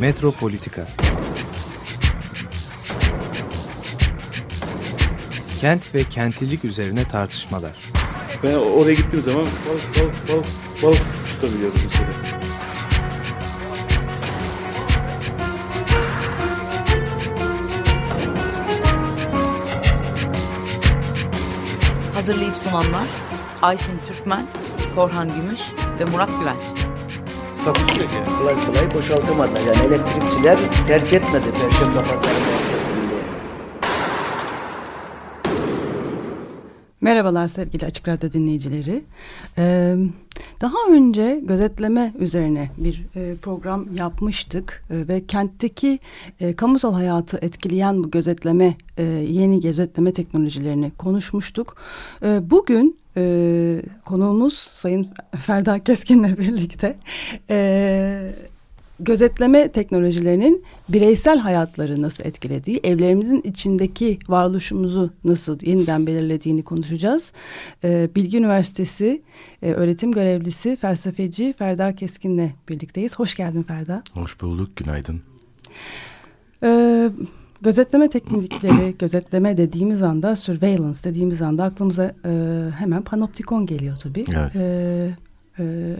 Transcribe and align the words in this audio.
Metropolitika 0.00 0.88
Kent 5.60 5.94
ve 5.94 6.04
kentlilik 6.04 6.64
üzerine 6.64 7.08
tartışmalar. 7.08 7.72
Ben 8.42 8.54
oraya 8.54 8.94
gittiğim 8.94 9.24
zaman 9.24 9.46
balık 9.68 9.96
balık 9.96 10.28
balık 10.28 10.46
balık 10.82 11.02
tutabiliyordum 11.28 11.80
mesela. 11.84 12.08
Hazırlayıp 22.14 22.56
sunanlar 22.56 23.06
Aysin 23.62 24.00
Türkmen, 24.06 24.46
Korhan 24.94 25.34
Gümüş 25.34 25.60
ve 26.00 26.04
Murat 26.04 26.30
Güvenç. 26.40 26.87
Takusuyor 27.74 28.10
yani. 28.10 28.38
kolay 28.38 28.66
kolay 28.66 28.94
boşaltamadılar. 28.94 29.60
Yani 29.60 29.86
elektrikçiler 29.86 30.58
terk 30.86 31.12
etmedi 31.12 31.46
Perşembe 31.54 31.98
Pazarı. 31.98 32.34
Merhabalar 37.00 37.48
sevgili 37.48 37.86
Açık 37.86 38.08
Radyo 38.08 38.32
dinleyicileri. 38.32 39.04
Ee, 39.58 39.96
daha 40.60 40.76
önce 40.90 41.40
gözetleme 41.44 42.12
üzerine 42.18 42.70
bir 42.78 43.04
e, 43.16 43.34
program 43.42 43.94
yapmıştık 43.94 44.84
e, 44.90 45.08
ve 45.08 45.26
kentteki 45.26 45.98
e, 46.40 46.56
kamusal 46.56 46.94
hayatı 46.94 47.38
etkileyen 47.42 48.04
bu 48.04 48.10
gözetleme, 48.10 48.76
e, 48.96 49.02
yeni 49.28 49.60
gözetleme 49.60 50.12
teknolojilerini 50.12 50.90
konuşmuştuk. 50.90 51.76
E, 52.22 52.50
bugün 52.50 52.98
e, 53.18 53.82
konuğumuz 54.04 54.54
Sayın 54.54 55.08
Ferda 55.38 55.84
Keskin'le 55.84 56.38
birlikte 56.38 56.96
e, 57.50 58.32
gözetleme 59.00 59.68
teknolojilerinin 59.68 60.64
bireysel 60.88 61.38
hayatları 61.38 62.02
nasıl 62.02 62.24
etkilediği, 62.24 62.80
evlerimizin 62.84 63.40
içindeki 63.44 64.18
varoluşumuzu 64.28 65.10
nasıl 65.24 65.58
yeniden 65.62 66.06
belirlediğini 66.06 66.62
konuşacağız. 66.62 67.32
Ee, 67.84 68.08
Bilgi 68.16 68.38
Üniversitesi 68.38 69.22
e, 69.62 69.72
öğretim 69.72 70.12
görevlisi, 70.12 70.76
felsefeci 70.76 71.54
Ferda 71.58 71.94
Keskin'le 71.94 72.50
birlikteyiz. 72.68 73.18
Hoş 73.18 73.34
geldin 73.34 73.62
Ferda. 73.62 74.02
Hoş 74.12 74.40
bulduk, 74.40 74.76
günaydın. 74.76 75.22
Ee, 76.62 77.10
gözetleme 77.60 78.10
teknikleri, 78.10 78.94
gözetleme 78.98 79.56
dediğimiz 79.56 80.02
anda, 80.02 80.36
surveillance 80.36 80.98
dediğimiz 81.04 81.42
anda 81.42 81.64
aklımıza 81.64 82.12
e, 82.24 82.30
hemen 82.78 83.02
panoptikon 83.02 83.66
geliyor 83.66 83.96
tabii. 83.96 84.24
Evet. 84.36 84.56
Ee, 84.56 85.10
e, 85.58 85.96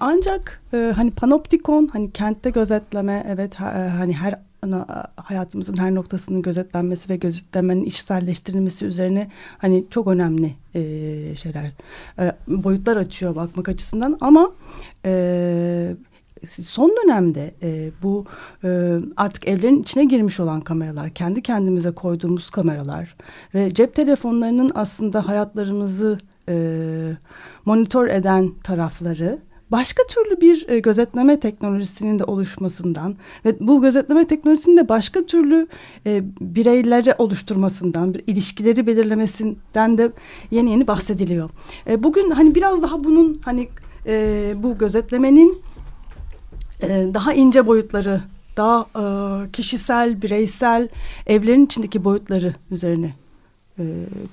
ancak 0.00 0.62
e, 0.74 0.92
hani 0.96 1.10
panoptikon 1.10 1.88
hani 1.92 2.10
kentte 2.10 2.50
gözetleme 2.50 3.26
evet 3.28 3.54
ha, 3.54 3.70
e, 3.70 3.88
hani 3.88 4.16
her 4.16 4.34
ana, 4.62 5.06
hayatımızın 5.16 5.76
her 5.76 5.94
noktasının 5.94 6.42
gözetlenmesi 6.42 7.08
ve 7.10 7.16
gözetlemenin 7.16 7.84
işselleştirilmesi 7.84 8.86
üzerine 8.86 9.30
hani 9.58 9.84
çok 9.90 10.06
önemli 10.06 10.54
e, 10.74 10.80
şeyler 11.34 11.70
e, 12.18 12.32
boyutlar 12.48 12.96
açıyor 12.96 13.36
bakmak 13.36 13.68
açısından 13.68 14.18
ama 14.20 14.52
e, 15.04 15.96
son 16.46 16.96
dönemde 17.04 17.54
e, 17.62 17.90
bu 18.02 18.24
e, 18.64 18.98
artık 19.16 19.48
evlerin 19.48 19.82
içine 19.82 20.04
girmiş 20.04 20.40
olan 20.40 20.60
kameralar, 20.60 21.10
kendi 21.10 21.42
kendimize 21.42 21.90
koyduğumuz 21.90 22.50
kameralar 22.50 23.16
ve 23.54 23.74
cep 23.74 23.94
telefonlarının 23.94 24.70
aslında 24.74 25.28
hayatlarımızı 25.28 26.18
e, 26.48 26.56
monitör 27.64 28.08
eden 28.08 28.50
tarafları 28.64 29.38
başka 29.70 30.02
türlü 30.06 30.40
bir 30.40 30.68
e, 30.68 30.78
gözetleme 30.78 31.40
teknolojisinin 31.40 32.18
de 32.18 32.24
oluşmasından 32.24 33.16
ve 33.44 33.56
bu 33.60 33.82
gözetleme 33.82 34.26
teknolojisinin 34.26 34.76
de 34.76 34.88
başka 34.88 35.26
türlü 35.26 35.66
e, 36.06 36.22
bireyleri 36.40 37.14
oluşturmasından, 37.18 38.14
bir 38.14 38.24
ilişkileri 38.26 38.86
belirlemesinden 38.86 39.98
de 39.98 40.12
yeni 40.50 40.70
yeni 40.70 40.86
bahsediliyor. 40.86 41.50
E, 41.86 42.02
bugün 42.02 42.30
hani 42.30 42.54
biraz 42.54 42.82
daha 42.82 43.04
bunun 43.04 43.40
hani 43.44 43.68
e, 44.06 44.54
bu 44.62 44.78
gözetlemenin 44.78 45.62
e, 46.82 46.88
daha 47.14 47.32
ince 47.32 47.66
boyutları, 47.66 48.22
daha 48.56 48.86
e, 48.96 49.50
kişisel, 49.50 50.22
bireysel 50.22 50.88
evlerin 51.26 51.66
içindeki 51.66 52.04
boyutları 52.04 52.54
üzerine 52.70 53.14
e, 53.78 53.84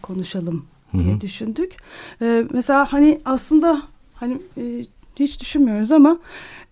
konuşalım 0.01 0.65
diye 0.93 1.11
Hı 1.11 1.15
hı. 1.15 1.21
düşündük. 1.21 1.75
E, 2.21 2.43
mesela 2.53 2.93
hani 2.93 3.21
aslında 3.25 3.81
hani 4.13 4.41
e, 4.57 4.85
hiç 5.15 5.41
düşünmüyoruz 5.41 5.91
ama 5.91 6.17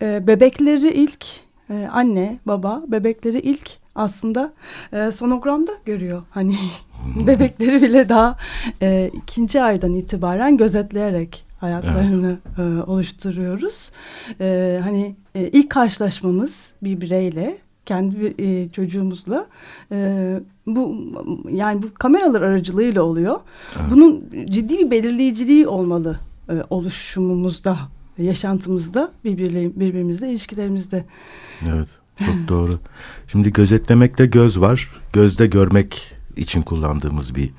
e, 0.01 0.27
bebekleri 0.27 0.89
ilk 0.93 1.25
e, 1.69 1.87
anne 1.91 2.39
baba 2.45 2.83
bebekleri 2.87 3.39
ilk 3.39 3.69
aslında 3.95 4.53
e, 4.93 5.11
sonogramda 5.11 5.71
görüyor. 5.85 6.23
Hani 6.31 6.57
bebekleri 7.27 7.81
bile 7.81 8.09
daha 8.09 8.37
e, 8.81 9.11
ikinci 9.13 9.61
aydan 9.61 9.93
itibaren 9.93 10.57
gözetleyerek 10.57 11.45
hayatlarını 11.61 12.39
e, 12.57 12.61
oluşturuyoruz. 12.61 13.91
E, 14.41 14.79
hani 14.83 15.15
e, 15.35 15.47
ilk 15.47 15.69
karşılaşmamız 15.69 16.73
bir 16.83 17.01
bireyle 17.01 17.57
kendi 17.85 18.33
e, 18.37 18.69
çocuğumuzla 18.69 19.47
e, 19.91 20.39
bu 20.67 20.95
yani 21.51 21.83
bu 21.83 21.93
kameralar 21.93 22.41
aracılığıyla 22.41 23.03
oluyor. 23.03 23.39
Bunun 23.89 24.25
ciddi 24.49 24.79
bir 24.79 24.91
belirleyiciliği 24.91 25.67
olmalı 25.67 26.19
e, 26.49 26.53
oluşumumuzda 26.69 27.77
yaşantımızda 28.17 29.11
birbirle, 29.23 29.79
birbirimizle 29.79 30.29
ilişkilerimizde. 30.29 31.05
Evet, 31.69 31.87
çok 32.19 32.35
doğru. 32.47 32.79
Şimdi 33.27 33.53
gözetlemekte 33.53 34.25
göz 34.25 34.61
var. 34.61 34.89
Gözde 35.13 35.47
görmek 35.47 36.15
için 36.37 36.61
kullandığımız 36.61 37.35
bir 37.35 37.49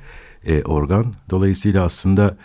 e, 0.46 0.62
organ. 0.62 1.06
Dolayısıyla 1.30 1.84
aslında 1.84 2.36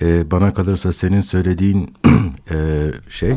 e, 0.00 0.30
bana 0.30 0.54
kalırsa 0.54 0.92
senin 0.92 1.20
söylediğin 1.20 1.94
e, 2.50 2.86
şey 3.08 3.34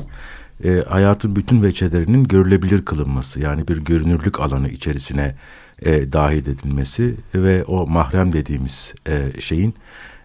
e, 0.64 0.84
hayatın 0.90 1.36
bütün 1.36 1.64
veçelerinin 1.64 2.24
görülebilir 2.24 2.82
kılınması. 2.82 3.40
Yani 3.40 3.68
bir 3.68 3.78
görünürlük 3.78 4.40
alanı 4.40 4.70
içerisine 4.70 5.36
e, 5.82 6.14
dahil 6.14 6.48
edilmesi 6.48 7.16
ve 7.36 7.64
o 7.64 7.88
mahrem 7.88 8.34
dediğimiz 8.34 8.94
e, 9.08 9.42
şeyin 9.42 9.76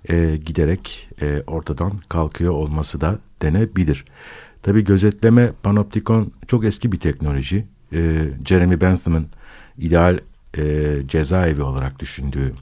e, 0.09 0.37
giderek 0.47 1.09
e, 1.23 1.43
ortadan 1.47 1.93
kalkıyor 2.09 2.53
olması 2.53 3.01
da 3.01 3.19
denebilir. 3.43 4.05
Tabi 4.63 4.85
gözetleme 4.85 5.53
panoptikon 5.63 6.33
çok 6.47 6.65
eski 6.65 6.93
bir 6.93 7.01
teknoloji. 7.01 7.65
E, 7.93 8.29
Jeremy 8.45 8.81
Bentham'ın 8.81 9.27
ideal 9.79 10.19
e, 10.59 10.95
cezaevi 11.07 11.63
olarak 11.63 11.99
düşündüğü 11.99 12.53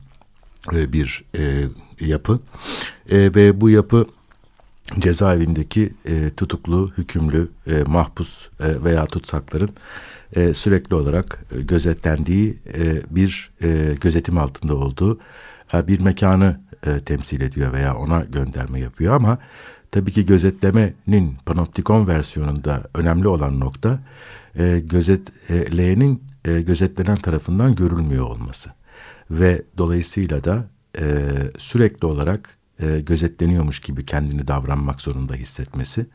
e, 0.72 0.92
bir 0.92 1.25
e, 1.38 1.69
yapı. 2.00 2.41
E, 3.10 3.34
ve 3.34 3.60
bu 3.60 3.70
yapı 3.70 4.06
cezaevindeki 4.98 5.94
e, 6.06 6.30
tutuklu, 6.36 6.91
hükümlü, 6.98 7.48
e, 7.66 7.82
mahpus 7.82 8.48
e, 8.60 8.84
veya 8.84 9.06
tutsakların 9.06 9.70
e, 10.36 10.54
sürekli 10.54 10.94
olarak 10.94 11.44
e, 11.56 11.62
gözetlendiği 11.62 12.58
e, 12.75 13.02
bir 13.10 13.50
e, 13.62 13.94
gözetim 14.00 14.38
altında 14.38 14.75
olduğu 14.75 15.19
e, 15.75 15.88
bir 15.88 16.00
mekanı 16.00 16.60
e, 16.86 17.00
temsil 17.00 17.41
ediyor 17.41 17.72
veya 17.72 17.96
ona 17.96 18.25
gönderme 18.25 18.81
yapıyor. 18.81 19.14
Ama 19.14 19.38
tabii 19.91 20.12
ki 20.12 20.25
gözetlemenin 20.25 21.36
panoptikon 21.46 22.06
versiyonunda 22.06 22.82
önemli 22.94 23.28
olan 23.28 23.60
nokta 23.60 23.98
e, 24.58 24.81
gözetleyenin 24.84 26.22
e, 26.44 26.60
gözetlenen 26.60 27.16
tarafından 27.16 27.75
görülmüyor 27.75 28.26
olması 28.26 28.70
ve 29.31 29.62
dolayısıyla 29.79 30.44
da 30.44 30.65
e, 30.99 31.05
sürekli 31.59 32.06
olarak 32.06 32.59
e, 32.81 33.00
gözetleniyormuş 33.00 33.81
gibi 33.81 34.06
kendini 34.06 34.49
davranmak 34.49 35.00
zorunda 35.00 35.35
hissetmesi. 35.35 36.06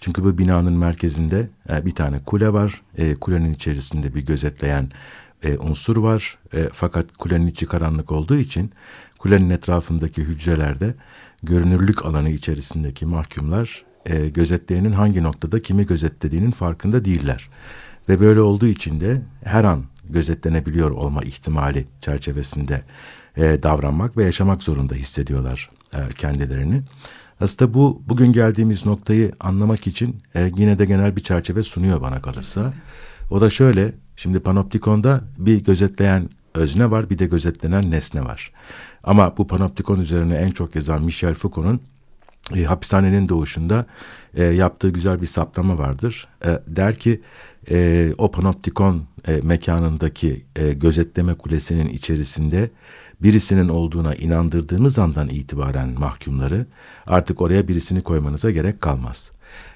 Çünkü 0.00 0.24
bu 0.24 0.38
binanın 0.38 0.78
merkezinde 0.78 1.48
e, 1.68 1.86
bir 1.86 1.94
tane 1.94 2.18
kule 2.26 2.52
var. 2.52 2.82
E, 2.98 3.14
kulenin 3.14 3.52
içerisinde 3.52 4.14
bir 4.14 4.26
gözetleyen 4.26 4.90
e, 5.44 5.58
unsur 5.58 5.96
var. 5.96 6.38
E, 6.54 6.68
fakat 6.72 7.16
kulenin 7.16 7.46
içi 7.46 7.66
karanlık 7.66 8.12
olduğu 8.12 8.36
için 8.36 8.72
kulenin 9.18 9.50
etrafındaki 9.50 10.22
hücrelerde 10.22 10.94
görünürlük 11.42 12.04
alanı 12.04 12.30
içerisindeki 12.30 13.06
mahkumlar 13.06 13.84
e, 14.06 14.28
gözetleyenin 14.28 14.92
hangi 14.92 15.22
noktada 15.22 15.62
kimi 15.62 15.86
gözetlediğinin 15.86 16.50
farkında 16.50 17.04
değiller. 17.04 17.50
Ve 18.08 18.20
böyle 18.20 18.40
olduğu 18.40 18.66
için 18.66 19.00
de 19.00 19.22
her 19.44 19.64
an 19.64 19.84
gözetlenebiliyor 20.12 20.90
olma 20.90 21.22
ihtimali 21.22 21.86
çerçevesinde 22.00 22.82
e, 23.36 23.62
davranmak 23.62 24.16
ve 24.16 24.24
yaşamak 24.24 24.62
zorunda 24.62 24.94
hissediyorlar 24.94 25.70
e, 25.92 25.98
kendilerini. 26.18 26.82
Aslında 27.40 27.74
bu 27.74 28.02
bugün 28.06 28.32
geldiğimiz 28.32 28.86
noktayı 28.86 29.32
anlamak 29.40 29.86
için 29.86 30.22
e, 30.34 30.50
yine 30.56 30.78
de 30.78 30.84
genel 30.84 31.16
bir 31.16 31.22
çerçeve 31.22 31.62
sunuyor 31.62 32.00
bana 32.02 32.22
kalırsa. 32.22 32.72
O 33.30 33.40
da 33.40 33.50
şöyle, 33.50 33.92
şimdi 34.16 34.40
panoptikonda 34.40 35.24
bir 35.38 35.64
gözetleyen 35.64 36.28
özne 36.54 36.90
var 36.90 37.10
bir 37.10 37.18
de 37.18 37.26
gözetlenen 37.26 37.90
nesne 37.90 38.24
var. 38.24 38.52
Ama 39.04 39.36
bu 39.36 39.46
panoptikon 39.46 40.00
üzerine 40.00 40.34
en 40.34 40.50
çok 40.50 40.74
yazan 40.74 41.02
Michel 41.02 41.34
Foucault'un 41.34 41.80
e, 42.56 42.64
hapishanenin 42.64 43.28
doğuşunda 43.28 43.86
e, 44.34 44.44
yaptığı 44.44 44.90
güzel 44.90 45.22
bir 45.22 45.26
saptama 45.26 45.78
vardır. 45.78 46.28
E, 46.44 46.60
der 46.66 46.98
ki 46.98 47.20
e, 47.70 48.10
o 48.18 48.30
panoptikon 48.30 49.04
e, 49.28 49.40
mekanındaki 49.42 50.44
e, 50.56 50.72
gözetleme 50.72 51.34
kulesinin 51.34 51.88
içerisinde 51.88 52.70
birisinin 53.22 53.68
olduğuna 53.68 54.14
inandırdığınız 54.14 54.98
andan 54.98 55.28
itibaren 55.28 55.88
mahkumları 55.98 56.66
artık 57.06 57.42
oraya 57.42 57.68
birisini 57.68 58.02
koymanıza 58.02 58.50
gerek 58.50 58.80
kalmaz. 58.80 59.32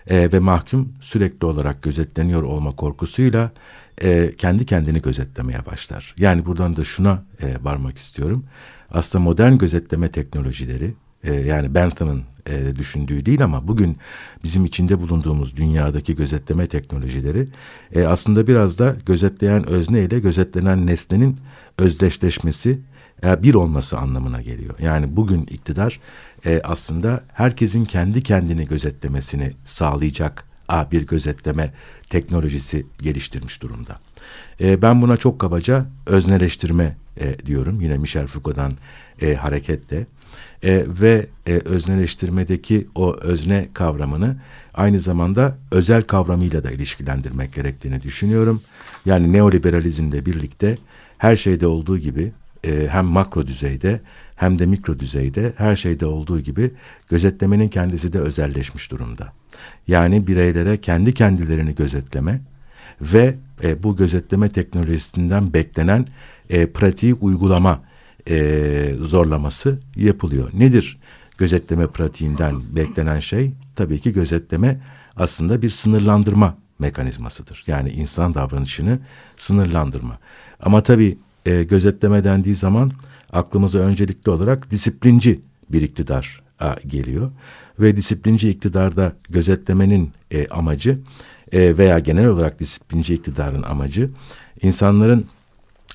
E, 0.06 0.32
ve 0.32 0.38
mahkum 0.38 0.92
sürekli 1.00 1.46
olarak 1.46 1.82
gözetleniyor 1.82 2.42
olma 2.42 2.70
korkusuyla 2.70 3.50
e, 4.02 4.32
kendi 4.38 4.66
kendini 4.66 5.02
gözetlemeye 5.02 5.66
başlar. 5.66 6.14
Yani 6.18 6.46
buradan 6.46 6.76
da 6.76 6.84
şuna 6.84 7.24
e, 7.42 7.56
varmak 7.64 7.98
istiyorum. 7.98 8.44
Aslında 8.90 9.24
modern 9.24 9.58
gözetleme 9.58 10.08
teknolojileri 10.08 10.94
e, 11.24 11.34
yani 11.34 11.74
Bentham'ın 11.74 12.22
e, 12.46 12.76
düşündüğü 12.76 13.26
değil 13.26 13.44
ama 13.44 13.68
bugün 13.68 13.96
bizim 14.44 14.64
içinde 14.64 15.00
bulunduğumuz 15.00 15.56
dünyadaki 15.56 16.16
gözetleme 16.16 16.66
teknolojileri 16.66 17.48
e, 17.94 18.04
aslında 18.04 18.46
biraz 18.46 18.78
da 18.78 18.96
gözetleyen 19.06 19.68
özne 19.68 20.00
ile 20.00 20.18
gözetlenen 20.18 20.86
nesnenin 20.86 21.36
özdeşleşmesi 21.78 22.80
e, 23.24 23.42
bir 23.42 23.54
olması 23.54 23.98
anlamına 23.98 24.42
geliyor. 24.42 24.74
Yani 24.78 25.16
bugün 25.16 25.42
iktidar 25.42 26.00
e, 26.46 26.60
aslında 26.64 27.24
herkesin 27.32 27.84
kendi 27.84 28.22
kendini 28.22 28.66
gözetlemesini 28.66 29.52
sağlayacak 29.64 30.44
a, 30.68 30.90
bir 30.90 31.06
gözetleme 31.06 31.72
teknolojisi 32.08 32.86
geliştirmiş 33.02 33.62
durumda. 33.62 33.98
E, 34.60 34.82
ben 34.82 35.02
buna 35.02 35.16
çok 35.16 35.38
kabaca 35.38 35.86
özneleştirme 36.06 36.96
e, 37.20 37.38
diyorum 37.46 37.80
yine 37.80 37.96
Michel 37.98 38.26
Foucault'dan 38.26 38.72
e, 39.22 39.34
hareketle. 39.34 40.06
E, 40.64 40.84
ve 41.00 41.26
e, 41.46 41.52
özneleştirmedeki 41.52 42.86
o 42.94 43.16
özne 43.16 43.68
kavramını 43.74 44.36
aynı 44.74 45.00
zamanda 45.00 45.58
özel 45.70 46.02
kavramıyla 46.02 46.64
da 46.64 46.70
ilişkilendirmek 46.70 47.54
gerektiğini 47.54 48.02
düşünüyorum. 48.02 48.62
Yani 49.06 49.32
neoliberalizmle 49.32 50.26
birlikte 50.26 50.78
her 51.18 51.36
şeyde 51.36 51.66
olduğu 51.66 51.98
gibi 51.98 52.32
e, 52.64 52.88
hem 52.90 53.04
makro 53.04 53.46
düzeyde 53.46 54.00
hem 54.36 54.58
de 54.58 54.66
mikro 54.66 54.98
düzeyde 54.98 55.52
her 55.56 55.76
şeyde 55.76 56.06
olduğu 56.06 56.40
gibi 56.40 56.70
gözetlemenin 57.08 57.68
kendisi 57.68 58.12
de 58.12 58.20
özelleşmiş 58.20 58.90
durumda. 58.90 59.32
Yani 59.88 60.26
bireylere 60.26 60.76
kendi 60.76 61.14
kendilerini 61.14 61.74
gözetleme 61.74 62.40
ve 63.00 63.34
e, 63.62 63.82
bu 63.82 63.96
gözetleme 63.96 64.48
teknolojisinden 64.48 65.52
beklenen 65.52 66.06
e, 66.50 66.66
pratiği 66.66 67.14
uygulama 67.14 67.82
e, 68.28 68.94
zorlaması 69.00 69.78
yapılıyor. 69.96 70.50
Nedir 70.52 70.98
gözetleme 71.38 71.86
pratiğinden 71.86 72.76
beklenen 72.76 73.18
şey? 73.18 73.52
Tabii 73.76 73.98
ki 73.98 74.12
gözetleme 74.12 74.80
aslında 75.16 75.62
bir 75.62 75.70
sınırlandırma 75.70 76.56
mekanizmasıdır. 76.78 77.64
Yani 77.66 77.90
insan 77.90 78.34
davranışını 78.34 78.98
sınırlandırma. 79.36 80.18
Ama 80.60 80.82
tabii 80.82 81.18
e, 81.46 81.62
gözetleme 81.62 82.24
dendiği 82.24 82.54
zaman 82.54 82.92
aklımıza 83.32 83.78
öncelikli 83.78 84.30
olarak 84.30 84.70
disiplinci 84.70 85.40
bir 85.70 85.82
iktidar 85.82 86.44
geliyor. 86.86 87.30
Ve 87.80 87.96
disiplinci 87.96 88.50
iktidarda 88.50 89.12
gözetlemenin 89.28 90.12
e, 90.30 90.46
amacı 90.46 90.98
e, 91.52 91.78
veya 91.78 91.98
genel 91.98 92.26
olarak 92.26 92.60
disiplinci 92.60 93.14
iktidarın 93.14 93.62
amacı 93.62 94.10
insanların 94.62 95.26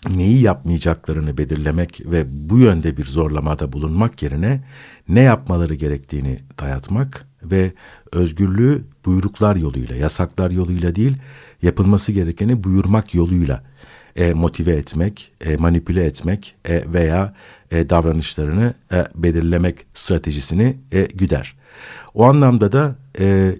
neyi 0.08 0.42
yapmayacaklarını 0.42 1.38
belirlemek 1.38 2.02
ve 2.06 2.26
bu 2.50 2.60
yönde 2.60 2.98
bir 2.98 3.06
zorlamada 3.06 3.74
bulunmak 3.74 4.24
yerine 4.24 4.64
ne 5.10 5.22
yapmaları 5.22 5.76
gerektiğini 5.76 6.40
dayatmak 6.60 7.28
ve 7.44 7.74
özgürlüğü 8.12 8.84
buyruklar 9.06 9.56
yoluyla, 9.56 9.96
yasaklar 9.96 10.52
yoluyla 10.52 10.96
değil, 10.96 11.18
yapılması 11.62 12.12
gerekeni 12.12 12.64
buyurmak 12.64 13.16
yoluyla 13.16 13.64
e, 14.16 14.34
motive 14.34 14.72
etmek, 14.72 15.32
e, 15.42 15.58
manipüle 15.58 16.06
etmek 16.06 16.56
e, 16.66 16.84
veya 16.94 17.34
e, 17.72 17.90
davranışlarını 17.90 18.74
e, 18.92 19.06
belirlemek 19.16 19.86
stratejisini 19.94 20.78
e, 20.92 21.02
güder. 21.02 21.56
O 22.14 22.24
anlamda 22.24 22.72
da 22.72 22.96
e, 23.20 23.56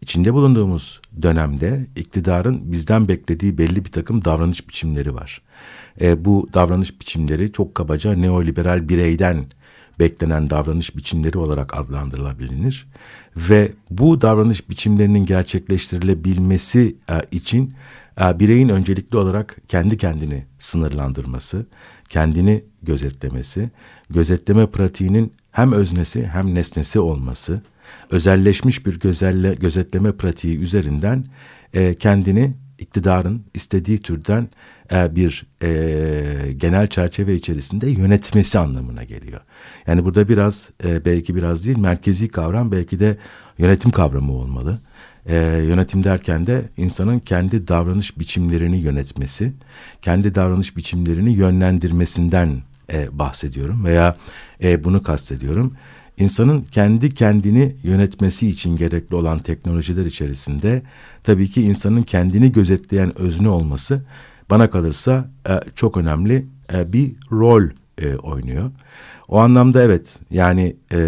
içinde 0.00 0.34
bulunduğumuz 0.34 1.00
dönemde 1.22 1.86
iktidarın 1.96 2.72
bizden 2.72 3.08
beklediği 3.08 3.58
belli 3.58 3.84
bir 3.84 3.92
takım 3.92 4.24
davranış 4.24 4.68
biçimleri 4.68 5.14
var. 5.14 5.42
E, 6.00 6.24
bu 6.24 6.48
davranış 6.54 7.00
biçimleri 7.00 7.52
çok 7.52 7.74
kabaca 7.74 8.12
neoliberal 8.12 8.88
bireyden 8.88 9.44
beklenen 9.98 10.50
davranış 10.50 10.96
biçimleri 10.96 11.38
olarak 11.38 11.76
adlandırılabilir. 11.76 12.86
Ve 13.36 13.72
bu 13.90 14.20
davranış 14.20 14.70
biçimlerinin 14.70 15.26
gerçekleştirilebilmesi 15.26 16.96
e, 17.10 17.36
için 17.36 17.72
e, 18.20 18.38
bireyin 18.38 18.68
öncelikli 18.68 19.16
olarak 19.16 19.56
kendi 19.68 19.96
kendini 19.96 20.44
sınırlandırması, 20.58 21.66
kendini 22.08 22.64
gözetlemesi, 22.82 23.70
gözetleme 24.10 24.66
pratiğinin 24.66 25.32
hem 25.52 25.72
öznesi 25.72 26.26
hem 26.26 26.54
nesnesi 26.54 27.00
olması, 27.00 27.62
özelleşmiş 28.10 28.86
bir 28.86 29.00
gözelle, 29.00 29.54
gözetleme 29.54 30.12
pratiği 30.12 30.58
üzerinden 30.58 31.24
e, 31.74 31.94
kendini 31.94 32.54
iktidarın 32.78 33.44
istediği 33.54 34.02
türden 34.02 34.48
e, 34.92 35.16
bir 35.16 35.46
e, 35.62 36.52
genel 36.52 36.86
çerçeve 36.86 37.34
içerisinde 37.34 37.90
yönetmesi 37.90 38.58
anlamına 38.58 39.04
geliyor. 39.04 39.40
Yani 39.86 40.04
burada 40.04 40.28
biraz 40.28 40.70
e, 40.84 41.04
belki 41.04 41.34
biraz 41.34 41.66
değil 41.66 41.78
merkezi 41.78 42.28
kavram 42.28 42.72
belki 42.72 43.00
de 43.00 43.16
yönetim 43.58 43.90
kavramı 43.90 44.32
olmalı. 44.32 44.78
E, 45.26 45.36
yönetim 45.66 46.04
derken 46.04 46.46
de 46.46 46.62
insanın 46.76 47.18
kendi 47.18 47.68
davranış 47.68 48.18
biçimlerini 48.18 48.78
yönetmesi, 48.78 49.52
kendi 50.02 50.34
davranış 50.34 50.76
biçimlerini 50.76 51.32
yönlendirmesinden 51.32 52.62
e, 52.92 53.18
bahsediyorum 53.18 53.84
veya 53.84 54.16
e, 54.62 54.84
bunu 54.84 55.02
kastediyorum. 55.02 55.74
İnsanın 56.18 56.62
kendi 56.62 57.14
kendini 57.14 57.76
yönetmesi 57.82 58.48
için 58.48 58.76
gerekli 58.76 59.16
olan 59.16 59.38
teknolojiler 59.38 60.06
içerisinde 60.06 60.82
tabii 61.24 61.50
ki 61.50 61.62
insanın 61.62 62.02
kendini 62.02 62.52
gözetleyen 62.52 63.18
özne 63.18 63.48
olması 63.48 64.02
bana 64.50 64.70
kalırsa 64.70 65.30
e, 65.48 65.60
çok 65.74 65.96
önemli 65.96 66.46
e, 66.72 66.92
bir 66.92 67.12
rol 67.32 67.62
e, 67.98 68.14
oynuyor. 68.16 68.70
O 69.28 69.38
anlamda 69.38 69.82
evet 69.82 70.18
yani 70.30 70.76
e, 70.92 70.98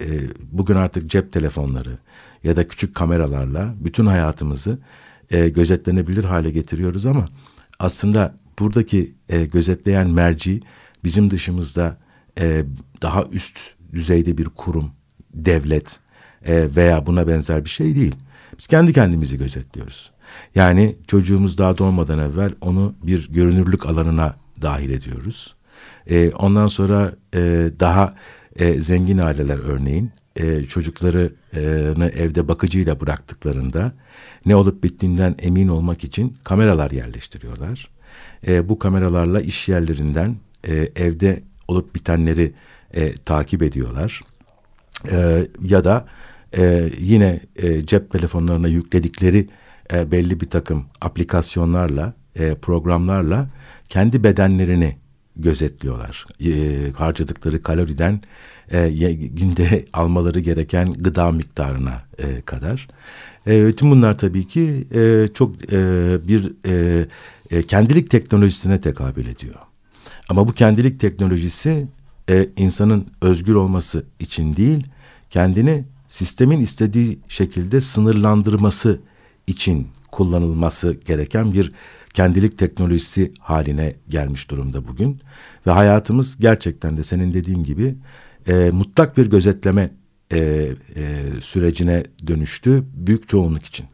e, 0.00 0.06
bugün 0.52 0.74
artık 0.74 1.10
cep 1.10 1.32
telefonları 1.32 1.98
ya 2.44 2.56
da 2.56 2.68
küçük 2.68 2.94
kameralarla 2.94 3.74
bütün 3.80 4.06
hayatımızı 4.06 4.78
e, 5.30 5.48
gözetlenebilir 5.48 6.24
hale 6.24 6.50
getiriyoruz 6.50 7.06
ama 7.06 7.28
aslında 7.78 8.34
buradaki 8.58 9.14
e, 9.28 9.46
gözetleyen 9.46 10.10
merci 10.10 10.60
bizim 11.04 11.30
dışımızda 11.30 11.96
e, 12.40 12.64
daha 13.02 13.24
üst 13.24 13.58
düzeyde 13.92 14.38
bir 14.38 14.44
kurum, 14.44 14.90
devlet 15.34 15.98
e, 16.46 16.68
veya 16.76 17.06
buna 17.06 17.28
benzer 17.28 17.64
bir 17.64 17.70
şey 17.70 17.96
değil. 17.96 18.14
Biz 18.58 18.66
kendi 18.66 18.92
kendimizi 18.92 19.38
gözetliyoruz. 19.38 20.10
Yani 20.54 20.96
çocuğumuz 21.06 21.58
daha 21.58 21.78
doğmadan 21.78 22.18
evvel 22.18 22.54
onu 22.60 22.94
bir 23.02 23.28
görünürlük 23.32 23.86
alanına 23.86 24.36
dahil 24.62 24.90
ediyoruz. 24.90 25.54
E, 26.06 26.30
ondan 26.30 26.66
sonra 26.66 27.12
e, 27.34 27.70
daha 27.80 28.14
e, 28.56 28.80
zengin 28.80 29.18
aileler 29.18 29.58
örneğin 29.58 30.10
e, 30.36 30.64
çocuklarını 30.64 32.08
evde 32.08 32.48
bakıcıyla 32.48 33.00
bıraktıklarında 33.00 33.92
ne 34.46 34.56
olup 34.56 34.84
bittiğinden 34.84 35.34
emin 35.38 35.68
olmak 35.68 36.04
için 36.04 36.36
kameralar 36.44 36.90
yerleştiriyorlar. 36.90 37.90
E, 38.46 38.68
bu 38.68 38.78
kameralarla 38.78 39.40
iş 39.40 39.68
yerlerinden 39.68 40.36
e, 40.68 40.74
evde 40.96 41.42
olup 41.68 41.94
bitenleri 41.94 42.52
e, 42.94 43.14
takip 43.14 43.62
ediyorlar. 43.62 44.22
E, 45.12 45.46
ya 45.64 45.84
da 45.84 46.06
e, 46.56 46.90
yine 46.98 47.40
e, 47.56 47.86
cep 47.86 48.10
telefonlarına 48.10 48.68
yükledikleri 48.68 49.48
e, 49.92 50.10
belli 50.10 50.40
bir 50.40 50.50
takım 50.50 50.84
aplikasyonlarla, 51.00 52.14
e, 52.36 52.54
programlarla 52.54 53.48
kendi 53.88 54.24
bedenlerini 54.24 54.96
gözetliyorlar. 55.36 56.26
E, 56.40 56.90
harcadıkları 56.90 57.62
kaloriden 57.62 58.20
e, 58.72 58.88
günde 59.14 59.84
almaları 59.92 60.40
gereken 60.40 60.92
gıda 60.92 61.32
miktarına 61.32 62.02
e, 62.18 62.40
kadar. 62.40 62.88
E, 63.46 63.72
tüm 63.72 63.90
bunlar 63.90 64.18
tabii 64.18 64.46
ki 64.46 64.86
e, 64.94 65.28
çok 65.34 65.72
e, 65.72 65.78
bir 66.28 66.52
e, 66.66 67.06
e, 67.50 67.62
kendilik 67.62 68.10
teknolojisine 68.10 68.80
tekabül 68.80 69.26
ediyor. 69.26 69.54
Ama 70.28 70.48
bu 70.48 70.52
kendilik 70.52 71.00
teknolojisi 71.00 71.86
e, 72.30 72.48
insanın 72.56 73.06
özgür 73.20 73.54
olması 73.54 74.04
için 74.20 74.56
değil, 74.56 74.86
kendini 75.30 75.84
sistemin 76.08 76.60
istediği 76.60 77.18
şekilde 77.28 77.80
sınırlandırması 77.80 79.00
için 79.48 79.88
kullanılması 80.10 80.92
gereken 80.92 81.52
bir 81.52 81.72
kendilik 82.14 82.58
teknolojisi 82.58 83.32
haline 83.40 83.96
gelmiş 84.08 84.50
durumda 84.50 84.88
bugün. 84.88 85.20
Ve 85.66 85.70
hayatımız 85.70 86.38
gerçekten 86.38 86.96
de 86.96 87.02
senin 87.02 87.34
dediğin 87.34 87.64
gibi 87.64 87.96
e, 88.46 88.70
mutlak 88.70 89.16
bir 89.16 89.30
gözetleme 89.30 89.90
e, 90.32 90.38
e, 90.38 90.70
sürecine 91.40 92.04
dönüştü 92.26 92.84
büyük 92.94 93.28
çoğunluk 93.28 93.64
için. 93.64 93.86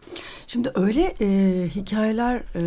Şimdi 0.46 0.70
öyle 0.74 1.14
e, 1.20 1.68
hikayeler 1.68 2.36
e, 2.36 2.62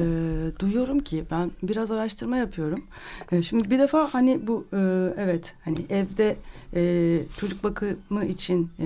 duyuyorum 0.60 1.00
ki 1.00 1.24
ben 1.32 1.52
biraz 1.64 1.92
araştırma 1.92 2.38
yapıyorum. 2.38 2.84
E, 3.32 3.44
şimdi 3.44 3.70
bir 3.70 3.80
defa 3.80 4.14
hani 4.14 4.48
bu 4.48 4.66
e, 4.74 4.78
evet 5.18 5.54
hani 5.66 5.86
evde 5.90 6.36
e, 6.76 7.20
çocuk 7.40 7.64
bakımı 7.64 8.26
için 8.26 8.70
e, 8.80 8.86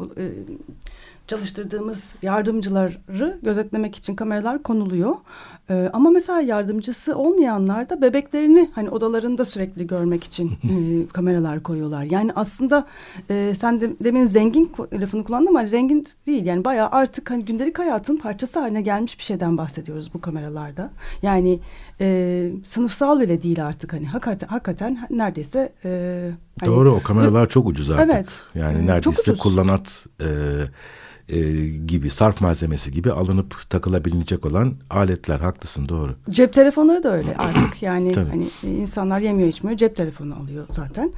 e, 0.00 0.26
çalıştırdığımız 1.30 2.14
yardımcıları 2.22 3.38
gözetlemek 3.42 3.96
için 3.96 4.14
kameralar 4.14 4.62
konuluyor. 4.62 5.14
Ee, 5.70 5.90
ama 5.92 6.10
mesela 6.10 6.40
yardımcısı 6.40 7.16
olmayanlar 7.16 7.90
da 7.90 8.02
bebeklerini 8.02 8.70
hani 8.74 8.90
odalarında 8.90 9.44
sürekli 9.44 9.86
görmek 9.86 10.24
için 10.24 10.48
e, 10.64 11.06
kameralar 11.12 11.62
koyuyorlar. 11.62 12.02
Yani 12.02 12.32
aslında 12.36 12.86
e, 13.30 13.54
sen 13.58 13.80
de, 13.80 13.90
demin 14.04 14.26
zengin 14.26 14.72
lafını 14.92 15.24
kullandın 15.24 15.46
ama 15.46 15.66
zengin 15.66 16.06
değil. 16.26 16.46
Yani 16.46 16.64
bayağı 16.64 16.88
artık 16.90 17.30
hani 17.30 17.44
gündelik 17.44 17.78
hayatın 17.78 18.16
parçası 18.16 18.60
haline 18.60 18.82
gelmiş 18.82 19.18
bir 19.18 19.24
şeyden 19.24 19.58
bahsediyoruz 19.58 20.14
bu 20.14 20.20
kameralarda. 20.20 20.90
Yani 21.22 21.60
e, 22.00 22.50
sınıfsal 22.64 23.20
bile 23.20 23.42
değil 23.42 23.66
artık 23.66 23.92
hani 23.92 24.06
hakikaten, 24.06 24.48
hakikaten 24.48 25.06
neredeyse... 25.10 25.72
E, 25.84 26.30
hani, 26.60 26.70
Doğru 26.70 26.94
o 26.94 27.02
kameralar 27.02 27.48
çok 27.48 27.66
ucuz 27.66 27.90
artık. 27.90 28.10
Evet. 28.14 28.40
Yani 28.54 28.78
e, 28.78 28.86
neredeyse 28.86 29.34
kullanat... 29.34 30.06
E, 30.20 30.26
e, 31.30 31.68
gibi 31.68 32.10
sarf 32.10 32.40
malzemesi 32.40 32.92
gibi 32.92 33.12
alınıp 33.12 33.70
takılabilecek 33.70 34.46
olan 34.46 34.74
aletler 34.90 35.40
haklısın 35.40 35.88
doğru. 35.88 36.14
Cep 36.30 36.52
telefonları 36.52 37.02
da 37.02 37.16
öyle 37.16 37.34
artık 37.38 37.82
yani 37.82 38.14
hani 38.14 38.48
e, 38.64 38.70
insanlar 38.70 39.20
yemiyor 39.20 39.48
içmiyor 39.48 39.78
cep 39.78 39.96
telefonu 39.96 40.34
alıyor 40.34 40.66
zaten. 40.70 41.12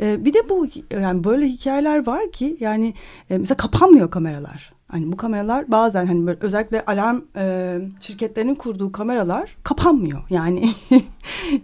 E, 0.00 0.24
bir 0.24 0.32
de 0.32 0.48
bu 0.48 0.66
yani 0.90 1.24
böyle 1.24 1.46
hikayeler 1.46 2.06
var 2.06 2.32
ki 2.32 2.56
yani 2.60 2.94
e, 3.30 3.38
mesela 3.38 3.56
kapanmıyor 3.56 4.10
kameralar. 4.10 4.76
Hani 4.88 5.12
bu 5.12 5.16
kameralar 5.16 5.70
bazen 5.70 6.06
hani 6.06 6.26
böyle 6.26 6.38
özellikle 6.40 6.84
alarm 6.84 7.20
e, 7.36 7.78
şirketlerinin 8.00 8.54
kurduğu 8.54 8.92
kameralar 8.92 9.56
kapanmıyor. 9.62 10.22
Yani 10.30 10.70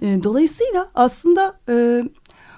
e, 0.03 0.23
dolayısıyla 0.23 0.91
aslında 0.95 1.55
e, 1.69 2.05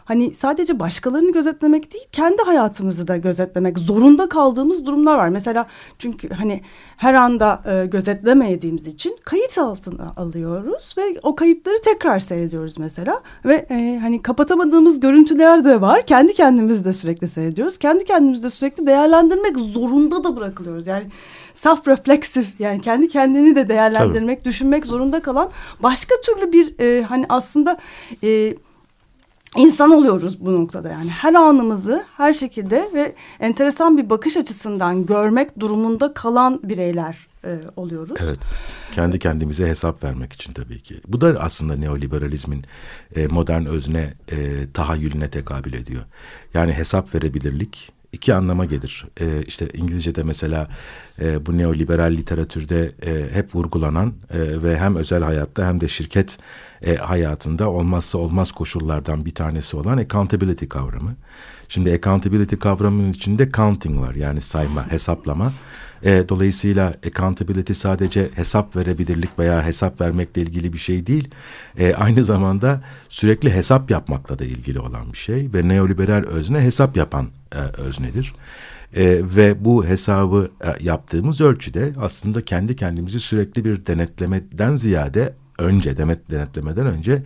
hani 0.04 0.34
sadece 0.34 0.78
başkalarını 0.78 1.32
gözetlemek 1.32 1.92
değil 1.92 2.04
kendi 2.12 2.42
hayatımızı 2.42 3.08
da 3.08 3.16
gözetlemek 3.16 3.78
zorunda 3.78 4.28
kaldığımız 4.28 4.86
durumlar 4.86 5.18
var. 5.18 5.28
Mesela 5.28 5.66
çünkü 5.98 6.28
hani 6.28 6.60
her 6.96 7.14
anda 7.14 7.62
e, 7.66 7.86
gözetlemediğimiz 7.86 8.86
için 8.86 9.16
kayıt 9.24 9.58
altına 9.58 10.12
alıyoruz 10.16 10.94
ve 10.98 11.20
o 11.22 11.34
kayıtları 11.34 11.80
tekrar 11.84 12.18
seyrediyoruz 12.18 12.78
mesela 12.78 13.20
ve 13.44 13.66
e, 13.70 13.98
hani 14.02 14.22
kapatamadığımız 14.22 15.00
görüntüler 15.00 15.64
de 15.64 15.80
var. 15.80 16.06
Kendi 16.06 16.34
kendimizi 16.34 16.84
de 16.84 16.92
sürekli 16.92 17.28
seyrediyoruz. 17.28 17.78
Kendi 17.78 18.04
kendimizi 18.04 18.42
de 18.42 18.50
sürekli 18.50 18.86
değerlendirmek 18.86 19.56
zorunda 19.56 20.24
da 20.24 20.36
bırakılıyoruz. 20.36 20.86
Yani 20.86 21.06
saf 21.54 21.88
refleksif 21.88 22.60
yani 22.60 22.80
kendi 22.80 23.08
kendini 23.08 23.56
de 23.56 23.68
değerlendirmek, 23.68 24.38
Tabii. 24.38 24.48
düşünmek 24.48 24.86
zorunda 24.86 25.22
kalan 25.22 25.50
başka 25.80 26.14
türlü 26.26 26.52
bir 26.52 26.74
e, 26.78 27.02
hani 27.02 27.26
aslında 27.28 27.78
e, 28.22 28.54
insan 29.56 29.90
oluyoruz 29.90 30.40
bu 30.40 30.52
noktada 30.52 30.88
yani 30.88 31.10
her 31.10 31.34
anımızı 31.34 32.04
her 32.16 32.32
şekilde 32.32 32.90
ve 32.94 33.14
enteresan 33.40 33.96
bir 33.96 34.10
bakış 34.10 34.36
açısından 34.36 35.06
görmek 35.06 35.60
durumunda 35.60 36.14
kalan 36.14 36.60
bireyler 36.62 37.28
e, 37.44 37.58
oluyoruz. 37.76 38.20
Evet. 38.24 38.54
Kendi 38.92 39.18
kendimize 39.18 39.68
hesap 39.68 40.04
vermek 40.04 40.32
için 40.32 40.52
tabii 40.52 40.80
ki. 40.80 41.00
Bu 41.08 41.20
da 41.20 41.36
aslında 41.40 41.76
neoliberalizmin 41.76 42.64
e, 43.16 43.26
modern 43.26 43.64
özne 43.64 44.14
e, 44.32 44.36
tahayyülüne 44.74 45.30
tekabül 45.30 45.72
ediyor. 45.72 46.02
Yani 46.54 46.72
hesap 46.72 47.14
verebilirlik 47.14 47.92
iki 48.14 48.34
anlama 48.34 48.64
gelir. 48.64 49.06
E, 49.20 49.42
işte 49.42 49.68
İngilizce'de 49.74 50.22
mesela 50.22 50.68
e, 51.22 51.46
bu 51.46 51.58
neoliberal 51.58 52.12
literatürde 52.12 52.92
e, 53.06 53.34
hep 53.34 53.54
vurgulanan 53.54 54.14
e, 54.30 54.62
ve 54.62 54.78
hem 54.78 54.96
özel 54.96 55.22
hayatta 55.22 55.66
hem 55.66 55.80
de 55.80 55.88
şirket 55.88 56.38
e, 56.82 56.96
hayatında 56.96 57.70
olmazsa 57.70 58.18
olmaz 58.18 58.52
koşullardan 58.52 59.24
bir 59.24 59.34
tanesi 59.34 59.76
olan 59.76 59.98
accountability 59.98 60.66
kavramı. 60.66 61.14
Şimdi 61.68 61.92
accountability 61.92 62.56
kavramının 62.56 63.12
içinde 63.12 63.50
counting 63.50 64.00
var 64.00 64.14
yani 64.14 64.40
sayma, 64.40 64.90
hesaplama. 64.90 65.52
E, 66.04 66.28
dolayısıyla 66.28 66.94
accountability 67.06 67.72
sadece 67.72 68.30
hesap 68.34 68.76
verebilirlik 68.76 69.38
veya 69.38 69.66
hesap 69.66 70.00
vermekle 70.00 70.42
ilgili 70.42 70.72
bir 70.72 70.78
şey 70.78 71.06
değil. 71.06 71.28
E, 71.78 71.94
aynı 71.94 72.24
zamanda 72.24 72.80
sürekli 73.08 73.54
hesap 73.54 73.90
yapmakla 73.90 74.38
da 74.38 74.44
ilgili 74.44 74.80
olan 74.80 75.12
bir 75.12 75.18
şey 75.18 75.48
ve 75.54 75.68
neoliberal 75.68 76.24
özne 76.24 76.60
hesap 76.60 76.96
yapan 76.96 77.28
e, 77.52 77.58
öznedir. 77.58 78.34
E, 78.96 79.20
ve 79.22 79.64
bu 79.64 79.86
hesabı 79.86 80.50
e, 80.64 80.84
yaptığımız 80.84 81.40
ölçüde 81.40 81.92
aslında 82.00 82.44
kendi 82.44 82.76
kendimizi 82.76 83.20
sürekli 83.20 83.64
bir 83.64 83.86
denetlemeden 83.86 84.76
ziyade 84.76 85.34
önce 85.58 85.96
demet 85.96 86.30
denetlemeden 86.30 86.86
önce 86.86 87.22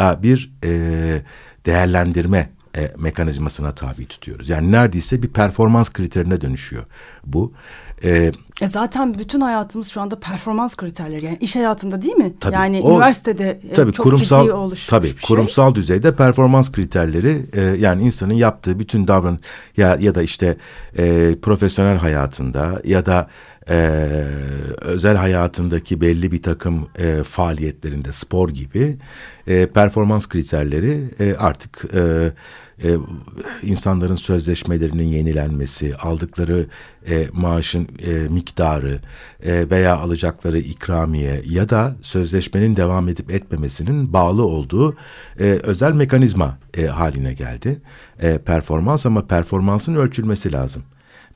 e, 0.00 0.22
bir 0.22 0.52
e, 0.64 1.22
değerlendirme 1.66 2.50
e, 2.76 2.92
mekanizmasına 2.98 3.74
tabi 3.74 4.06
tutuyoruz. 4.06 4.48
Yani 4.48 4.72
neredeyse 4.72 5.22
bir 5.22 5.28
performans 5.28 5.92
kriterine 5.92 6.40
dönüşüyor 6.40 6.84
bu. 7.26 7.52
E, 8.04 8.32
e 8.60 8.68
zaten 8.68 9.18
bütün 9.18 9.40
hayatımız 9.40 9.88
şu 9.88 10.00
anda 10.00 10.20
performans 10.20 10.76
kriterleri 10.76 11.24
yani 11.24 11.38
iş 11.40 11.56
hayatında 11.56 12.02
değil 12.02 12.14
mi? 12.14 12.32
Tabii, 12.40 12.54
yani 12.54 12.80
o, 12.80 12.90
üniversitede 12.92 13.60
e, 13.70 13.72
tabii, 13.72 13.92
çok 13.92 14.04
kurumsal, 14.04 14.42
ciddi 14.42 14.52
oluşmuş 14.52 14.86
tabii, 14.86 15.06
şey. 15.06 15.16
Kurumsal 15.22 15.74
düzeyde 15.74 16.16
performans 16.16 16.72
kriterleri 16.72 17.46
e, 17.52 17.60
yani 17.60 18.02
insanın 18.02 18.34
yaptığı 18.34 18.78
bütün 18.78 19.08
davran 19.08 19.38
ya 19.76 19.96
ya 20.00 20.14
da 20.14 20.22
işte 20.22 20.56
e, 20.98 21.36
profesyonel 21.42 21.96
hayatında 21.96 22.80
ya 22.84 23.06
da 23.06 23.28
e, 23.68 23.74
özel 24.80 25.16
hayatındaki 25.16 26.00
belli 26.00 26.32
bir 26.32 26.42
takım 26.42 26.88
e, 26.98 27.22
faaliyetlerinde 27.22 28.12
spor 28.12 28.48
gibi 28.48 28.96
e, 29.46 29.66
performans 29.66 30.28
kriterleri 30.28 31.10
e, 31.18 31.34
artık 31.34 31.84
e, 31.94 32.32
e, 32.84 32.96
insanların 33.62 34.14
sözleşmelerinin 34.14 35.06
yenilenmesi, 35.06 35.96
aldıkları 35.96 36.66
e, 37.08 37.26
maaşın 37.32 37.88
e, 38.06 38.12
miktarı 38.12 39.00
e, 39.42 39.70
veya 39.70 39.96
alacakları 39.96 40.58
ikramiye 40.58 41.42
ya 41.48 41.68
da 41.68 41.96
sözleşmenin 42.02 42.76
devam 42.76 43.08
edip 43.08 43.30
etmemesinin 43.30 44.12
bağlı 44.12 44.46
olduğu 44.46 44.96
e, 45.40 45.44
özel 45.44 45.92
mekanizma 45.92 46.58
e, 46.74 46.86
haline 46.86 47.32
geldi. 47.32 47.80
E, 48.22 48.38
performans 48.38 49.06
ama 49.06 49.26
performansın 49.26 49.94
ölçülmesi 49.94 50.52
lazım 50.52 50.82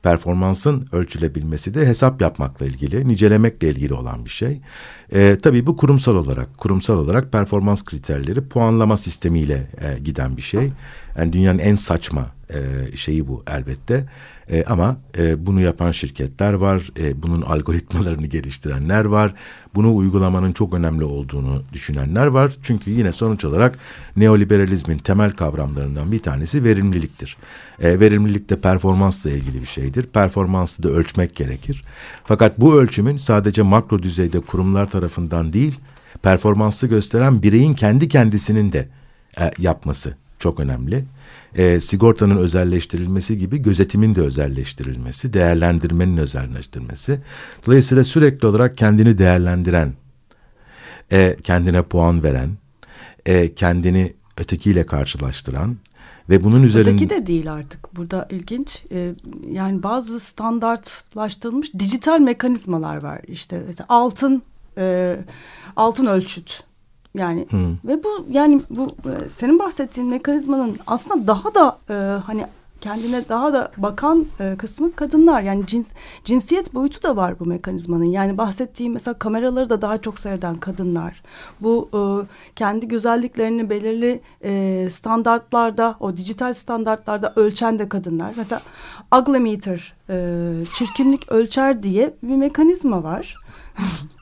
performansın 0.07 0.87
ölçülebilmesi 0.91 1.73
de 1.73 1.85
hesap 1.85 2.21
yapmakla 2.21 2.65
ilgili, 2.65 3.07
nicelemekle 3.07 3.69
ilgili 3.69 3.93
olan 3.93 4.25
bir 4.25 4.29
şey. 4.29 4.61
E, 5.13 5.37
tabii 5.41 5.65
bu 5.65 5.77
kurumsal 5.77 6.15
olarak, 6.15 6.57
kurumsal 6.57 6.97
olarak 6.97 7.31
performans 7.31 7.85
kriterleri 7.85 8.47
puanlama 8.47 8.97
sistemiyle 8.97 9.67
e, 9.81 9.99
giden 9.99 10.37
bir 10.37 10.41
şey. 10.41 10.71
Yani 11.17 11.33
dünyanın 11.33 11.59
en 11.59 11.75
saçma 11.75 12.31
e, 12.53 12.57
şeyi 12.97 13.27
bu 13.27 13.43
elbette. 13.47 14.05
E, 14.51 14.63
ama 14.63 14.97
e, 15.17 15.45
bunu 15.45 15.61
yapan 15.61 15.91
şirketler 15.91 16.53
var, 16.53 16.91
e, 16.99 17.23
bunun 17.23 17.41
algoritmalarını 17.41 18.27
geliştirenler 18.27 19.05
var, 19.05 19.33
bunu 19.75 19.95
uygulamanın 19.95 20.51
çok 20.51 20.73
önemli 20.73 21.03
olduğunu 21.03 21.63
düşünenler 21.73 22.27
var. 22.27 22.57
Çünkü 22.63 22.91
yine 22.91 23.11
sonuç 23.11 23.45
olarak 23.45 23.79
neoliberalizmin 24.17 24.97
temel 24.97 25.31
kavramlarından 25.31 26.11
bir 26.11 26.19
tanesi 26.19 26.63
verimliliktir. 26.63 27.37
E, 27.79 27.99
verimlilik 27.99 28.49
de 28.49 28.59
performansla 28.61 29.29
ilgili 29.29 29.61
bir 29.61 29.67
şeydir. 29.67 30.03
Performansı 30.03 30.83
da 30.83 30.89
ölçmek 30.89 31.35
gerekir. 31.35 31.83
Fakat 32.25 32.59
bu 32.59 32.75
ölçümün 32.75 33.17
sadece 33.17 33.61
makro 33.61 34.03
düzeyde 34.03 34.39
kurumlar 34.39 34.91
tarafından 34.91 35.53
değil, 35.53 35.79
performansı 36.21 36.87
gösteren 36.87 37.43
bireyin 37.43 37.73
kendi 37.73 38.07
kendisinin 38.09 38.71
de 38.71 38.87
e, 39.39 39.51
yapması 39.57 40.15
çok 40.39 40.59
önemli 40.59 41.05
e, 41.55 41.79
sigortanın 41.79 42.37
özelleştirilmesi 42.37 43.37
gibi 43.37 43.57
gözetimin 43.57 44.15
de 44.15 44.21
özelleştirilmesi, 44.21 45.33
değerlendirmenin 45.33 46.17
özelleştirilmesi. 46.17 47.19
Dolayısıyla 47.65 48.03
sürekli 48.03 48.47
olarak 48.47 48.77
kendini 48.77 49.17
değerlendiren, 49.17 49.93
e, 51.11 51.37
kendine 51.43 51.81
puan 51.81 52.23
veren, 52.23 52.49
e, 53.25 53.53
kendini 53.53 54.13
ötekiyle 54.37 54.85
karşılaştıran 54.85 55.77
ve 56.29 56.43
bunun 56.43 56.63
üzerinde... 56.63 56.89
Öteki 56.89 57.09
de 57.09 57.27
değil 57.27 57.53
artık. 57.53 57.95
Burada 57.95 58.27
ilginç. 58.29 58.83
E, 58.91 59.13
yani 59.51 59.83
bazı 59.83 60.19
standartlaştırılmış 60.19 61.73
dijital 61.73 62.19
mekanizmalar 62.19 63.03
var. 63.03 63.21
İşte 63.27 63.61
mesela 63.67 63.85
altın 63.89 64.43
e, 64.77 65.17
altın 65.75 66.05
ölçüt 66.05 66.63
yani 67.17 67.47
hmm. 67.49 67.77
ve 67.85 68.03
bu 68.03 68.25
yani 68.29 68.61
bu 68.69 68.85
e, 68.85 69.29
senin 69.31 69.59
bahsettiğin 69.59 70.09
mekanizmanın 70.09 70.77
aslında 70.87 71.27
daha 71.27 71.55
da 71.55 71.77
e, 71.89 71.93
hani 72.19 72.45
kendine 72.81 73.29
daha 73.29 73.53
da 73.53 73.71
bakan 73.77 74.25
e, 74.39 74.55
kısmı 74.57 74.95
kadınlar. 74.95 75.41
Yani 75.41 75.67
cins, 75.67 75.87
cinsiyet 76.25 76.73
boyutu 76.73 77.03
da 77.03 77.15
var 77.15 77.39
bu 77.39 77.45
mekanizmanın. 77.45 78.05
Yani 78.05 78.37
bahsettiğim 78.37 78.93
mesela 78.93 79.19
kameraları 79.19 79.69
da 79.69 79.81
daha 79.81 79.97
çok 79.97 80.19
seyreden 80.19 80.55
kadınlar. 80.55 81.21
Bu 81.61 81.89
e, 81.93 81.99
kendi 82.55 82.87
güzelliklerini 82.87 83.69
belirli 83.69 84.21
e, 84.43 84.87
standartlarda, 84.89 85.97
o 85.99 86.17
dijital 86.17 86.53
standartlarda 86.53 87.33
ölçen 87.35 87.79
de 87.79 87.89
kadınlar. 87.89 88.33
Mesela 88.37 88.61
ugly 89.19 89.39
meter, 89.39 89.93
e, 90.09 90.15
çirkinlik 90.73 91.31
ölçer 91.31 91.83
diye 91.83 92.13
bir 92.23 92.35
mekanizma 92.35 93.03
var. 93.03 93.35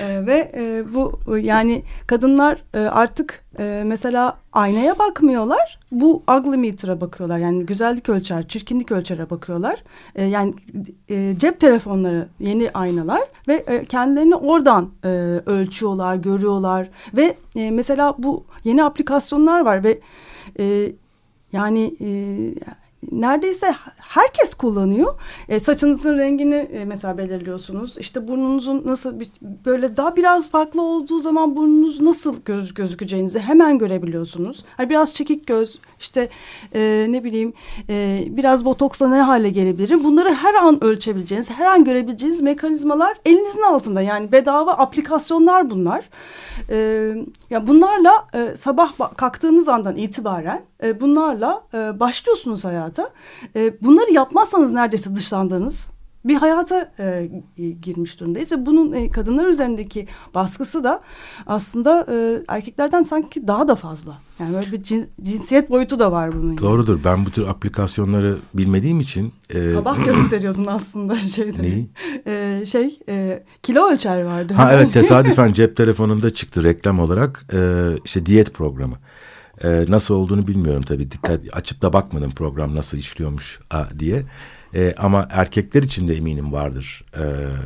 e, 0.00 0.26
ve 0.26 0.52
e, 0.54 0.94
bu 0.94 1.20
yani 1.38 1.82
kadınlar 2.06 2.62
e, 2.74 2.78
artık 2.78 3.44
e, 3.58 3.82
mesela 3.86 4.36
aynaya 4.52 4.98
bakmıyorlar. 4.98 5.78
Bu 5.92 6.22
ugly 6.38 6.56
meter'a 6.56 7.00
bakıyorlar. 7.00 7.38
Yani 7.38 7.66
güzellik 7.66 8.08
ölçer, 8.08 8.48
çirkinlik 8.48 8.92
ölçere 8.92 9.30
bakıyorlar. 9.30 9.84
E, 10.14 10.24
yani 10.24 10.54
e, 11.10 11.34
cep 11.38 11.60
telefonları 11.60 12.28
yeni 12.40 12.70
aynalar 12.74 13.22
ve 13.48 13.54
e, 13.54 13.84
kendilerini 13.84 14.34
oradan 14.34 14.90
e, 15.04 15.08
ölçüyorlar, 15.46 16.14
görüyorlar 16.14 16.90
ve 17.16 17.36
e, 17.56 17.70
mesela 17.70 18.14
bu 18.18 18.44
yeni 18.64 18.84
aplikasyonlar 18.84 19.60
var 19.60 19.84
ve 19.84 20.00
e, 20.58 20.92
yani 21.52 21.94
e, 22.00 22.08
neredeyse 23.10 23.74
herkes 23.96 24.54
kullanıyor. 24.54 25.14
E, 25.48 25.60
saçınızın 25.60 26.18
rengini 26.18 26.54
e, 26.54 26.84
mesela 26.84 27.18
belirliyorsunuz. 27.18 27.98
İşte 27.98 28.28
burnunuzun 28.28 28.82
nasıl 28.86 29.20
bir, 29.20 29.30
böyle 29.42 29.96
daha 29.96 30.16
biraz 30.16 30.50
farklı 30.50 30.82
olduğu 30.82 31.20
zaman 31.20 31.56
burnunuz 31.56 32.00
nasıl 32.00 32.36
göz, 32.44 32.74
gözükeceğinizi 32.74 33.38
hemen 33.38 33.78
görebiliyorsunuz. 33.78 34.64
Hani 34.76 34.90
biraz 34.90 35.14
çekik 35.14 35.46
göz, 35.46 35.78
işte 36.02 36.28
e, 36.74 37.06
ne 37.08 37.24
bileyim 37.24 37.52
e, 37.88 38.24
biraz 38.28 38.64
botoksla 38.64 39.08
ne 39.08 39.20
hale 39.20 39.50
gelebilirim. 39.50 40.04
Bunları 40.04 40.34
her 40.34 40.54
an 40.54 40.84
ölçebileceğiniz, 40.84 41.50
her 41.50 41.66
an 41.66 41.84
görebileceğiniz 41.84 42.42
mekanizmalar 42.42 43.16
elinizin 43.26 43.62
altında. 43.62 44.00
Yani 44.02 44.32
bedava 44.32 44.72
aplikasyonlar 44.72 45.70
bunlar. 45.70 46.04
E, 46.70 47.08
ya 47.50 47.66
bunlarla 47.66 48.28
e, 48.34 48.56
sabah 48.56 49.16
kalktığınız 49.16 49.68
andan 49.68 49.96
itibaren 49.96 50.62
e, 50.82 51.00
bunlarla 51.00 51.64
e, 51.74 52.00
başlıyorsunuz 52.00 52.64
hayata. 52.64 53.10
E, 53.56 53.82
bunları 53.82 54.12
yapmazsanız 54.12 54.72
neredeyse 54.72 55.14
dışlandığınız 55.14 55.90
bir 56.24 56.34
hayata 56.34 56.92
e, 56.98 57.30
girmiş 57.82 58.20
durumdayız 58.20 58.52
ve 58.52 58.66
bunun 58.66 58.92
e, 58.92 59.10
kadınlar 59.10 59.46
üzerindeki 59.46 60.06
baskısı 60.34 60.84
da 60.84 61.02
aslında 61.46 62.06
e, 62.10 62.42
erkeklerden 62.48 63.02
sanki 63.02 63.48
daha 63.48 63.68
da 63.68 63.76
fazla. 63.76 64.18
Yani 64.38 64.54
böyle 64.54 64.72
bir 64.72 64.82
cin, 64.82 65.10
cinsiyet 65.22 65.70
boyutu 65.70 65.98
da 65.98 66.12
var 66.12 66.32
bunun. 66.32 66.58
Doğrudur. 66.58 66.94
Yani. 66.94 67.04
Ben 67.04 67.26
bu 67.26 67.30
tür 67.30 67.46
aplikasyonları 67.48 68.36
bilmediğim 68.54 69.00
için... 69.00 69.32
E... 69.50 69.70
Sabah 69.72 70.04
gösteriyordun 70.04 70.66
aslında 70.66 71.16
şeyde. 71.34 71.62
Neyi? 71.62 71.90
E, 72.26 72.66
şey, 72.66 72.98
e, 73.08 73.44
kilo 73.62 73.90
ölçer 73.90 74.22
vardı. 74.22 74.54
Ha 74.54 74.72
evet 74.72 74.92
tesadüfen 74.92 75.52
cep 75.52 75.76
telefonumda 75.76 76.34
çıktı 76.34 76.64
reklam 76.64 76.98
olarak 76.98 77.46
e, 77.52 77.88
işte 78.04 78.26
diyet 78.26 78.54
programı. 78.54 78.96
E, 79.64 79.84
nasıl 79.88 80.14
olduğunu 80.14 80.46
bilmiyorum 80.46 80.82
tabii. 80.82 81.10
Dikkat 81.10 81.40
açıp 81.52 81.82
da 81.82 81.92
bakmadım 81.92 82.30
program 82.30 82.74
nasıl 82.74 82.98
işliyormuş 82.98 83.60
a, 83.70 83.84
diye. 83.98 84.22
E, 84.74 84.94
ama 84.98 85.28
erkekler 85.30 85.82
için 85.82 86.08
de 86.08 86.16
eminim 86.16 86.52
vardır. 86.52 87.04
E, 87.16 87.24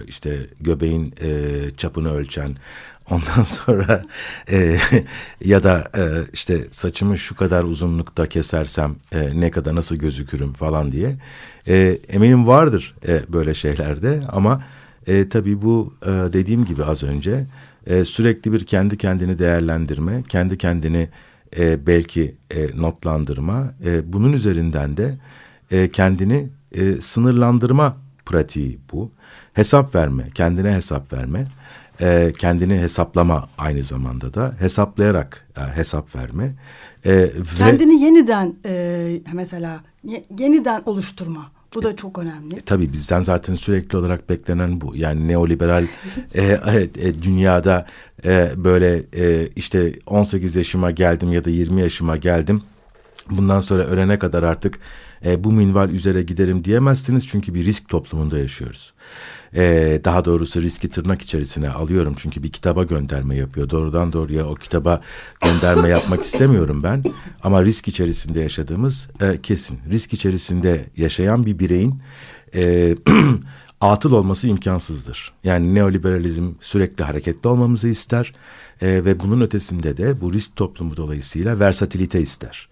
işte 0.09 0.47
göbeğin 0.61 1.15
e, 1.23 1.31
çapını 1.77 2.15
ölçen, 2.15 2.57
ondan 3.11 3.43
sonra 3.43 4.03
e, 4.51 4.79
ya 5.45 5.63
da 5.63 5.91
e, 5.97 6.03
işte 6.33 6.59
saçımı 6.71 7.19
şu 7.19 7.37
kadar 7.37 7.65
uzunlukta 7.65 8.27
kesersem 8.27 8.97
e, 9.13 9.41
ne 9.41 9.51
kadar 9.51 9.75
nasıl 9.75 9.97
gözükürüm 9.97 10.53
falan 10.53 10.93
diye. 10.93 11.17
E, 11.69 11.99
eminim 12.09 12.47
vardır 12.47 12.95
e, 13.09 13.21
böyle 13.33 13.55
şeylerde 13.55 14.21
ama 14.29 14.63
e, 15.07 15.29
tabii 15.29 15.63
bu 15.63 15.95
e, 16.03 16.09
dediğim 16.09 16.65
gibi 16.65 16.85
az 16.85 17.03
önce 17.03 17.47
e, 17.87 18.05
sürekli 18.05 18.53
bir 18.53 18.65
kendi 18.65 18.99
kendini 18.99 19.39
değerlendirme, 19.39 20.23
kendi 20.29 20.59
kendini 20.59 21.09
e, 21.59 21.87
belki 21.87 22.35
e, 22.51 22.81
notlandırma, 22.81 23.75
e, 23.85 24.13
bunun 24.13 24.33
üzerinden 24.33 24.97
de 24.97 25.15
e, 25.71 25.89
kendini 25.89 26.49
e, 26.77 27.01
sınırlandırma 27.01 27.97
pratiği 28.27 28.79
bu. 28.93 29.11
Hesap 29.53 29.95
verme, 29.95 30.29
kendine 30.35 30.75
hesap 30.75 31.13
verme, 31.13 31.47
e, 32.01 32.33
kendini 32.39 32.79
hesaplama 32.79 33.49
aynı 33.59 33.83
zamanda 33.83 34.35
da 34.35 34.55
hesaplayarak 34.59 35.47
e, 35.57 35.77
hesap 35.77 36.17
verme. 36.17 36.55
E, 37.07 37.31
kendini 37.57 38.01
ve, 38.01 38.05
yeniden 38.05 38.55
e, 38.67 39.23
mesela 39.33 39.81
ye, 40.05 40.25
yeniden 40.39 40.83
oluşturma. 40.87 41.51
Bu 41.75 41.83
da 41.83 41.97
çok 41.97 42.19
önemli. 42.19 42.57
E, 42.57 42.61
tabii 42.61 42.93
bizden 42.93 43.23
zaten 43.23 43.55
sürekli 43.55 43.99
olarak 43.99 44.29
beklenen 44.29 44.81
bu. 44.81 44.97
Yani 44.97 45.29
neoliberal 45.29 45.87
e, 46.35 46.43
e, 46.99 47.23
dünyada 47.23 47.87
e, 48.25 48.51
böyle 48.57 49.03
e, 49.13 49.49
işte 49.57 49.93
18 50.07 50.57
yaşıma 50.57 50.91
geldim 50.91 51.33
ya 51.33 51.45
da 51.45 51.51
20 51.51 51.81
yaşıma 51.81 52.17
geldim. 52.17 52.63
Bundan 53.31 53.61
sonra 53.61 53.85
ölene 53.85 54.19
kadar 54.19 54.43
artık 54.43 54.79
e, 55.25 55.45
bu 55.45 55.53
minval 55.53 55.91
üzere 55.91 56.23
giderim 56.23 56.65
diyemezsiniz. 56.65 57.29
Çünkü 57.29 57.55
bir 57.55 57.65
risk 57.65 57.89
toplumunda 57.89 58.39
yaşıyoruz. 58.39 58.93
E, 59.55 60.01
daha 60.05 60.25
doğrusu 60.25 60.63
riski 60.63 60.89
tırnak 60.91 61.23
içerisine 61.23 61.71
alıyorum. 61.71 62.15
Çünkü 62.19 62.43
bir 62.43 62.53
kitaba 62.53 62.85
gönderme 62.85 63.37
yapıyor. 63.37 63.71
Doğrudan 63.71 64.13
doğruya 64.13 64.47
o 64.47 64.55
kitaba 64.55 65.01
gönderme 65.45 65.89
yapmak 65.89 66.23
istemiyorum 66.25 66.83
ben. 66.83 67.05
Ama 67.43 67.65
risk 67.65 67.89
içerisinde 67.89 68.41
yaşadığımız 68.41 69.09
e, 69.21 69.41
kesin. 69.43 69.79
Risk 69.91 70.13
içerisinde 70.13 70.87
yaşayan 70.97 71.47
bir 71.47 71.59
bireyin... 71.59 72.01
E, 72.55 72.95
atıl 73.81 74.13
olması 74.13 74.49
imkansızdır. 74.49 75.33
Yani 75.45 75.75
neoliberalizm 75.75 76.53
sürekli 76.61 77.05
hareketli 77.05 77.49
olmamızı 77.49 77.89
ister 77.89 78.33
e, 78.83 79.05
ve 79.05 79.21
bunun 79.21 79.41
ötesinde 79.41 79.97
de 79.97 80.21
bu 80.21 80.33
risk 80.33 80.57
toplumu 80.57 80.97
dolayısıyla 80.97 81.61
versatilite 81.61 82.21
ister. 82.21 82.69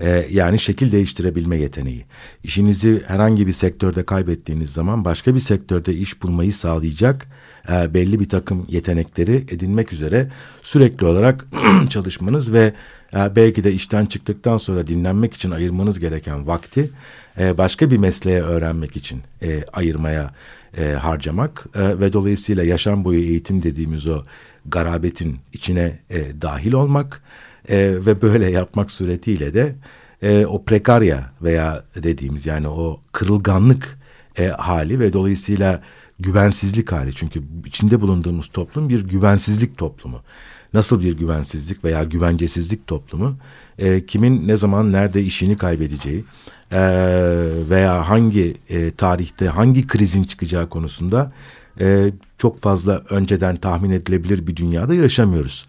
E, 0.00 0.26
yani 0.30 0.58
şekil 0.58 0.92
değiştirebilme 0.92 1.56
yeteneği. 1.56 2.04
İşinizi 2.44 3.02
herhangi 3.06 3.46
bir 3.46 3.52
sektörde 3.52 4.02
kaybettiğiniz 4.02 4.72
zaman 4.72 5.04
başka 5.04 5.34
bir 5.34 5.40
sektörde 5.40 5.94
iş 5.94 6.22
bulmayı 6.22 6.52
sağlayacak 6.52 7.26
e, 7.72 7.94
belli 7.94 8.20
bir 8.20 8.28
takım 8.28 8.66
yetenekleri 8.68 9.34
edinmek 9.34 9.92
üzere 9.92 10.30
sürekli 10.62 11.06
olarak 11.06 11.46
çalışmanız 11.90 12.52
ve 12.52 12.72
e, 13.14 13.36
belki 13.36 13.64
de 13.64 13.72
işten 13.72 14.06
çıktıktan 14.06 14.58
sonra 14.58 14.86
dinlenmek 14.86 15.34
için 15.34 15.50
ayırmanız 15.50 16.00
gereken 16.00 16.46
vakti 16.46 16.90
e, 17.40 17.58
başka 17.58 17.90
bir 17.90 17.98
mesleğe 17.98 18.42
öğrenmek 18.42 18.96
için 18.96 19.20
e, 19.42 19.64
ayırmaya 19.72 20.34
e, 20.78 20.92
harcamak 20.92 21.66
e, 21.74 22.00
ve 22.00 22.12
dolayısıyla 22.12 22.64
yaşam 22.64 23.04
boyu 23.04 23.20
eğitim 23.20 23.62
dediğimiz 23.62 24.06
o 24.06 24.22
garabetin 24.66 25.38
içine 25.52 25.98
e, 26.10 26.42
dahil 26.42 26.72
olmak 26.72 27.22
e, 27.68 27.78
ve 28.06 28.22
böyle 28.22 28.50
yapmak 28.50 28.90
suretiyle 28.90 29.54
de 29.54 29.74
e, 30.22 30.46
o 30.46 30.64
prekarya 30.64 31.32
veya 31.42 31.84
dediğimiz 31.94 32.46
yani 32.46 32.68
o 32.68 33.00
kırılganlık 33.12 33.98
e, 34.38 34.46
hali 34.46 35.00
ve 35.00 35.12
dolayısıyla 35.12 35.82
güvensizlik 36.20 36.92
hali. 36.92 37.14
Çünkü 37.14 37.42
içinde 37.66 38.00
bulunduğumuz 38.00 38.48
toplum 38.48 38.88
bir 38.88 39.08
güvensizlik 39.08 39.78
toplumu. 39.78 40.20
Nasıl 40.74 41.02
bir 41.02 41.18
güvensizlik 41.18 41.84
veya 41.84 42.04
güvencesizlik 42.04 42.86
toplumu? 42.86 43.36
E, 43.78 44.06
kimin 44.06 44.48
ne 44.48 44.56
zaman 44.56 44.92
nerede 44.92 45.22
işini 45.22 45.56
kaybedeceği 45.56 46.24
e, 46.72 46.80
veya 47.70 48.08
hangi 48.08 48.56
e, 48.68 48.90
tarihte 48.90 49.48
hangi 49.48 49.86
krizin 49.86 50.22
çıkacağı 50.22 50.68
konusunda 50.68 51.32
e, 51.80 52.12
çok 52.38 52.62
fazla 52.62 53.02
önceden 53.10 53.56
tahmin 53.56 53.90
edilebilir 53.90 54.46
bir 54.46 54.56
dünyada 54.56 54.94
yaşamıyoruz. 54.94 55.66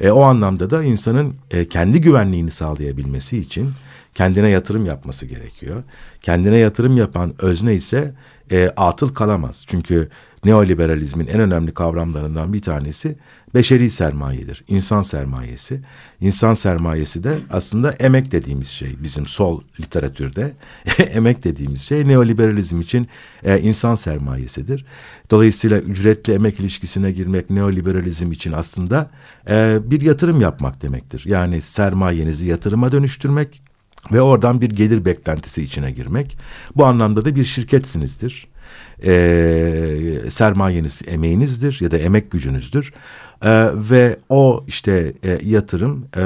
E, 0.00 0.10
o 0.10 0.22
anlamda 0.22 0.70
da 0.70 0.82
insanın 0.82 1.34
e, 1.50 1.68
kendi 1.68 2.00
güvenliğini 2.00 2.50
sağlayabilmesi 2.50 3.38
için 3.38 3.70
kendine 4.14 4.48
yatırım 4.48 4.86
yapması 4.86 5.26
gerekiyor. 5.26 5.82
Kendine 6.22 6.56
yatırım 6.58 6.96
yapan 6.96 7.34
özne 7.38 7.74
ise 7.74 8.14
e, 8.50 8.72
atıl 8.76 9.14
kalamaz. 9.14 9.64
Çünkü 9.68 10.08
neoliberalizmin 10.44 11.26
en 11.26 11.40
önemli 11.40 11.74
kavramlarından 11.74 12.52
bir 12.52 12.62
tanesi 12.62 13.16
beşeri 13.54 13.90
sermayedir. 13.90 14.64
İnsan 14.68 15.02
sermayesi. 15.02 15.80
İnsan 16.20 16.54
sermayesi 16.54 17.24
de 17.24 17.38
aslında 17.50 17.92
emek 17.92 18.32
dediğimiz 18.32 18.68
şey 18.68 18.96
bizim 19.02 19.26
sol 19.26 19.60
literatürde. 19.80 20.52
emek 20.98 21.44
dediğimiz 21.44 21.82
şey 21.82 22.08
neoliberalizm 22.08 22.80
için 22.80 23.08
e, 23.44 23.60
insan 23.60 23.94
sermayesidir. 23.94 24.84
Dolayısıyla 25.30 25.78
ücretli 25.78 26.32
emek 26.32 26.60
ilişkisine 26.60 27.12
girmek 27.12 27.50
neoliberalizm 27.50 28.32
için 28.32 28.52
aslında 28.52 29.10
e, 29.50 29.78
bir 29.84 30.00
yatırım 30.00 30.40
yapmak 30.40 30.82
demektir. 30.82 31.22
Yani 31.26 31.60
sermayenizi 31.60 32.46
yatırıma 32.46 32.92
dönüştürmek 32.92 33.62
ve 34.12 34.20
oradan 34.20 34.60
bir 34.60 34.70
gelir 34.70 35.04
beklentisi 35.04 35.62
içine 35.62 35.90
girmek. 35.90 36.38
Bu 36.76 36.86
anlamda 36.86 37.24
da 37.24 37.36
bir 37.36 37.44
şirketsinizdir. 37.44 38.51
E, 39.04 40.30
sermayeniz 40.30 41.02
emeğinizdir 41.06 41.78
ya 41.80 41.90
da 41.90 41.98
emek 41.98 42.30
gücünüzdür. 42.30 42.92
E, 43.42 43.68
ve 43.74 44.16
o 44.28 44.64
işte 44.68 45.12
e, 45.24 45.38
yatırım 45.44 46.06
e, 46.16 46.22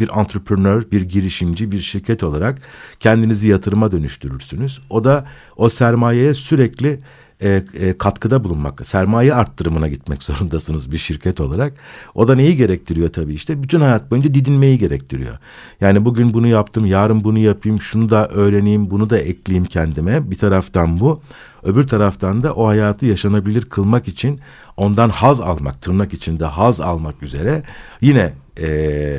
bir 0.00 0.08
entrepreneur, 0.08 0.82
bir 0.92 1.02
girişimci, 1.02 1.72
bir 1.72 1.80
şirket 1.80 2.22
olarak 2.22 2.58
kendinizi 3.00 3.48
yatırıma 3.48 3.92
dönüştürürsünüz. 3.92 4.80
O 4.90 5.04
da 5.04 5.26
o 5.56 5.68
sermayeye 5.68 6.34
sürekli 6.34 7.00
e, 7.42 7.62
e, 7.80 7.98
katkıda 7.98 8.44
bulunmak, 8.44 8.86
sermaye 8.86 9.34
arttırımına 9.34 9.88
gitmek 9.88 10.22
zorundasınız 10.28 10.92
bir 10.92 10.98
şirket 10.98 11.40
olarak. 11.40 11.72
O 12.14 12.28
da 12.28 12.34
neyi 12.34 12.56
gerektiriyor 12.56 13.08
tabii 13.08 13.34
işte 13.34 13.62
bütün 13.62 13.80
hayat 13.80 14.10
boyunca 14.10 14.34
didinmeyi 14.34 14.78
gerektiriyor. 14.78 15.38
Yani 15.80 16.04
bugün 16.04 16.34
bunu 16.34 16.46
yaptım, 16.46 16.86
yarın 16.86 17.24
bunu 17.24 17.38
yapayım, 17.38 17.80
şunu 17.80 18.10
da 18.10 18.28
öğreneyim, 18.28 18.90
bunu 18.90 19.10
da 19.10 19.18
ekleyeyim 19.18 19.64
kendime. 19.64 20.30
Bir 20.30 20.38
taraftan 20.38 21.00
bu. 21.00 21.22
Öbür 21.62 21.86
taraftan 21.86 22.42
da 22.42 22.54
o 22.54 22.66
hayatı 22.66 23.06
yaşanabilir 23.06 23.62
kılmak 23.62 24.08
için 24.08 24.40
ondan 24.76 25.08
haz 25.08 25.40
almak, 25.40 25.82
tırnak 25.82 26.14
içinde 26.14 26.44
haz 26.44 26.80
almak 26.80 27.22
üzere 27.22 27.62
yine 28.00 28.32
e, 28.60 29.18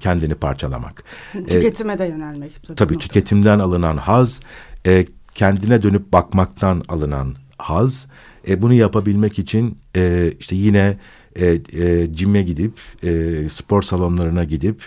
kendini 0.00 0.34
parçalamak. 0.34 1.04
Tüketime 1.32 1.98
de 1.98 2.04
yönelmek. 2.04 2.62
Tabii, 2.66 2.76
tabii 2.76 2.98
tüketimden 2.98 3.58
alınan 3.58 3.96
haz, 3.96 4.40
e, 4.86 5.06
kendine 5.34 5.82
dönüp 5.82 6.12
bakmaktan 6.12 6.84
alınan 6.88 7.34
haz. 7.58 8.06
E, 8.48 8.62
bunu 8.62 8.74
yapabilmek 8.74 9.38
için 9.38 9.78
e, 9.96 10.32
işte 10.40 10.56
yine 10.56 10.98
e, 11.36 11.46
e, 11.72 12.14
cime 12.14 12.42
gidip, 12.42 12.72
e, 13.02 13.48
spor 13.48 13.82
salonlarına 13.82 14.44
gidip 14.44 14.82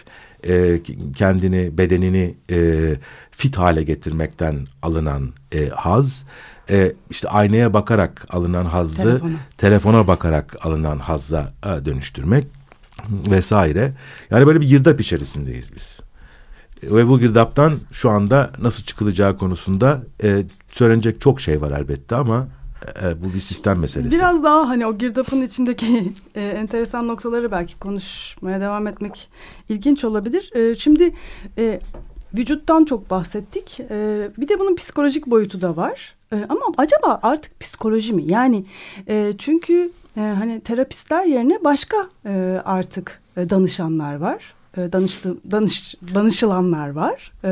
e, 0.47 0.79
kendini, 1.15 1.77
bedenini 1.77 2.35
e, 2.51 2.93
fit 3.31 3.57
hale 3.57 3.83
getirmekten 3.83 4.65
alınan 4.81 5.33
e, 5.53 5.67
haz 5.67 6.25
e, 6.69 6.93
işte 7.09 7.29
aynaya 7.29 7.73
bakarak 7.73 8.25
alınan 8.29 8.65
hazzı 8.65 9.03
telefona, 9.03 9.31
telefona 9.57 10.07
bakarak 10.07 10.65
alınan 10.65 10.99
hazza 10.99 11.53
e, 11.65 11.85
dönüştürmek 11.85 12.47
vesaire. 13.09 13.93
Yani 14.29 14.47
böyle 14.47 14.61
bir 14.61 14.67
girdap 14.67 15.01
içerisindeyiz 15.01 15.75
biz. 15.75 15.99
E, 16.83 16.95
ve 16.95 17.07
bu 17.07 17.19
girdaptan 17.19 17.73
şu 17.91 18.09
anda 18.09 18.51
nasıl 18.61 18.83
çıkılacağı 18.83 19.37
konusunda 19.37 20.01
e, 20.23 20.43
söylenecek 20.71 21.21
çok 21.21 21.41
şey 21.41 21.61
var 21.61 21.71
elbette 21.71 22.15
ama 22.15 22.47
e, 23.03 23.23
bu 23.23 23.33
bir 23.33 23.39
sistem 23.39 23.79
meselesi. 23.79 24.11
Biraz 24.15 24.43
daha 24.43 24.69
hani 24.69 24.85
o 24.85 24.97
girdapın 24.97 25.41
içindeki 25.41 26.13
e, 26.35 26.41
enteresan 26.41 27.07
noktaları 27.07 27.51
belki 27.51 27.79
konuşmaya 27.79 28.61
devam 28.61 28.87
etmek 28.87 29.29
ilginç 29.69 30.03
olabilir. 30.03 30.51
E, 30.55 30.75
şimdi 30.75 31.13
e, 31.57 31.79
vücuttan 32.33 32.85
çok 32.85 33.09
bahsettik. 33.09 33.79
E, 33.79 34.29
bir 34.37 34.47
de 34.47 34.59
bunun 34.59 34.75
psikolojik 34.75 35.27
boyutu 35.27 35.61
da 35.61 35.75
var. 35.75 36.15
E, 36.33 36.35
ama 36.49 36.61
acaba 36.77 37.19
artık 37.23 37.59
psikoloji 37.59 38.13
mi? 38.13 38.23
Yani 38.25 38.65
e, 39.07 39.33
çünkü 39.37 39.91
e, 40.17 40.21
hani 40.21 40.59
terapistler 40.59 41.25
yerine 41.25 41.63
başka 41.63 41.97
e, 42.25 42.61
artık 42.65 43.21
e, 43.37 43.49
danışanlar 43.49 44.15
var. 44.15 44.53
E, 44.77 44.91
danıştı, 44.91 45.37
danış, 45.51 45.95
danışılanlar 46.15 46.89
var. 46.89 47.31
E, 47.43 47.51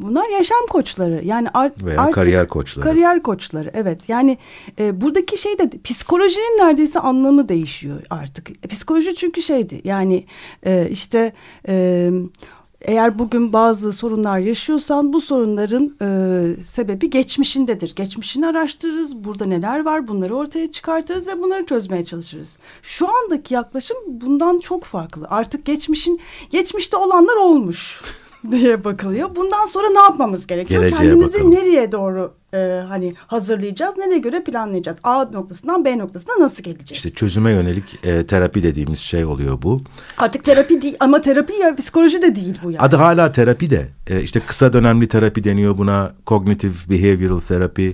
bunlar 0.00 0.28
yaşam 0.28 0.66
koçları. 0.70 1.24
Yani 1.24 1.48
art, 1.54 1.84
Veya 1.84 2.00
artık 2.00 2.14
kariyer 2.14 2.48
koçları. 2.48 2.84
Kariyer 2.84 3.22
koçları 3.22 3.70
evet. 3.74 4.08
Yani 4.08 4.38
e, 4.78 5.00
buradaki 5.00 5.38
şey 5.38 5.58
de 5.58 5.70
psikolojinin 5.84 6.58
neredeyse 6.58 7.00
anlamı 7.00 7.48
değişiyor 7.48 8.02
artık. 8.10 8.50
E, 8.50 8.68
psikoloji 8.68 9.14
çünkü 9.14 9.42
şeydi 9.42 9.80
yani 9.84 10.26
e, 10.66 10.88
işte... 10.90 11.32
E, 11.68 12.10
eğer 12.80 13.18
bugün 13.18 13.52
bazı 13.52 13.92
sorunlar 13.92 14.38
yaşıyorsan 14.38 15.12
bu 15.12 15.20
sorunların 15.20 15.96
e, 16.02 16.64
sebebi 16.64 17.10
geçmişindedir. 17.10 17.94
Geçmişini 17.94 18.46
araştırırız, 18.46 19.24
burada 19.24 19.46
neler 19.46 19.84
var 19.84 20.08
bunları 20.08 20.34
ortaya 20.34 20.70
çıkartırız 20.70 21.28
ve 21.28 21.38
bunları 21.42 21.66
çözmeye 21.66 22.04
çalışırız. 22.04 22.58
Şu 22.82 23.08
andaki 23.08 23.54
yaklaşım 23.54 23.96
bundan 24.06 24.58
çok 24.58 24.84
farklı. 24.84 25.26
Artık 25.30 25.64
geçmişin 25.64 26.20
geçmişte 26.50 26.96
olanlar 26.96 27.36
olmuş. 27.36 28.02
diye 28.50 28.84
bakılıyor. 28.84 29.36
Bundan 29.36 29.66
sonra 29.66 29.88
ne 29.90 29.98
yapmamız 29.98 30.46
gerekiyor? 30.46 30.82
Geleceğe 30.82 31.08
Kendimizi 31.08 31.34
bakalım. 31.34 31.54
nereye 31.54 31.92
doğru 31.92 32.34
e, 32.54 32.82
hani 32.88 33.14
hazırlayacağız? 33.26 33.96
Nereye 33.96 34.18
göre 34.18 34.44
planlayacağız? 34.44 34.98
A 35.02 35.24
noktasından 35.24 35.84
B 35.84 35.98
noktasına 35.98 36.34
nasıl 36.40 36.62
geleceğiz? 36.62 37.04
İşte 37.04 37.10
çözüme 37.10 37.50
yönelik 37.50 37.98
e, 38.04 38.26
terapi 38.26 38.62
dediğimiz 38.62 38.98
şey 38.98 39.24
oluyor 39.24 39.62
bu. 39.62 39.82
Artık 40.18 40.44
terapi 40.44 40.82
değil 40.82 40.96
ama 41.00 41.22
terapi 41.22 41.52
ya 41.52 41.76
psikoloji 41.76 42.22
de 42.22 42.36
değil 42.36 42.58
bu 42.62 42.70
yani. 42.70 42.80
Adı 42.80 42.96
hala 42.96 43.32
terapi 43.32 43.70
de. 43.70 43.88
E, 44.06 44.22
işte 44.22 44.40
kısa 44.40 44.72
dönemli 44.72 45.08
terapi 45.08 45.44
deniyor 45.44 45.78
buna. 45.78 46.12
Cognitive 46.26 46.74
Behavioral 46.90 47.40
Therapy. 47.40 47.90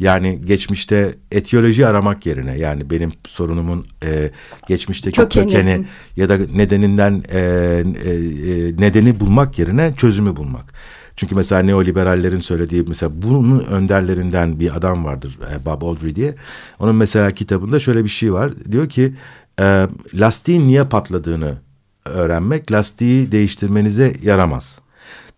Yani 0.00 0.40
geçmişte 0.44 1.14
etiyoloji 1.32 1.86
aramak 1.86 2.26
yerine 2.26 2.58
yani 2.58 2.90
benim 2.90 3.12
sorunumun 3.26 3.86
e, 4.04 4.30
geçmişteki 4.68 5.16
Kökeni. 5.16 5.46
kökeni. 5.46 5.86
ya 6.16 6.28
da 6.28 6.38
nedeninden 6.54 7.24
e, 7.32 7.38
e, 7.38 8.10
e, 8.10 8.76
nedeni 8.76 9.20
bulmak 9.20 9.58
yerine 9.58 9.94
çözümü 9.96 10.36
bulmak. 10.36 10.74
Çünkü 11.16 11.34
mesela 11.34 11.62
neoliberallerin 11.62 12.40
söylediği 12.40 12.84
mesela 12.88 13.12
bunun 13.14 13.60
önderlerinden 13.60 14.60
bir 14.60 14.76
adam 14.76 15.04
vardır 15.04 15.38
e, 15.52 15.64
Bob 15.64 15.82
Aldry 15.82 16.16
diye. 16.16 16.34
Onun 16.78 16.96
mesela 16.96 17.30
kitabında 17.30 17.80
şöyle 17.80 18.04
bir 18.04 18.08
şey 18.08 18.32
var. 18.32 18.52
Diyor 18.72 18.88
ki 18.88 19.14
e, 19.60 19.86
lastiğin 20.14 20.66
niye 20.68 20.84
patladığını 20.84 21.58
öğrenmek 22.04 22.72
lastiği 22.72 23.32
değiştirmenize 23.32 24.12
yaramaz. 24.22 24.80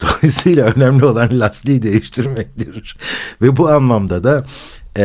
Dolayısıyla 0.03 0.67
önemli 0.67 1.05
olan 1.05 1.41
lastiği 1.41 1.83
değiştirmektir. 1.83 2.97
Ve 3.43 3.57
bu 3.57 3.69
anlamda 3.69 4.25
da 4.25 4.45
e, 4.99 5.05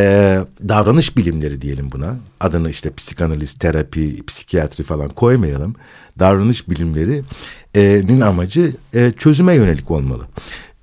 davranış 0.68 1.18
bilimleri 1.18 1.62
diyelim 1.62 1.92
buna. 1.92 2.16
Adını 2.40 2.70
işte 2.70 2.94
psikanaliz, 2.94 3.54
terapi, 3.54 4.26
psikiyatri 4.26 4.84
falan 4.84 5.10
koymayalım. 5.10 5.76
Davranış 6.20 6.70
bilimlerinin 6.70 8.22
amacı 8.22 8.76
e, 8.94 9.12
çözüme 9.12 9.56
yönelik 9.56 9.92
olmalı. 9.92 10.28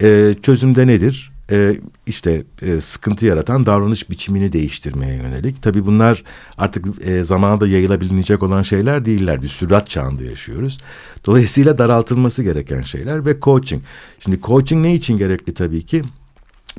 E, 0.02 0.34
çözümde 0.42 0.86
nedir? 0.86 1.33
E, 1.50 1.76
işte 2.06 2.44
e, 2.62 2.80
sıkıntı 2.80 3.26
yaratan 3.26 3.66
davranış 3.66 4.10
biçimini 4.10 4.52
değiştirmeye 4.52 5.14
yönelik. 5.14 5.62
Tabii 5.62 5.86
bunlar 5.86 6.24
artık 6.58 6.86
e, 7.06 7.24
zamana 7.24 7.60
da 7.60 7.66
yayılabilecek 7.66 8.42
olan 8.42 8.62
şeyler 8.62 9.04
değiller. 9.04 9.42
Bir 9.42 9.48
sürat 9.48 9.90
çağında 9.90 10.24
yaşıyoruz. 10.24 10.78
Dolayısıyla 11.26 11.78
daraltılması 11.78 12.42
gereken 12.42 12.82
şeyler 12.82 13.26
ve 13.26 13.40
coaching. 13.40 13.82
Şimdi 14.20 14.40
coaching 14.40 14.86
ne 14.86 14.94
için 14.94 15.18
gerekli 15.18 15.54
tabii 15.54 15.82
ki? 15.82 16.02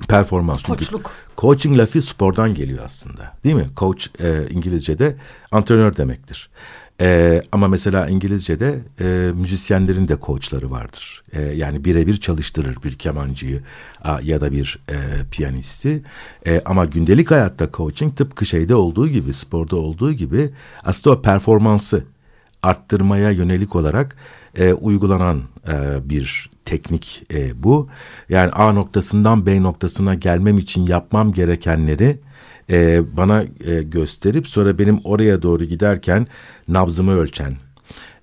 Performans. 0.08 0.63
Koçluk. 0.63 1.12
Coaching 1.38 1.78
lafı 1.78 2.01
spordan 2.01 2.54
geliyor 2.54 2.86
aslında. 2.86 3.34
Değil 3.43 3.56
mi? 3.56 3.65
Coach 3.78 4.08
e, 4.19 4.49
İngilizce'de 4.49 5.15
antrenör 5.51 5.95
demektir. 5.95 6.49
E, 7.01 7.41
ama 7.51 7.67
mesela 7.67 8.08
İngilizce'de 8.08 8.79
e, 8.99 9.31
müzisyenlerin 9.36 10.08
de 10.08 10.15
koçları 10.15 10.71
vardır. 10.71 11.23
E, 11.34 11.41
yani 11.41 11.86
birebir 11.86 12.17
çalıştırır 12.17 12.77
bir 12.84 12.95
kemancıyı 12.95 13.62
a, 14.03 14.19
ya 14.23 14.41
da 14.41 14.51
bir 14.51 14.79
e, 14.89 14.95
piyanisti. 15.31 16.03
E, 16.47 16.62
ama 16.65 16.86
gündelik 16.86 17.31
hayatta 17.31 17.69
coaching 17.73 18.17
tıpkı 18.17 18.45
şeyde 18.45 18.75
olduğu 18.75 19.08
gibi, 19.08 19.34
sporda 19.34 19.75
olduğu 19.75 20.12
gibi 20.12 20.49
aslında 20.84 21.15
o 21.15 21.21
performansı 21.21 22.03
arttırmaya 22.63 23.31
yönelik 23.31 23.75
olarak 23.75 24.15
e, 24.55 24.73
uygulanan 24.73 25.41
e, 25.67 26.10
bir 26.10 26.49
teknik 26.65 27.23
e, 27.34 27.63
bu. 27.63 27.89
Yani 28.29 28.51
A 28.51 28.71
noktasından 28.71 29.45
B 29.45 29.63
noktasına 29.63 30.13
gelmem 30.13 30.58
için 30.58 30.86
yapmam 30.86 31.34
gerekenleri 31.34 32.19
e, 32.69 33.01
bana 33.17 33.43
e, 33.65 33.84
gösterip 33.84 34.47
sonra 34.47 34.80
benim 34.80 34.99
oraya 35.04 35.41
doğru 35.41 35.63
giderken 35.63 36.28
nabzımı 36.67 37.19
ölçen 37.19 37.54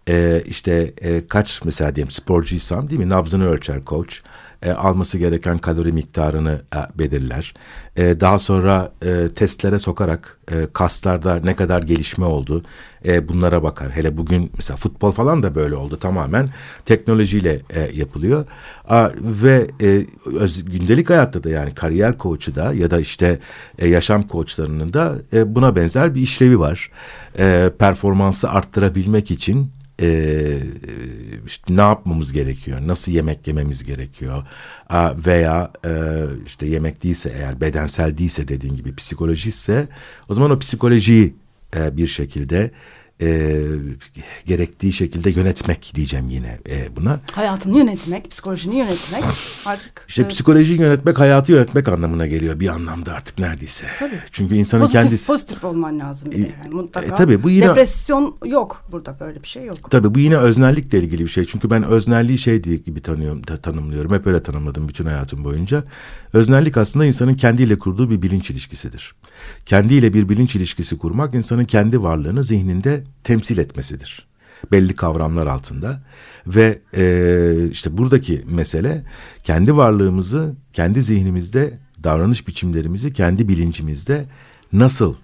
e, 0.08 0.42
işte 0.46 0.92
e, 1.00 1.26
kaç 1.26 1.64
mesela 1.64 1.96
diyelim 1.96 2.10
sporcuysam 2.10 2.90
değil 2.90 3.00
mi? 3.00 3.08
Nabzını 3.08 3.48
ölçer 3.48 3.80
coach 3.86 4.14
e, 4.62 4.72
alması 4.72 5.18
gereken 5.18 5.58
kalori 5.58 5.92
miktarını 5.92 6.60
e, 6.74 6.98
belirler. 6.98 7.54
E, 7.96 8.20
daha 8.20 8.38
sonra 8.38 8.92
e, 9.02 9.28
testlere 9.34 9.78
sokarak 9.78 10.38
e, 10.50 10.66
kaslarda 10.72 11.40
ne 11.44 11.56
kadar 11.56 11.82
gelişme 11.82 12.24
oldu 12.24 12.64
e, 13.06 13.28
bunlara 13.28 13.62
bakar. 13.62 13.90
Hele 13.90 14.16
bugün 14.16 14.50
mesela 14.56 14.76
futbol 14.76 15.10
falan 15.10 15.42
da 15.42 15.54
böyle 15.54 15.74
oldu 15.74 15.96
tamamen 15.96 16.48
teknolojiyle 16.84 17.60
e, 17.70 17.90
yapılıyor. 17.94 18.46
A, 18.88 19.10
ve 19.20 19.66
e, 19.80 20.06
öz, 20.38 20.64
gündelik 20.64 21.10
hayatta 21.10 21.44
da 21.44 21.50
yani 21.50 21.74
kariyer 21.74 22.18
koçu 22.18 22.54
da 22.54 22.72
ya 22.72 22.90
da 22.90 23.00
işte 23.00 23.38
e, 23.78 23.88
yaşam 23.88 24.22
koçlarının 24.22 24.92
da 24.92 25.16
e, 25.32 25.54
buna 25.54 25.76
benzer 25.76 26.14
bir 26.14 26.20
işlevi 26.20 26.58
var. 26.58 26.90
E, 27.38 27.70
performansı 27.78 28.50
arttırabilmek 28.50 29.30
için 29.30 29.70
e, 30.02 30.58
işte 31.46 31.76
ne 31.76 31.80
yapmamız 31.80 32.32
gerekiyor, 32.32 32.78
nasıl 32.86 33.12
yemek 33.12 33.46
yememiz 33.46 33.84
gerekiyor? 33.84 34.42
Veya 35.26 35.70
e, 35.84 36.24
işte 36.46 36.66
yemek 36.66 37.02
değilse 37.02 37.32
eğer 37.36 37.60
bedensel 37.60 38.18
değilse 38.18 38.48
dediğin 38.48 38.76
gibi 38.76 38.94
psikolojiyse 38.94 39.88
o 40.28 40.34
zaman 40.34 40.50
o 40.50 40.58
psikolojiyi 40.58 41.34
e, 41.76 41.96
bir 41.96 42.06
şekilde 42.06 42.70
e, 43.22 43.60
gerektiği 44.46 44.92
şekilde 44.92 45.30
yönetmek 45.30 45.92
diyeceğim 45.94 46.30
yine 46.30 46.58
e, 46.70 46.96
buna. 46.96 47.20
Hayatını 47.32 47.78
yönetmek, 47.78 48.30
psikolojini 48.30 48.76
yönetmek 48.76 49.24
artık. 49.66 50.04
İşte 50.08 50.22
e, 50.22 50.28
psikolojiyi 50.28 50.80
yönetmek 50.80 51.18
hayatı 51.18 51.52
yönetmek 51.52 51.88
anlamına 51.88 52.26
geliyor 52.26 52.60
bir 52.60 52.68
anlamda 52.68 53.12
artık 53.14 53.38
neredeyse. 53.38 53.86
Tabii. 53.98 54.20
Çünkü 54.32 54.54
insanın 54.54 54.82
pozitif, 54.82 55.02
kendisi... 55.02 55.26
pozitif 55.26 55.64
olman 55.64 55.98
lazım 55.98 56.30
bir 56.30 56.36
de 56.38 56.52
yani 56.62 56.74
mutlaka. 56.74 57.06
E, 57.06 57.10
tabii 57.18 57.42
bu 57.42 57.50
yine- 57.50 57.68
Depresyon 57.68 58.36
yok 58.44 58.84
burada 58.92 59.16
böyle 59.20 59.42
bir 59.42 59.48
şey 59.48 59.64
yok. 59.64 59.90
Tabii 59.90 60.14
bu 60.14 60.18
yine 60.18 60.36
öznellikle 60.36 60.98
ilgili 60.98 61.22
bir 61.24 61.30
şey. 61.30 61.44
Çünkü 61.44 61.70
ben 61.70 61.82
öznelliği 61.82 62.38
şey 62.38 62.64
diye 62.64 62.76
gibi 62.76 63.00
tanıyorum, 63.02 63.42
ta- 63.42 63.56
tanımlıyorum. 63.56 64.12
Hep 64.14 64.26
öyle 64.26 64.42
tanımladım 64.42 64.88
bütün 64.88 65.04
hayatım 65.06 65.44
boyunca. 65.44 65.84
Öznellik 66.32 66.76
aslında 66.76 67.04
insanın 67.04 67.34
kendiyle 67.34 67.78
kurduğu 67.78 68.10
bir 68.10 68.22
bilinç 68.22 68.50
ilişkisidir. 68.50 69.14
Kendiyle 69.66 70.14
bir 70.14 70.28
bilinç 70.28 70.56
ilişkisi 70.56 70.98
kurmak 70.98 71.34
insanın 71.34 71.64
kendi 71.64 72.02
varlığını 72.02 72.44
zihninde 72.44 73.04
temsil 73.24 73.58
etmesidir. 73.58 74.26
Belli 74.72 74.96
kavramlar 74.96 75.46
altında 75.46 76.02
ve 76.46 76.78
e, 76.96 77.68
işte 77.70 77.98
buradaki 77.98 78.42
mesele 78.46 79.04
kendi 79.44 79.76
varlığımızı 79.76 80.54
kendi 80.72 81.02
zihnimizde 81.02 81.78
davranış 82.04 82.48
biçimlerimizi 82.48 83.12
kendi 83.12 83.48
bilincimizde 83.48 84.24
nasıl 84.72 85.14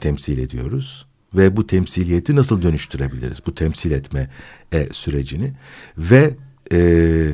temsil 0.00 0.38
ediyoruz 0.38 1.06
ve 1.34 1.56
bu 1.56 1.66
temsiliyeti 1.66 2.36
nasıl 2.36 2.62
dönüştürebiliriz 2.62 3.46
bu 3.46 3.54
temsil 3.54 3.90
etme 3.90 4.30
e, 4.72 4.88
sürecini 4.92 5.52
ve 5.98 6.34
e, 6.72 7.30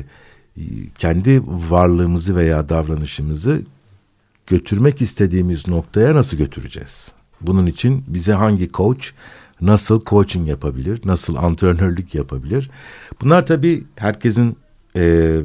kendi 0.97 1.41
varlığımızı 1.47 2.35
veya 2.35 2.69
davranışımızı 2.69 3.61
götürmek 4.47 5.01
istediğimiz 5.01 5.67
noktaya 5.67 6.15
nasıl 6.15 6.37
götüreceğiz? 6.37 7.11
Bunun 7.41 7.65
için 7.65 8.03
bize 8.07 8.33
hangi 8.33 8.71
coach 8.71 9.05
nasıl 9.61 10.01
coaching 10.05 10.49
yapabilir, 10.49 11.01
nasıl 11.05 11.35
antrenörlük 11.35 12.15
yapabilir? 12.15 12.69
Bunlar 13.21 13.45
tabii 13.45 13.83
herkesin 13.95 14.57
e, 14.95 15.35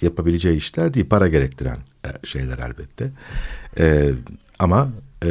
yapabileceği 0.00 0.56
işler 0.56 0.94
değil, 0.94 1.08
para 1.08 1.28
gerektiren 1.28 1.78
e, 2.06 2.26
şeyler 2.26 2.58
elbette. 2.58 3.10
E, 3.78 4.10
ama 4.58 4.88
e, 5.24 5.30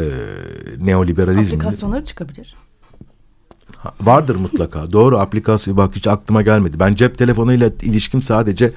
neoliberalizm 0.80 1.56
Aplikasyonları 1.56 2.06
çıkabilir. 2.06 2.56
Ha, 3.78 3.94
Vardır 4.02 4.36
mutlaka. 4.36 4.92
Doğru 4.92 5.18
aplikasyon 5.18 5.78
bak 5.78 5.96
hiç 5.96 6.08
aklıma 6.08 6.42
gelmedi. 6.42 6.80
Ben 6.80 6.96
cep 6.96 7.18
telefonuyla 7.18 7.72
ilişkim 7.82 8.22
sadece 8.22 8.72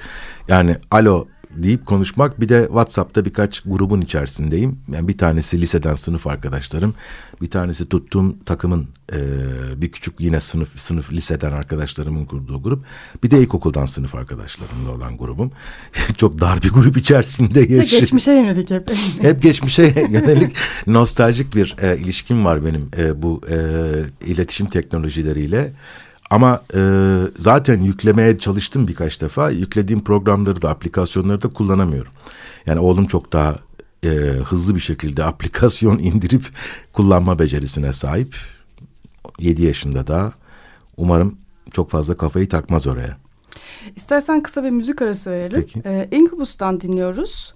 yani 0.47 0.77
alo 0.91 1.27
deyip 1.63 1.85
konuşmak 1.85 2.41
bir 2.41 2.49
de 2.49 2.63
WhatsApp'ta 2.65 3.25
birkaç 3.25 3.59
grubun 3.59 4.01
içerisindeyim. 4.01 4.79
Yani 4.91 5.07
bir 5.07 5.17
tanesi 5.17 5.61
liseden 5.61 5.95
sınıf 5.95 6.27
arkadaşlarım. 6.27 6.93
Bir 7.41 7.49
tanesi 7.49 7.89
tuttuğum 7.89 8.35
takımın 8.45 8.87
e, 9.13 9.17
bir 9.81 9.91
küçük 9.91 10.19
yine 10.19 10.41
sınıf 10.41 10.79
sınıf 10.79 11.11
liseden 11.11 11.51
arkadaşlarımın 11.51 12.25
kurduğu 12.25 12.63
grup. 12.63 12.85
Bir 13.23 13.31
de 13.31 13.41
ilkokuldan 13.41 13.85
sınıf 13.85 14.15
arkadaşlarımla 14.15 14.91
olan 14.91 15.17
grubum. 15.17 15.51
Çok 16.17 16.39
dar 16.39 16.63
bir 16.63 16.69
grup 16.69 16.97
içerisinde 16.97 17.59
yaşıyorum. 17.59 17.99
geçmişe 17.99 18.31
yönelik 18.31 18.69
hep. 18.69 18.91
Hep 19.21 19.41
geçmişe 19.41 20.07
yönelik 20.09 20.55
nostaljik 20.87 21.55
bir 21.55 21.75
e, 21.81 21.97
ilişkim 21.97 22.45
var 22.45 22.65
benim 22.65 22.89
e, 22.97 23.21
bu 23.21 23.41
e, 23.49 23.57
iletişim 24.25 24.69
teknolojileriyle. 24.69 25.71
Ama 26.29 26.61
e, 26.75 26.81
zaten 27.37 27.79
yüklemeye 27.79 28.37
çalıştım 28.37 28.87
birkaç 28.87 29.21
defa. 29.21 29.49
Yüklediğim 29.49 30.03
programları 30.03 30.61
da 30.61 30.69
aplikasyonları 30.69 31.41
da 31.41 31.47
kullanamıyorum. 31.47 32.11
Yani 32.65 32.79
oğlum 32.79 33.07
çok 33.07 33.33
daha 33.33 33.55
e, 34.03 34.07
hızlı 34.45 34.75
bir 34.75 34.79
şekilde 34.79 35.23
aplikasyon 35.25 35.99
indirip 35.99 36.45
kullanma 36.93 37.39
becerisine 37.39 37.93
sahip. 37.93 38.35
7 39.39 39.63
yaşında 39.63 40.07
da 40.07 40.33
umarım 40.97 41.37
çok 41.71 41.89
fazla 41.89 42.17
kafayı 42.17 42.49
takmaz 42.49 42.87
oraya. 42.87 43.17
İstersen 43.95 44.43
kısa 44.43 44.63
bir 44.63 44.69
müzik 44.69 45.01
arası 45.01 45.31
verelim. 45.31 45.61
Peki. 45.61 45.81
Ee, 45.85 46.07
Incubus'tan 46.11 46.81
dinliyoruz. 46.81 47.53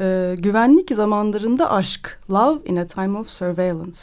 Ee, 0.00 0.34
güvenlik 0.38 0.90
zamanlarında 0.96 1.70
aşk. 1.70 2.20
Love 2.30 2.60
in 2.64 2.76
a 2.76 2.86
time 2.86 3.18
of 3.18 3.28
surveillance. 3.28 3.98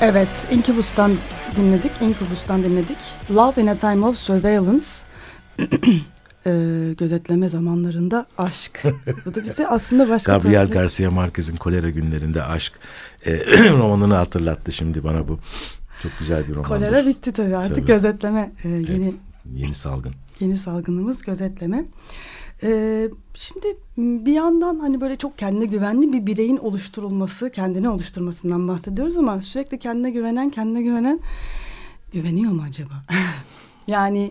Evet, 0.00 0.46
Incubus'tan 0.52 1.12
dinledik. 1.56 1.90
Incubus'tan 2.00 2.62
dinledik. 2.62 2.96
Love 3.34 3.62
in 3.62 3.66
a 3.66 3.76
Time 3.78 4.06
of 4.06 4.16
Surveillance. 4.16 4.86
Ee, 6.46 6.94
gözetleme 6.98 7.48
zamanlarında 7.48 8.26
aşk. 8.38 8.82
Bu 9.26 9.34
da 9.34 9.44
bize 9.44 9.66
aslında 9.68 10.08
başka 10.08 10.32
Gabriel 10.36 10.54
tarafı- 10.66 10.72
Garcia 10.72 11.10
Marquez'in 11.10 11.56
Kolera 11.56 11.90
Günlerinde 11.90 12.42
Aşk 12.42 12.72
e, 13.26 13.32
romanını 13.70 14.14
hatırlattı 14.14 14.72
şimdi 14.72 15.04
bana 15.04 15.28
bu. 15.28 15.38
Çok 16.02 16.12
güzel 16.18 16.48
bir 16.48 16.54
romandır. 16.54 16.68
Kolera 16.68 17.06
bitti 17.06 17.32
tabii 17.32 17.56
artık 17.56 17.76
Tabii. 17.76 17.86
gözetleme 17.86 18.52
e, 18.64 18.68
yeni 18.68 19.14
Yeni 19.54 19.74
salgın. 19.74 20.12
yeni 20.40 20.58
salgınımız 20.58 21.22
gözetleme. 21.22 21.84
Ee, 22.62 23.08
şimdi 23.34 23.66
bir 23.96 24.32
yandan 24.32 24.78
hani 24.78 25.00
böyle 25.00 25.16
çok 25.16 25.38
kendine 25.38 25.64
güvenli 25.64 26.12
bir 26.12 26.26
bireyin 26.26 26.56
oluşturulması, 26.56 27.50
kendini 27.50 27.88
oluşturmasından 27.88 28.68
bahsediyoruz 28.68 29.16
ama 29.16 29.42
sürekli 29.42 29.78
kendine 29.78 30.10
güvenen, 30.10 30.50
kendine 30.50 30.82
güvenen 30.82 31.20
güveniyor 32.12 32.52
mu 32.52 32.62
acaba? 32.68 33.02
yani 33.86 34.30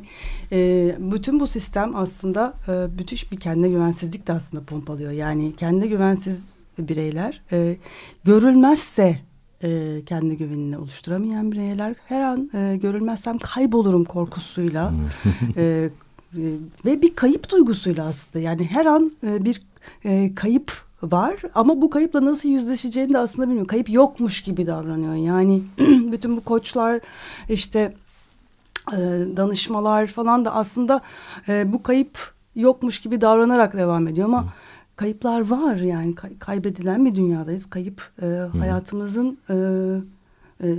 e, 0.51 0.95
bütün 0.99 1.39
bu 1.39 1.47
sistem 1.47 1.95
aslında 1.95 2.53
e, 2.67 2.71
müthiş 2.71 3.31
bir 3.31 3.39
kendine 3.39 3.69
güvensizlik 3.69 4.27
de 4.27 4.33
aslında 4.33 4.63
pompalıyor. 4.63 5.11
Yani 5.11 5.55
kendine 5.55 5.87
güvensiz 5.87 6.53
bireyler 6.79 7.41
e, 7.51 7.77
görülmezse 8.23 9.19
e, 9.63 10.01
kendi 10.05 10.37
güvenini 10.37 10.77
oluşturamayan 10.77 11.51
bireyler 11.51 11.95
her 12.05 12.21
an 12.21 12.49
e, 12.53 12.77
görülmezsem 12.77 13.37
kaybolurum 13.37 14.05
korkusuyla 14.05 14.93
e, 15.57 15.89
ve 16.85 17.01
bir 17.01 17.15
kayıp 17.15 17.51
duygusuyla 17.51 18.05
aslında 18.05 18.43
yani 18.45 18.65
her 18.65 18.85
an 18.85 19.11
e, 19.23 19.45
bir 19.45 19.61
e, 20.05 20.35
kayıp 20.35 20.71
var 21.03 21.35
ama 21.55 21.81
bu 21.81 21.89
kayıpla 21.89 22.25
nasıl 22.25 22.49
yüzleşeceğini 22.49 23.13
de 23.13 23.17
aslında 23.17 23.47
bilmiyor. 23.47 23.67
Kayıp 23.67 23.89
yokmuş 23.89 24.41
gibi 24.43 24.67
davranıyor. 24.67 25.15
Yani 25.15 25.63
bütün 26.11 26.37
bu 26.37 26.41
koçlar 26.41 26.99
işte 27.49 27.93
e, 28.91 28.97
danışmalar 29.37 30.07
falan 30.07 30.45
da 30.45 30.55
aslında 30.55 31.01
bu 31.65 31.83
kayıp 31.83 32.33
yokmuş 32.55 33.01
gibi 33.01 33.21
davranarak 33.21 33.77
devam 33.77 34.07
ediyor 34.07 34.27
ama 34.27 34.45
kayıplar 34.95 35.49
var 35.49 35.75
yani 35.75 36.15
Kay- 36.15 36.37
kaybedilen 36.39 37.05
bir 37.05 37.15
dünyadayız. 37.15 37.69
Kayıp 37.69 38.11
hayatımızın 38.59 39.37
e, 39.49 39.55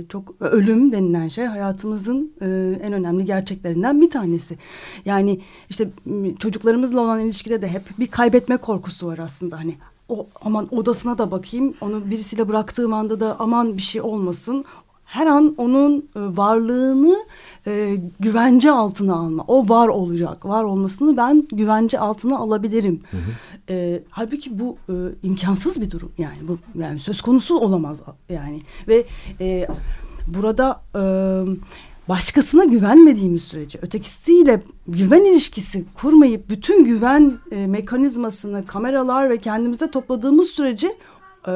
çok 0.09 0.35
ölüm 0.39 0.91
denilen 0.91 1.27
şey 1.27 1.45
hayatımızın 1.45 2.31
e, 2.41 2.45
en 2.83 2.93
önemli 2.93 3.25
gerçeklerinden 3.25 4.01
bir 4.01 4.09
tanesi. 4.09 4.57
Yani 5.05 5.39
işte 5.69 5.89
çocuklarımızla 6.39 7.01
olan 7.01 7.19
ilişkide 7.19 7.61
de 7.61 7.67
hep 7.67 7.83
bir 7.99 8.07
kaybetme 8.07 8.57
korkusu 8.57 9.07
var 9.07 9.17
aslında 9.17 9.59
hani 9.59 9.75
o 10.09 10.27
aman 10.41 10.75
odasına 10.75 11.17
da 11.17 11.31
bakayım 11.31 11.73
onu 11.81 12.09
birisiyle 12.09 12.47
bıraktığım 12.47 12.93
anda 12.93 13.19
da 13.19 13.35
aman 13.39 13.77
bir 13.77 13.81
şey 13.81 14.01
olmasın 14.01 14.65
her 15.11 15.27
an 15.27 15.55
onun 15.57 15.97
e, 15.97 16.03
varlığını 16.15 17.15
e, 17.67 17.97
güvence 18.19 18.71
altına 18.71 19.15
alma. 19.15 19.43
O 19.47 19.69
var 19.69 19.87
olacak. 19.87 20.45
Var 20.45 20.63
olmasını 20.63 21.17
ben 21.17 21.47
güvence 21.51 21.99
altına 21.99 22.37
alabilirim. 22.37 23.01
E, 23.71 24.03
halbuki 24.09 24.59
bu 24.59 24.77
e, 24.89 24.93
imkansız 25.23 25.81
bir 25.81 25.91
durum. 25.91 26.11
Yani 26.17 26.37
bu 26.47 26.57
yani 26.79 26.99
söz 26.99 27.21
konusu 27.21 27.57
olamaz 27.57 28.01
yani. 28.29 28.61
Ve 28.87 29.05
e, 29.39 29.67
burada 30.27 30.81
e, 30.95 31.01
başkasına 32.09 32.65
güvenmediğimiz 32.65 33.43
sürece 33.43 33.79
ötekisiyle 33.81 34.61
güven 34.87 35.25
ilişkisi 35.25 35.85
kurmayıp 35.93 36.49
bütün 36.49 36.85
güven 36.85 37.33
e, 37.51 37.67
mekanizmasını 37.67 38.65
kameralar 38.65 39.29
ve 39.29 39.37
kendimizde 39.37 39.91
topladığımız 39.91 40.47
sürece 40.47 40.87
e, 41.47 41.51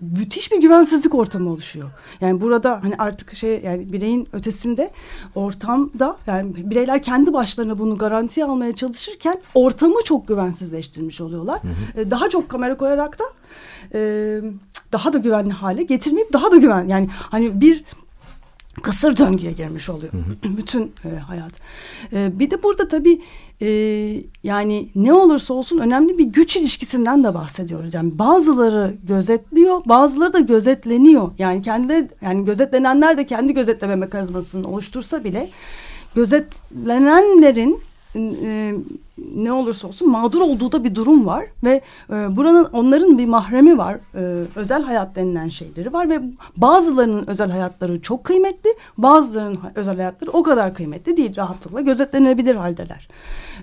müthiş 0.00 0.52
bir 0.52 0.60
güvensizlik 0.60 1.14
ortamı 1.14 1.50
oluşuyor. 1.50 1.90
Yani 2.20 2.40
burada 2.40 2.80
hani 2.82 2.94
artık 2.98 3.34
şey 3.34 3.60
yani 3.64 3.92
bireyin 3.92 4.28
ötesinde 4.32 4.90
ortamda 5.34 6.16
yani 6.26 6.70
bireyler 6.70 7.02
kendi 7.02 7.32
başlarına 7.32 7.78
bunu 7.78 7.98
garantiye 7.98 8.46
almaya 8.46 8.72
çalışırken 8.72 9.40
ortamı 9.54 10.04
çok 10.04 10.28
güvensizleştirmiş 10.28 11.20
oluyorlar. 11.20 11.60
Ee, 11.96 12.10
Daha 12.10 12.28
çok 12.28 12.48
kamera 12.48 12.76
koyarak 12.76 13.18
da 13.18 13.24
e, 13.94 14.40
daha 14.92 15.12
da 15.12 15.18
güvenli 15.18 15.52
hale 15.52 15.82
getirmeyip 15.82 16.32
daha 16.32 16.50
da 16.50 16.56
güven 16.56 16.88
yani 16.88 17.08
hani 17.12 17.60
bir 17.60 17.84
kısır 18.82 19.16
döngüye 19.16 19.52
girmiş 19.52 19.88
oluyor 19.88 20.12
bütün 20.44 20.92
e, 21.04 21.16
hayat. 21.16 21.52
E, 22.12 22.38
bir 22.38 22.50
de 22.50 22.62
burada 22.62 22.88
tabii 22.88 23.22
e, 23.62 23.68
yani 24.42 24.88
ne 24.94 25.12
olursa 25.12 25.54
olsun 25.54 25.78
önemli 25.78 26.18
bir 26.18 26.24
güç 26.24 26.56
ilişkisinden 26.56 27.24
de 27.24 27.34
bahsediyoruz. 27.34 27.94
Yani 27.94 28.18
bazıları 28.18 28.94
gözetliyor, 29.08 29.82
bazıları 29.86 30.32
da 30.32 30.40
gözetleniyor. 30.40 31.30
Yani 31.38 31.62
kendileri 31.62 32.08
yani 32.22 32.44
gözetlenenler 32.44 33.18
de 33.18 33.26
kendi 33.26 33.54
gözetleme 33.54 33.96
mekanizmasını 33.96 34.68
oluştursa 34.68 35.24
bile 35.24 35.50
gözetlenenlerin 36.14 37.80
e, 38.16 38.74
ne 39.34 39.52
olursa 39.52 39.88
olsun 39.88 40.10
mağdur 40.10 40.40
olduğu 40.40 40.72
da 40.72 40.84
bir 40.84 40.94
durum 40.94 41.26
var 41.26 41.44
ve 41.64 41.80
e, 42.10 42.36
buranın 42.36 42.64
onların 42.64 43.18
bir 43.18 43.26
mahremi 43.26 43.78
var. 43.78 43.98
E, 44.14 44.44
özel 44.56 44.82
hayat 44.82 45.16
denilen 45.16 45.48
şeyleri 45.48 45.92
var 45.92 46.08
ve 46.10 46.22
bazılarının 46.56 47.26
özel 47.26 47.50
hayatları 47.50 48.02
çok 48.02 48.24
kıymetli 48.24 48.70
bazılarının 48.98 49.58
özel 49.74 49.96
hayatları 49.96 50.30
o 50.30 50.42
kadar 50.42 50.74
kıymetli 50.74 51.16
değil 51.16 51.36
rahatlıkla 51.36 51.80
gözetlenebilir 51.80 52.54
haldeler. 52.54 53.08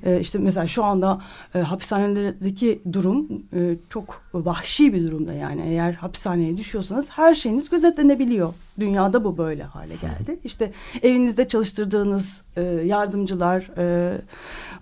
E, 0.03 0.19
işte 0.19 0.37
mesela 0.37 0.67
şu 0.67 0.83
anda 0.83 1.21
e, 1.55 1.59
hapishanelerdeki 1.59 2.81
durum 2.93 3.27
e, 3.55 3.75
çok 3.89 4.21
vahşi 4.33 4.93
bir 4.93 5.07
durumda 5.07 5.33
yani. 5.33 5.61
Eğer 5.61 5.93
hapishaneye 5.93 6.57
düşüyorsanız 6.57 7.09
her 7.09 7.35
şeyiniz 7.35 7.69
gözetlenebiliyor 7.69 8.53
dünyada 8.79 9.25
bu 9.25 9.37
böyle 9.37 9.63
hale 9.63 9.95
geldi 9.95 10.39
işte 10.43 10.71
evinizde 11.01 11.47
çalıştırdığınız 11.47 12.43
e, 12.57 12.61
yardımcılar 12.63 13.69
e, 13.77 14.17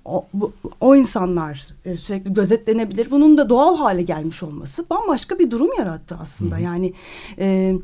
o, 0.05 0.25
bu, 0.33 0.53
o 0.81 0.95
insanlar 0.95 1.67
e, 1.85 1.97
sürekli 1.97 2.33
gözetlenebilir. 2.33 3.11
Bunun 3.11 3.37
da 3.37 3.49
doğal 3.49 3.77
hale 3.77 4.01
gelmiş 4.01 4.43
olması 4.43 4.85
bambaşka 4.89 5.39
bir 5.39 5.51
durum 5.51 5.69
yarattı 5.77 6.17
aslında. 6.21 6.59
Yani 6.59 6.93
e, 7.39 7.75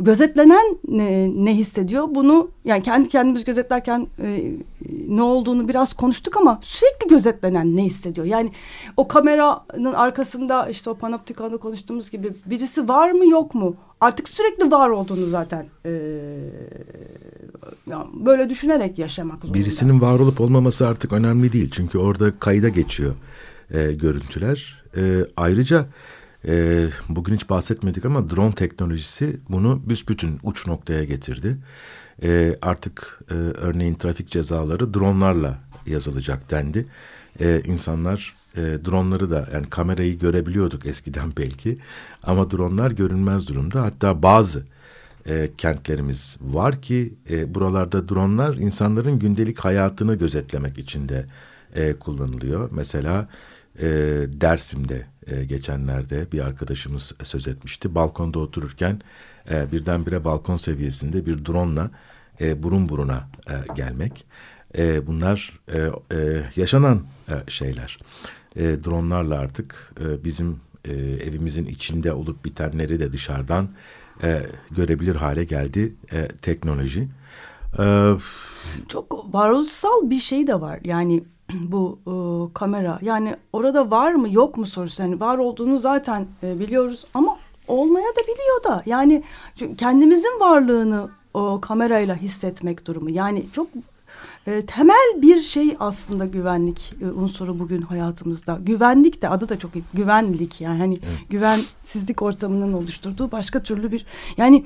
gözetlenen 0.00 0.78
ne, 0.88 1.30
ne 1.44 1.56
hissediyor? 1.56 2.04
Bunu 2.10 2.50
yani 2.64 2.82
kendi 2.82 3.08
kendimiz 3.08 3.44
gözetlerken 3.44 4.06
e, 4.22 4.52
ne 5.08 5.22
olduğunu 5.22 5.68
biraz 5.68 5.92
konuştuk 5.92 6.36
ama 6.36 6.58
sürekli 6.62 7.08
gözetlenen 7.08 7.76
ne 7.76 7.84
hissediyor? 7.84 8.26
Yani 8.26 8.52
o 8.96 9.08
kameranın 9.08 9.92
arkasında 9.92 10.68
işte 10.68 10.90
o 10.90 10.94
panoptikonda 10.94 11.56
konuştuğumuz 11.56 12.10
gibi 12.10 12.32
birisi 12.46 12.88
var 12.88 13.10
mı 13.10 13.26
yok 13.26 13.54
mu? 13.54 13.76
Artık 14.00 14.28
sürekli 14.28 14.70
var 14.70 14.88
olduğunu 14.88 15.30
zaten 15.30 15.66
e, 15.86 15.90
yani 17.86 18.04
böyle 18.12 18.50
düşünerek 18.50 18.98
yaşamak 18.98 19.40
zorunda. 19.42 19.58
Birisinin 19.58 20.00
var 20.00 20.18
olup 20.18 20.40
olmaması 20.40 20.88
artık 20.88 21.12
önemli 21.12 21.52
değil. 21.52 21.70
Çünkü 21.72 21.98
orada 21.98 22.38
kayda 22.38 22.68
geçiyor 22.68 23.14
e, 23.70 23.92
görüntüler. 23.92 24.84
E, 24.96 25.02
ayrıca 25.36 25.86
e, 26.48 26.86
bugün 27.08 27.34
hiç 27.34 27.50
bahsetmedik 27.50 28.04
ama 28.04 28.30
drone 28.30 28.54
teknolojisi 28.54 29.36
bunu 29.48 29.82
büsbütün 29.86 30.38
uç 30.42 30.66
noktaya 30.66 31.04
getirdi. 31.04 31.56
E, 32.22 32.56
artık 32.62 33.20
e, 33.30 33.34
örneğin 33.34 33.94
trafik 33.94 34.30
cezaları 34.30 34.94
dronlarla 34.94 35.58
yazılacak 35.86 36.50
dendi. 36.50 36.86
E, 37.40 37.60
insanlar 37.60 38.34
e, 38.56 38.60
dronları 38.60 39.30
da 39.30 39.48
yani 39.52 39.70
kamerayı 39.70 40.18
görebiliyorduk 40.18 40.86
eskiden 40.86 41.32
belki 41.36 41.78
ama 42.22 42.50
dronlar 42.50 42.90
görünmez 42.90 43.48
durumda. 43.48 43.82
Hatta 43.82 44.22
bazı 44.22 44.62
e, 45.26 45.50
kentlerimiz 45.58 46.36
var 46.40 46.82
ki 46.82 47.14
e, 47.30 47.54
buralarda 47.54 48.08
dronlar 48.08 48.54
insanların 48.54 49.18
gündelik 49.18 49.58
hayatını 49.58 50.14
gözetlemek 50.14 50.78
için 50.78 51.08
de 51.08 51.26
e, 51.74 51.92
kullanılıyor. 51.92 52.68
Mesela 52.72 53.28
e, 53.78 53.86
Dersim'de 54.28 55.06
e, 55.26 55.44
geçenlerde 55.44 56.32
bir 56.32 56.40
arkadaşımız 56.40 57.12
söz 57.22 57.48
etmişti. 57.48 57.94
Balkonda 57.94 58.38
otururken 58.38 59.00
e, 59.50 59.72
birdenbire 59.72 60.24
balkon 60.24 60.56
seviyesinde 60.56 61.26
bir 61.26 61.46
drone'la 61.46 61.90
e, 62.40 62.62
burun 62.62 62.88
buruna 62.88 63.28
e, 63.48 63.74
gelmek. 63.74 64.24
E, 64.78 65.06
bunlar 65.06 65.60
e, 65.68 65.78
e, 66.16 66.42
yaşanan 66.56 67.02
e, 67.28 67.50
şeyler. 67.50 67.98
E, 68.56 68.84
dronlarla 68.84 69.38
artık 69.38 69.92
e, 70.00 70.24
bizim 70.24 70.60
e, 70.84 70.92
evimizin 70.94 71.64
içinde 71.64 72.12
olup 72.12 72.44
bitenleri 72.44 73.00
de 73.00 73.12
dışarıdan 73.12 73.68
e, 74.22 74.42
görebilir 74.70 75.14
hale 75.16 75.44
geldi 75.44 75.94
e, 76.12 76.28
teknoloji. 76.28 77.08
E, 77.78 78.12
çok 78.88 79.34
varoluşsal 79.34 80.10
bir 80.10 80.20
şey 80.20 80.46
de 80.46 80.60
var. 80.60 80.80
Yani 80.84 81.24
bu 81.52 81.98
e, 82.06 82.14
kamera 82.54 82.98
yani 83.02 83.36
orada 83.52 83.90
var 83.90 84.12
mı 84.12 84.32
yok 84.32 84.56
mu 84.56 84.66
sorusu. 84.66 85.02
Yani 85.02 85.20
var 85.20 85.38
olduğunu 85.38 85.78
zaten 85.78 86.26
e, 86.42 86.58
biliyoruz 86.58 87.06
ama 87.14 87.38
olmaya 87.68 88.08
da 88.08 88.22
biliyor 88.22 88.64
da. 88.64 88.82
Yani 88.86 89.22
kendimizin 89.78 90.40
varlığını 90.40 91.08
o 91.34 91.60
kamerayla 91.60 92.16
hissetmek 92.16 92.86
durumu. 92.86 93.10
Yani 93.10 93.46
çok 93.52 93.68
e, 94.46 94.66
temel 94.66 95.22
bir 95.22 95.40
şey 95.40 95.76
aslında 95.80 96.26
güvenlik 96.26 96.94
e, 97.00 97.06
unsuru 97.06 97.58
bugün 97.58 97.82
hayatımızda. 97.82 98.58
Güvenlik 98.62 99.22
de 99.22 99.28
adı 99.28 99.48
da 99.48 99.58
çok 99.58 99.76
iyi. 99.76 99.84
Güvenlik 99.94 100.60
yani 100.60 100.78
hani 100.78 100.98
güvensizlik 101.30 102.22
ortamının 102.22 102.72
oluşturduğu 102.72 103.32
başka 103.32 103.62
türlü 103.62 103.92
bir 103.92 104.06
yani 104.36 104.64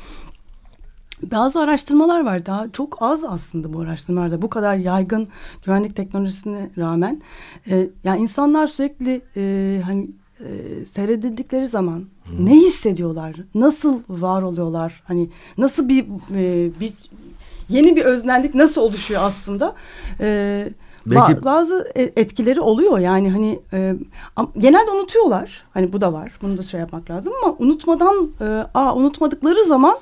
Bazı 1.22 1.60
araştırmalar 1.60 2.24
var. 2.24 2.46
Daha 2.46 2.66
çok 2.72 2.96
az 3.02 3.24
aslında 3.24 3.72
bu 3.72 3.80
araştırmalarda. 3.80 4.42
Bu 4.42 4.50
kadar 4.50 4.74
yaygın 4.74 5.28
güvenlik 5.64 5.96
teknolojisine 5.96 6.70
rağmen 6.78 7.22
e, 7.70 7.88
yani 8.04 8.20
insanlar 8.20 8.66
sürekli 8.66 9.20
e, 9.36 9.80
hani 9.84 10.10
e, 10.40 10.86
seyredildikleri 10.86 11.66
zaman 11.68 12.04
ne 12.38 12.54
hissediyorlar? 12.54 13.36
Nasıl 13.54 14.00
var 14.08 14.42
oluyorlar? 14.42 15.02
Hani 15.06 15.30
nasıl 15.58 15.88
bir 15.88 16.04
e, 16.34 16.70
bir 16.80 16.92
yeni 17.68 17.96
bir 17.96 18.04
öznellik 18.04 18.54
nasıl 18.54 18.80
oluşuyor 18.80 19.22
aslında? 19.22 19.74
E, 20.20 20.68
Belki- 21.06 21.32
ba- 21.32 21.44
bazı 21.44 21.88
e- 21.94 22.12
etkileri 22.20 22.60
oluyor. 22.60 22.98
Yani 22.98 23.30
hani 23.30 23.58
e, 23.72 23.94
genelde 24.58 24.90
unutuyorlar. 24.90 25.64
Hani 25.74 25.92
bu 25.92 26.00
da 26.00 26.12
var. 26.12 26.32
Bunu 26.42 26.58
da 26.58 26.62
şey 26.62 26.80
yapmak 26.80 27.10
lazım 27.10 27.32
ama 27.42 27.56
unutmadan 27.58 28.30
e, 28.40 28.44
aa 28.74 28.94
unutmadıkları 28.96 29.64
zaman 29.64 29.96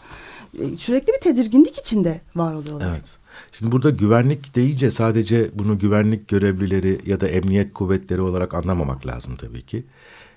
sürekli 0.78 1.12
bir 1.12 1.20
tedirginlik 1.20 1.78
içinde 1.78 2.20
var 2.36 2.54
oluyorlar. 2.54 2.90
Evet. 2.90 3.18
Şimdi 3.52 3.72
burada 3.72 3.90
güvenlik 3.90 4.54
deyince 4.54 4.90
sadece 4.90 5.50
bunu 5.54 5.78
güvenlik 5.78 6.28
görevlileri 6.28 7.00
ya 7.06 7.20
da 7.20 7.28
emniyet 7.28 7.74
kuvvetleri 7.74 8.20
olarak 8.20 8.54
anlamamak 8.54 9.06
lazım 9.06 9.36
tabii 9.36 9.62
ki. 9.62 9.84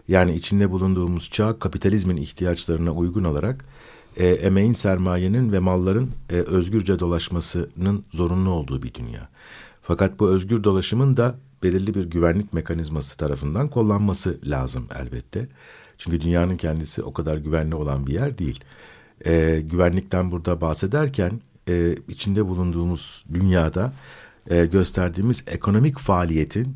Yani 0.08 0.36
içinde 0.36 0.72
bulunduğumuz 0.72 1.30
çağ 1.32 1.60
kapitalizmin 1.60 2.18
ihtiyaçlarına 2.18 2.92
uygun 2.92 3.24
olarak 3.24 3.66
e, 4.18 4.28
emeğin, 4.28 4.74
sermayenin 4.74 5.52
ve 5.52 5.60
malların 5.60 6.12
e, 6.30 6.36
özgürce 6.36 7.00
dolaşmasının 7.00 8.04
zorunlu 8.12 8.50
olduğu 8.50 8.84
bir 8.84 8.94
dünya. 8.94 9.30
Fakat 9.82 10.20
bu 10.20 10.30
özgür 10.30 10.64
dolaşımın 10.64 11.18
da 11.18 11.36
belirli 11.64 11.94
bir 11.94 12.06
güvenlik 12.06 12.54
mekanizması 12.54 13.18
tarafından 13.18 13.68
kullanması 13.70 14.40
lazım 14.44 14.88
elbette. 15.00 15.48
Çünkü 15.98 16.22
dünyanın 16.22 16.58
kendisi 16.58 17.04
o 17.04 17.14
kadar 17.14 17.38
güvenli 17.38 17.76
olan 17.76 18.08
bir 18.08 18.14
yer 18.14 18.38
değil. 18.38 18.60
E, 19.26 19.62
güvenlikten 19.64 20.32
burada 20.32 20.62
bahsederken 20.62 21.42
e, 21.70 21.96
içinde 22.08 22.46
bulunduğumuz 22.46 23.26
dünyada 23.34 23.94
e, 24.50 24.66
gösterdiğimiz 24.66 25.44
ekonomik 25.48 26.00
faaliyetin 26.00 26.76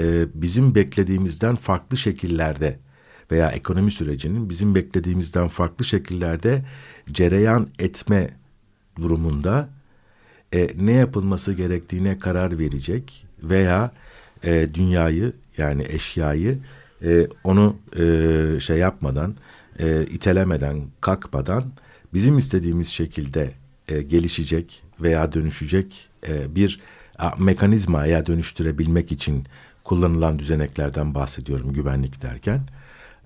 e, 0.00 0.26
bizim 0.34 0.74
beklediğimizden 0.74 1.56
farklı 1.56 1.96
şekillerde 1.96 2.78
veya 3.30 3.50
ekonomi 3.50 3.90
sürecinin 3.90 4.50
bizim 4.50 4.74
beklediğimizden 4.74 5.48
farklı 5.48 5.84
şekillerde 5.84 6.64
cereyan 7.12 7.68
etme 7.78 8.30
durumunda 8.96 9.68
e, 10.54 10.68
ne 10.76 10.92
yapılması 10.92 11.52
gerektiğine 11.52 12.18
karar 12.18 12.58
verecek 12.58 13.26
veya 13.42 13.92
e, 14.44 14.74
dünyayı 14.74 15.32
yani 15.56 15.84
eşyayı 15.88 16.58
e, 17.04 17.26
onu 17.44 17.76
e, 17.98 18.60
şey 18.60 18.78
yapmadan 18.78 19.34
e, 19.78 20.02
itelemeden 20.02 20.82
kalkmadan 21.00 21.64
bizim 22.14 22.38
istediğimiz 22.38 22.88
şekilde 22.88 23.50
e, 23.88 24.02
gelişecek 24.02 24.82
veya 25.00 25.32
dönüşecek 25.32 26.08
e, 26.28 26.54
bir 26.54 26.80
a, 27.18 27.30
mekanizmaya 27.38 28.26
dönüştürebilmek 28.26 29.12
için 29.12 29.44
kullanılan 29.84 30.38
düzeneklerden 30.38 31.14
bahsediyorum 31.14 31.72
güvenlik 31.72 32.22
derken 32.22 32.60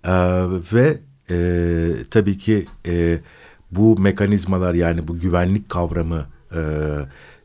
E, 0.05 0.13
ve 0.73 0.99
e, 1.31 1.37
tabii 2.11 2.39
ki 2.39 2.67
e, 2.87 3.19
bu 3.71 3.99
mekanizmalar 3.99 4.75
yani 4.75 5.09
bu 5.09 5.19
güvenlik 5.19 5.69
kavramı 5.69 6.27
e, 6.55 6.61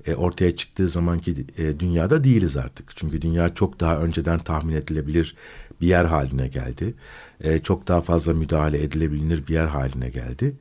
e, 0.06 0.16
ortaya 0.16 0.56
çıktığı 0.56 0.90
zamanki 0.90 1.46
e, 1.58 1.80
dünyada 1.80 2.24
değiliz 2.24 2.58
artık. 2.58 2.92
Çünkü 2.96 3.22
dünya 3.22 3.54
çok 3.54 3.80
daha 3.80 3.98
önceden 3.98 4.40
tahmin 4.40 4.76
edilebilir 4.76 5.36
bir 5.82 5.88
yer 5.88 6.06
haline 6.06 6.48
geldi. 6.48 6.94
E, 7.42 7.60
çok 7.60 7.88
daha 7.88 8.02
fazla 8.02 8.34
müdahale 8.34 8.84
edilebilir 8.84 9.48
bir 9.48 9.54
yer 9.54 9.68
haline 9.68 10.10
geldi. 10.10 10.56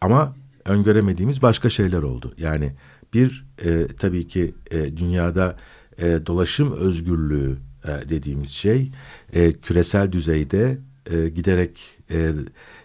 Ama 0.00 0.36
öngöremediğimiz 0.64 1.42
başka 1.42 1.70
şeyler 1.70 2.02
oldu. 2.02 2.34
Yani 2.38 2.72
bir 3.14 3.46
e, 3.64 3.86
tabii 3.98 4.26
ki 4.28 4.54
e, 4.70 4.96
dünyada 4.96 5.56
e, 5.98 6.26
dolaşım 6.26 6.72
özgürlüğü 6.72 7.58
e, 7.84 8.08
dediğimiz 8.08 8.50
şey 8.50 8.90
e, 9.32 9.52
küresel 9.52 10.12
düzeyde 10.12 10.78
e, 11.10 11.28
giderek 11.28 11.98
e, 12.10 12.30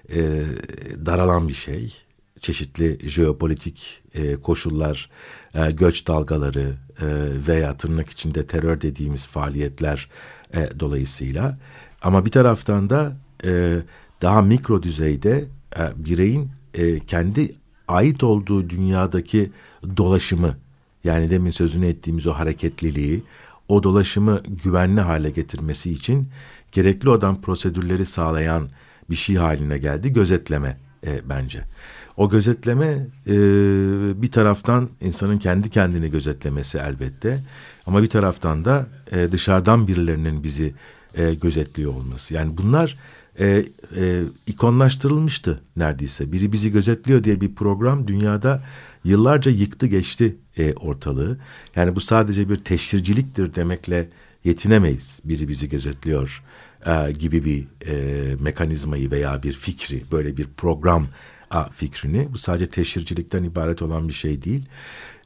e, 0.10 0.44
daralan 1.06 1.48
bir 1.48 1.54
şey 1.54 1.94
çeşitli 2.42 3.10
jeopolitik 3.10 4.04
e, 4.14 4.36
koşullar, 4.36 5.10
e, 5.56 5.72
göç 5.72 6.08
dalgaları 6.08 6.74
e, 7.02 7.08
veya 7.48 7.78
tırnak 7.78 8.10
içinde 8.10 8.48
terör 8.48 8.82
dediğimiz 8.82 9.28
faaliyetler 9.28 10.10
e, 10.54 10.80
dolayısıyla. 10.80 11.58
Ama 12.02 12.26
bir 12.26 12.32
taraftan 12.32 12.90
da 12.90 13.18
e, 13.46 13.78
daha 14.22 14.42
mikro 14.42 14.84
düzeyde 14.84 15.46
e, 15.78 16.06
bireyin 16.06 16.50
e, 16.74 17.00
kendi 17.00 17.56
ait 17.88 18.24
olduğu 18.24 18.70
dünyadaki 18.70 19.52
dolaşımı 19.98 20.56
yani 21.04 21.30
demin 21.30 21.52
sözünü 21.52 21.86
ettiğimiz 21.86 22.28
o 22.28 22.34
hareketliliği, 22.34 23.24
o 23.68 23.84
dolaşımı 23.84 24.42
güvenli 24.64 25.02
hale 25.02 25.30
getirmesi 25.30 25.92
için 25.92 26.28
gerekli 26.72 27.10
olan 27.10 27.42
prosedürleri 27.42 28.06
sağlayan 28.06 28.70
bir 29.10 29.16
şey 29.16 29.36
haline 29.36 29.78
geldi 29.78 30.14
gözetleme 30.14 30.78
e, 31.08 31.30
bence. 31.30 31.64
O 32.18 32.30
gözetleme 32.30 33.08
e, 33.28 33.36
bir 34.22 34.32
taraftan 34.32 34.90
insanın 35.02 35.38
kendi 35.38 35.70
kendini 35.70 36.12
gözetlemesi 36.12 36.78
elbette 36.78 37.44
ama 37.86 38.04
bir 38.04 38.10
taraftan 38.10 38.66
da 38.66 38.88
e, 39.12 39.32
dışarıdan 39.32 39.88
birilerinin 39.88 40.44
bizi 40.44 40.74
e, 41.16 41.34
gözetliyor 41.34 41.94
olması. 41.94 42.34
Yani 42.34 42.58
bunlar 42.58 42.98
e, 43.40 43.66
e, 43.96 44.22
ikonlaştırılmıştı 44.48 45.62
neredeyse. 45.78 46.32
Biri 46.32 46.52
bizi 46.52 46.72
gözetliyor 46.72 47.24
diye 47.24 47.42
bir 47.42 47.56
program 47.56 48.08
dünyada 48.08 48.64
yıllarca 49.04 49.52
yıktı 49.52 49.88
geçti 49.88 50.36
e, 50.58 50.74
ortalığı. 50.74 51.38
Yani 51.76 51.96
bu 51.96 52.02
sadece 52.02 52.50
bir 52.50 52.58
teşhirciliktir 52.58 53.56
demekle 53.56 54.10
yetinemeyiz. 54.44 55.20
Biri 55.26 55.48
bizi 55.48 55.70
gözetliyor 55.70 56.44
e, 56.86 57.12
gibi 57.12 57.46
bir 57.46 57.68
e, 57.88 58.36
mekanizmayı 58.40 59.12
veya 59.12 59.44
bir 59.44 59.54
fikri, 59.54 60.04
böyle 60.12 60.38
bir 60.38 60.48
program 60.58 61.08
a, 61.52 61.70
fikrini. 61.70 62.28
Bu 62.34 62.38
sadece 62.38 62.66
teşhircilikten 62.66 63.44
ibaret 63.44 63.82
olan 63.82 64.08
bir 64.08 64.14
şey 64.14 64.44
değil. 64.44 64.66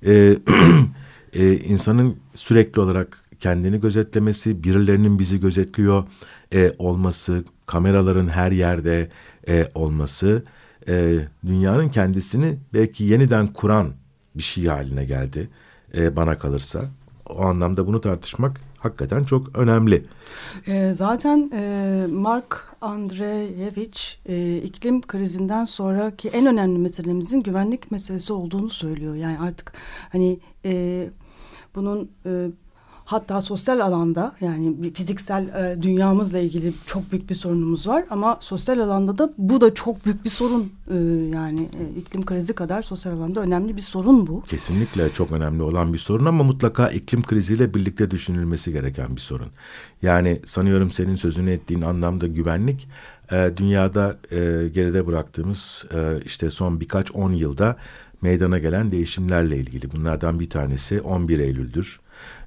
E, 0.05 0.37
e, 1.33 1.59
insanın 1.59 2.17
sürekli 2.35 2.81
olarak 2.81 3.23
kendini 3.39 3.79
gözetlemesi, 3.79 4.63
birilerinin 4.63 5.19
bizi 5.19 5.39
gözetliyor 5.39 6.03
e, 6.53 6.71
olması, 6.77 7.43
kameraların 7.65 8.27
her 8.27 8.51
yerde 8.51 9.09
e, 9.47 9.67
olması, 9.75 10.43
e, 10.87 11.19
dünyanın 11.45 11.89
kendisini 11.89 12.57
belki 12.73 13.03
yeniden 13.03 13.53
kuran 13.53 13.93
bir 14.35 14.43
şey 14.43 14.65
haline 14.65 15.05
geldi 15.05 15.49
e, 15.97 16.15
bana 16.15 16.37
kalırsa. 16.37 16.85
O 17.25 17.41
anlamda 17.41 17.87
bunu 17.87 18.01
tartışmak 18.01 18.66
hakikaten 18.87 19.23
çok 19.23 19.57
önemli. 19.57 20.05
E, 20.67 20.93
zaten 20.93 21.51
e, 21.53 22.05
Mark 22.11 22.75
Andreevich 22.81 23.99
e, 24.25 24.57
iklim 24.57 25.01
krizinden 25.01 25.65
sonraki 25.65 26.29
en 26.29 26.45
önemli 26.45 26.79
meselemizin 26.79 27.43
güvenlik 27.43 27.91
meselesi 27.91 28.33
olduğunu 28.33 28.69
söylüyor. 28.69 29.15
Yani 29.15 29.39
artık 29.39 29.73
hani 30.11 30.39
e, 30.65 31.03
bunun 31.75 32.11
e, 32.25 32.47
hatta 33.07 33.41
sosyal 33.41 33.79
alanda 33.79 34.35
yani 34.41 34.93
fiziksel 34.93 35.47
e, 35.47 35.81
dünyamızla 35.81 36.39
ilgili 36.39 36.73
çok 36.85 37.11
büyük 37.11 37.29
bir 37.29 37.35
sorunumuz 37.35 37.87
var 37.87 38.03
ama 38.09 38.37
sosyal 38.41 38.79
alanda 38.79 39.17
da 39.17 39.33
bu 39.37 39.61
da 39.61 39.73
çok 39.73 40.05
büyük 40.05 40.25
bir 40.25 40.29
sorun 40.29 40.71
e, 40.91 40.95
yani 41.33 41.61
e, 41.61 41.99
iklim 41.99 42.25
krizi 42.25 42.53
kadar 42.53 42.81
sosyal 42.81 43.13
alanda 43.13 43.39
önemli 43.39 43.77
bir 43.77 43.81
sorun 43.81 44.27
bu. 44.27 44.41
Kesinlikle 44.41 45.09
çok 45.13 45.31
önemli 45.31 45.63
olan 45.63 45.93
bir 45.93 45.97
sorun 45.97 46.25
ama 46.25 46.43
mutlaka 46.43 46.89
iklim 46.89 47.23
kriziyle 47.23 47.73
birlikte 47.73 48.11
düşünülmesi 48.11 48.71
gereken 48.71 49.15
bir 49.15 49.21
sorun. 49.21 49.49
Yani 50.01 50.41
sanıyorum 50.45 50.91
senin 50.91 51.15
sözünü 51.15 51.51
ettiğin 51.51 51.81
anlamda 51.81 52.27
güvenlik 52.27 52.89
e, 53.31 53.51
dünyada 53.57 54.17
e, 54.31 54.37
geride 54.73 55.07
bıraktığımız 55.07 55.85
e, 55.93 56.21
işte 56.25 56.49
son 56.49 56.79
birkaç 56.79 57.11
on 57.11 57.31
yılda 57.31 57.75
meydana 58.21 58.59
gelen 58.59 58.91
değişimlerle 58.91 59.57
ilgili. 59.57 59.91
Bunlardan 59.91 60.39
bir 60.39 60.49
tanesi 60.49 61.01
11 61.01 61.39
Eylül'dür. 61.39 61.99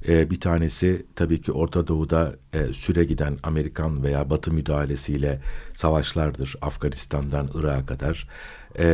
E, 0.08 0.30
bir 0.30 0.40
tanesi 0.40 1.06
tabii 1.16 1.40
ki 1.40 1.52
Orta 1.52 1.86
Doğu'da 1.86 2.36
e, 2.52 2.72
süre 2.72 3.04
giden 3.04 3.38
Amerikan 3.42 4.02
veya 4.02 4.30
Batı 4.30 4.52
müdahalesiyle 4.52 5.40
savaşlardır. 5.74 6.56
Afganistan'dan 6.62 7.50
Irak'a 7.54 7.86
kadar 7.86 8.28
e, 8.78 8.86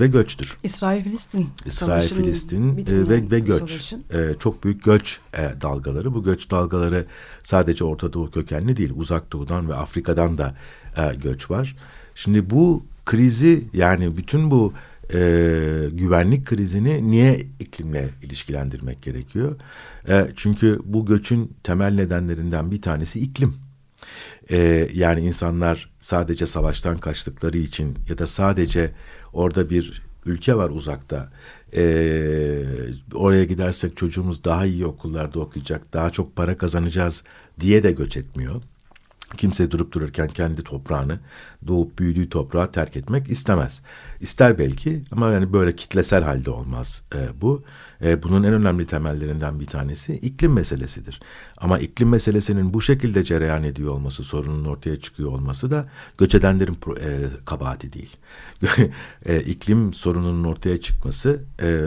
ve 0.00 0.06
göçtür. 0.06 0.58
İsrail-Filistin 0.62 1.48
İsrail, 1.66 2.08
Filistin 2.08 2.76
e, 2.76 3.08
ve, 3.08 3.30
ve 3.30 3.38
göç. 3.38 3.58
savaşın. 3.58 4.04
E, 4.12 4.34
çok 4.38 4.64
büyük 4.64 4.84
göç 4.84 5.20
e, 5.34 5.60
dalgaları. 5.60 6.14
Bu 6.14 6.24
göç 6.24 6.50
dalgaları 6.50 7.06
sadece 7.42 7.84
Orta 7.84 8.12
Doğu 8.12 8.30
kökenli 8.30 8.76
değil. 8.76 8.92
Uzak 8.96 9.32
Doğu'dan 9.32 9.68
ve 9.68 9.74
Afrika'dan 9.74 10.38
da 10.38 10.54
e, 10.96 11.14
göç 11.14 11.50
var. 11.50 11.76
Şimdi 12.14 12.50
bu 12.50 12.82
krizi 13.06 13.64
yani 13.72 14.16
bütün 14.16 14.50
bu 14.50 14.72
e, 15.14 15.20
güvenlik 15.92 16.46
krizini 16.46 17.10
niye 17.10 17.46
iklimle 17.60 18.10
ilişkilendirmek 18.22 19.02
gerekiyor? 19.02 19.56
E, 20.08 20.26
çünkü 20.36 20.78
bu 20.84 21.06
göçün 21.06 21.52
temel 21.62 21.94
nedenlerinden 21.94 22.70
bir 22.70 22.82
tanesi 22.82 23.20
iklim. 23.20 23.54
E, 24.50 24.88
yani 24.94 25.20
insanlar 25.20 25.90
sadece 26.00 26.46
savaştan 26.46 26.98
kaçtıkları 26.98 27.58
için 27.58 27.94
ya 28.08 28.18
da 28.18 28.26
sadece 28.26 28.90
orada 29.32 29.70
bir 29.70 30.02
ülke 30.26 30.54
var 30.54 30.70
uzakta. 30.70 31.30
Ee, 31.76 32.64
oraya 33.14 33.44
gidersek 33.44 33.96
çocuğumuz 33.96 34.44
daha 34.44 34.66
iyi 34.66 34.86
okullarda 34.86 35.40
okuyacak, 35.40 35.92
daha 35.92 36.10
çok 36.10 36.36
para 36.36 36.58
kazanacağız 36.58 37.24
diye 37.60 37.82
de 37.82 37.92
göç 37.92 38.16
etmiyor. 38.16 38.62
Kimse 39.36 39.70
durup 39.70 39.92
dururken 39.92 40.28
kendi 40.28 40.62
toprağını, 40.62 41.18
doğup 41.66 41.98
büyüdüğü 41.98 42.28
toprağı 42.28 42.72
terk 42.72 42.96
etmek 42.96 43.30
istemez. 43.30 43.82
İster 44.20 44.58
belki 44.58 45.02
ama 45.12 45.30
yani 45.30 45.52
böyle 45.52 45.76
kitlesel 45.76 46.24
halde 46.24 46.50
olmaz 46.50 47.02
e, 47.14 47.40
bu. 47.40 47.62
E, 48.04 48.22
bunun 48.22 48.42
en 48.42 48.52
önemli 48.52 48.86
temellerinden 48.86 49.60
bir 49.60 49.66
tanesi 49.66 50.14
iklim 50.14 50.52
meselesidir. 50.52 51.20
Ama 51.56 51.78
iklim 51.78 52.08
meselesinin 52.08 52.74
bu 52.74 52.80
şekilde 52.80 53.24
cereyan 53.24 53.64
ediyor 53.64 53.92
olması, 53.92 54.24
sorunun 54.24 54.64
ortaya 54.64 55.00
çıkıyor 55.00 55.32
olması 55.32 55.70
da 55.70 55.88
göç 56.18 56.34
edenlerin 56.34 56.78
e, 57.00 57.10
kabahati 57.44 57.92
değil. 57.92 58.16
e, 59.26 59.40
iklim 59.40 59.94
sorununun 59.94 60.44
ortaya 60.44 60.80
çıkması 60.80 61.44
e, 61.62 61.80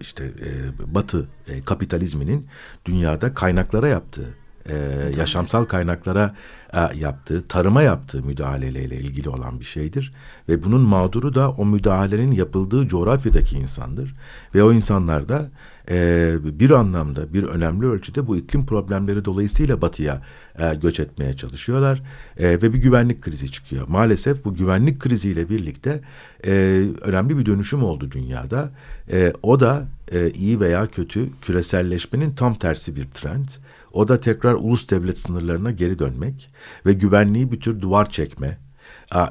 işte 0.00 0.24
e, 0.24 0.94
Batı 0.94 1.28
e, 1.48 1.64
kapitalizminin 1.64 2.46
dünyada 2.86 3.34
kaynaklara 3.34 3.88
yaptığı 3.88 4.34
e, 4.68 4.76
yaşamsal 5.16 5.64
kaynaklara 5.64 6.34
e, 6.74 6.98
yaptığı, 6.98 7.48
tarıma 7.48 7.82
yaptığı 7.82 8.22
müdahaleleriyle 8.22 8.96
ilgili 8.96 9.28
olan 9.28 9.60
bir 9.60 9.64
şeydir. 9.64 10.12
Ve 10.48 10.64
bunun 10.64 10.80
mağduru 10.80 11.34
da 11.34 11.50
o 11.50 11.66
müdahalenin 11.66 12.32
yapıldığı 12.32 12.88
coğrafyadaki 12.88 13.56
insandır. 13.56 14.14
Ve 14.54 14.62
o 14.62 14.72
insanlar 14.72 15.28
da 15.28 15.50
e, 15.90 16.34
bir 16.42 16.70
anlamda, 16.70 17.32
bir 17.32 17.42
önemli 17.42 17.86
ölçüde 17.86 18.26
bu 18.26 18.36
iklim 18.36 18.66
problemleri 18.66 19.24
dolayısıyla 19.24 19.82
batıya 19.82 20.22
e, 20.58 20.74
göç 20.74 21.00
etmeye 21.00 21.36
çalışıyorlar. 21.36 22.02
E, 22.38 22.48
ve 22.48 22.72
bir 22.72 22.78
güvenlik 22.78 23.22
krizi 23.22 23.50
çıkıyor. 23.50 23.88
Maalesef 23.88 24.44
bu 24.44 24.54
güvenlik 24.54 25.00
kriziyle 25.00 25.48
birlikte 25.48 26.00
e, 26.46 26.82
önemli 27.00 27.38
bir 27.38 27.46
dönüşüm 27.46 27.84
oldu 27.84 28.10
dünyada. 28.10 28.70
E, 29.12 29.32
o 29.42 29.60
da 29.60 29.86
e, 30.12 30.30
iyi 30.30 30.60
veya 30.60 30.86
kötü 30.86 31.28
küreselleşmenin 31.42 32.30
tam 32.30 32.54
tersi 32.54 32.96
bir 32.96 33.04
trend. 33.04 33.48
O 33.96 34.08
da 34.08 34.20
tekrar 34.20 34.54
ulus 34.54 34.90
devlet 34.90 35.18
sınırlarına 35.18 35.70
geri 35.70 35.98
dönmek 35.98 36.50
ve 36.86 36.92
güvenliği 36.92 37.52
bir 37.52 37.60
tür 37.60 37.80
duvar 37.80 38.10
çekme 38.10 38.58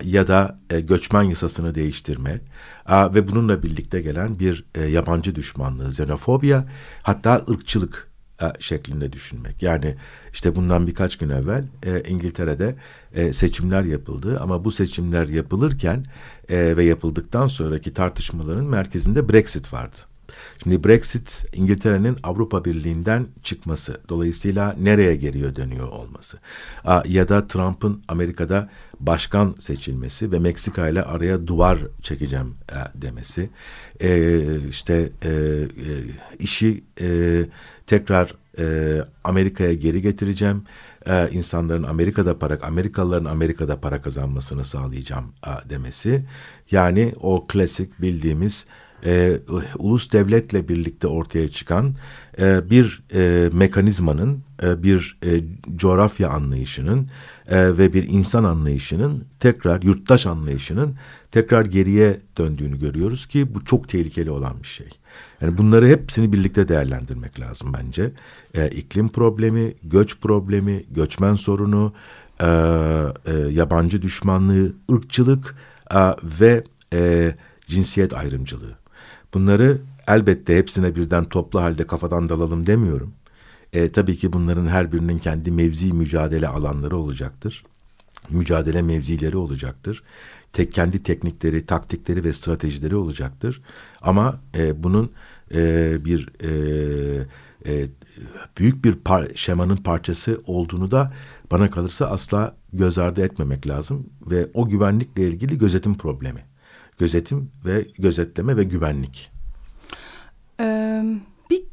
ya 0.03 0.28
da 0.28 0.59
e, 0.70 0.82
göçmen 0.82 1.24
yasasını 1.24 1.76
değiştirme 1.76 2.41
ve 2.89 3.28
bununla 3.28 3.63
birlikte 3.63 4.01
gelen 4.01 4.39
bir 4.39 4.66
e, 4.76 4.82
yabancı 4.82 5.36
düşmanlığı, 5.36 5.89
xenofobya 5.89 6.66
hatta 7.03 7.45
ırkçılık 7.49 8.07
şeklinde 8.59 9.13
düşünmek. 9.13 9.63
Yani 9.63 9.95
işte 10.34 10.55
bundan 10.55 10.88
birkaç 10.88 11.18
gün 11.18 11.30
evvel 11.30 11.66
e, 11.84 12.03
İngiltere'de 12.09 12.76
seçimler 13.34 13.84
yapıldı 13.84 14.39
ama 14.39 14.66
bu 14.66 14.72
seçimler 14.72 15.28
yapılırken 15.28 16.05
ve 16.49 16.84
yapıldıktan 16.84 17.47
sonraki 17.47 17.93
tartışmaların 17.93 18.66
merkezinde 18.66 19.30
Brexit 19.30 19.74
vardı. 19.74 19.97
Şimdi 20.63 20.84
Brexit 20.84 21.45
İngiltere'nin 21.53 22.17
Avrupa 22.23 22.65
Birliği'nden 22.65 23.28
çıkması. 23.43 24.01
Dolayısıyla 24.09 24.76
nereye 24.80 25.15
geriye 25.15 25.55
dönüyor 25.55 25.88
olması. 25.88 26.38
Ya 27.05 27.30
da 27.30 27.47
Trump'ın 27.47 28.03
Amerika'da 28.07 28.69
başkan 28.99 29.55
seçilmesi 29.59 30.32
ve 30.32 30.39
Meksika 30.39 30.89
ile 30.89 31.03
araya 31.03 31.47
duvar 31.47 31.80
çekeceğim 32.01 32.53
e, 32.71 33.01
demesi. 33.01 33.49
E, 33.99 34.39
işte 34.69 35.11
e, 35.23 35.32
işi 36.39 36.84
tekrar 37.88 38.36
Amerika'ya 39.23 39.73
geri 39.73 40.01
getireceğim. 40.01 40.63
İnsanların 41.32 41.84
Amerika'da 41.84 42.39
para, 42.39 42.59
Amerikalıların 42.61 43.26
Amerika'da 43.26 43.80
para 43.80 44.01
kazanmasını 44.01 44.65
sağlayacağım 44.65 45.34
demesi. 45.69 46.26
Yani 46.71 47.13
o 47.21 47.45
klasik 47.47 48.01
bildiğimiz 48.01 48.65
e, 49.05 49.39
ulus 49.77 50.11
devletle 50.11 50.67
birlikte 50.67 51.07
ortaya 51.07 51.47
çıkan 51.47 51.95
e, 52.39 52.69
bir 52.69 53.03
e, 53.13 53.49
mekanizmanın, 53.53 54.43
e, 54.63 54.83
bir 54.83 55.17
e, 55.25 55.43
coğrafya 55.75 56.29
anlayışının 56.29 57.09
e, 57.47 57.77
ve 57.77 57.93
bir 57.93 58.03
insan 58.09 58.43
anlayışının 58.43 59.25
tekrar 59.39 59.81
yurttaş 59.81 60.25
anlayışının 60.25 60.95
tekrar 61.31 61.65
geriye 61.65 62.19
döndüğünü 62.37 62.79
görüyoruz 62.79 63.25
ki 63.25 63.55
bu 63.55 63.65
çok 63.65 63.89
tehlikeli 63.89 64.31
olan 64.31 64.63
bir 64.63 64.67
şey. 64.67 64.87
Yani 65.41 65.57
bunları 65.57 65.87
hepsini 65.87 66.33
birlikte 66.33 66.67
değerlendirmek 66.67 67.39
lazım 67.39 67.73
bence. 67.73 68.11
E, 68.53 68.67
iklim 68.67 69.09
problemi, 69.09 69.73
göç 69.83 70.19
problemi, 70.19 70.83
göçmen 70.91 71.35
sorunu, 71.35 71.93
e, 72.41 72.45
e, 73.25 73.33
yabancı 73.51 74.01
düşmanlığı, 74.01 74.73
ırkçılık 74.91 75.55
e, 75.91 75.99
ve 76.23 76.63
e, 76.93 77.35
cinsiyet 77.67 78.13
ayrımcılığı. 78.13 78.84
Bunları 79.34 79.82
elbette 80.07 80.57
hepsine 80.57 80.95
birden 80.95 81.26
toplu 81.26 81.61
halde 81.61 81.88
kafadan 81.88 82.30
dalalım 82.30 82.65
demiyorum. 82.65 83.13
E, 83.73 83.89
tabii 83.89 84.17
ki 84.17 84.34
bunların 84.34 84.67
her 84.67 84.91
birinin 84.91 85.19
kendi 85.19 85.51
mevzi 85.51 85.93
mücadele 85.93 86.47
alanları 86.47 86.97
olacaktır. 86.97 87.63
Mücadele 88.30 88.82
mevzileri 88.82 89.38
olacaktır. 89.38 90.03
Tek 90.53 90.71
kendi 90.71 91.03
teknikleri, 91.03 91.65
taktikleri 91.65 92.23
ve 92.23 92.34
stratejileri 92.34 92.95
olacaktır. 92.95 93.61
Ama 94.01 94.39
e, 94.57 94.84
bunun 94.84 95.11
e, 95.53 95.97
bir 96.05 96.30
e, 96.43 96.49
e, 97.65 97.88
büyük 98.57 98.86
bir 98.86 98.95
par 98.95 99.28
şemanın 99.36 99.78
parçası 99.78 100.41
olduğunu 100.45 100.91
da 100.91 101.13
bana 101.51 101.69
kalırsa 101.69 102.05
asla 102.05 102.55
göz 102.73 102.97
ardı 102.97 103.21
etmemek 103.21 103.67
lazım 103.67 104.09
ve 104.28 104.47
o 104.53 104.69
güvenlikle 104.69 105.28
ilgili 105.28 105.57
gözetim 105.57 105.97
problemi 105.97 106.45
gözetim 106.97 107.51
ve 107.65 107.87
gözetleme 107.99 108.57
ve 108.57 108.63
güvenlik. 108.63 109.31
Ee, 110.59 111.03
bir 111.49 111.63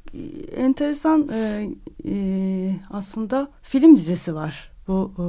enteresan 0.57 1.29
e, 1.33 1.69
e, 2.09 2.77
aslında 2.91 3.51
film 3.63 3.97
dizisi 3.97 4.35
var. 4.35 4.73
Bu 4.89 5.13
e, 5.19 5.25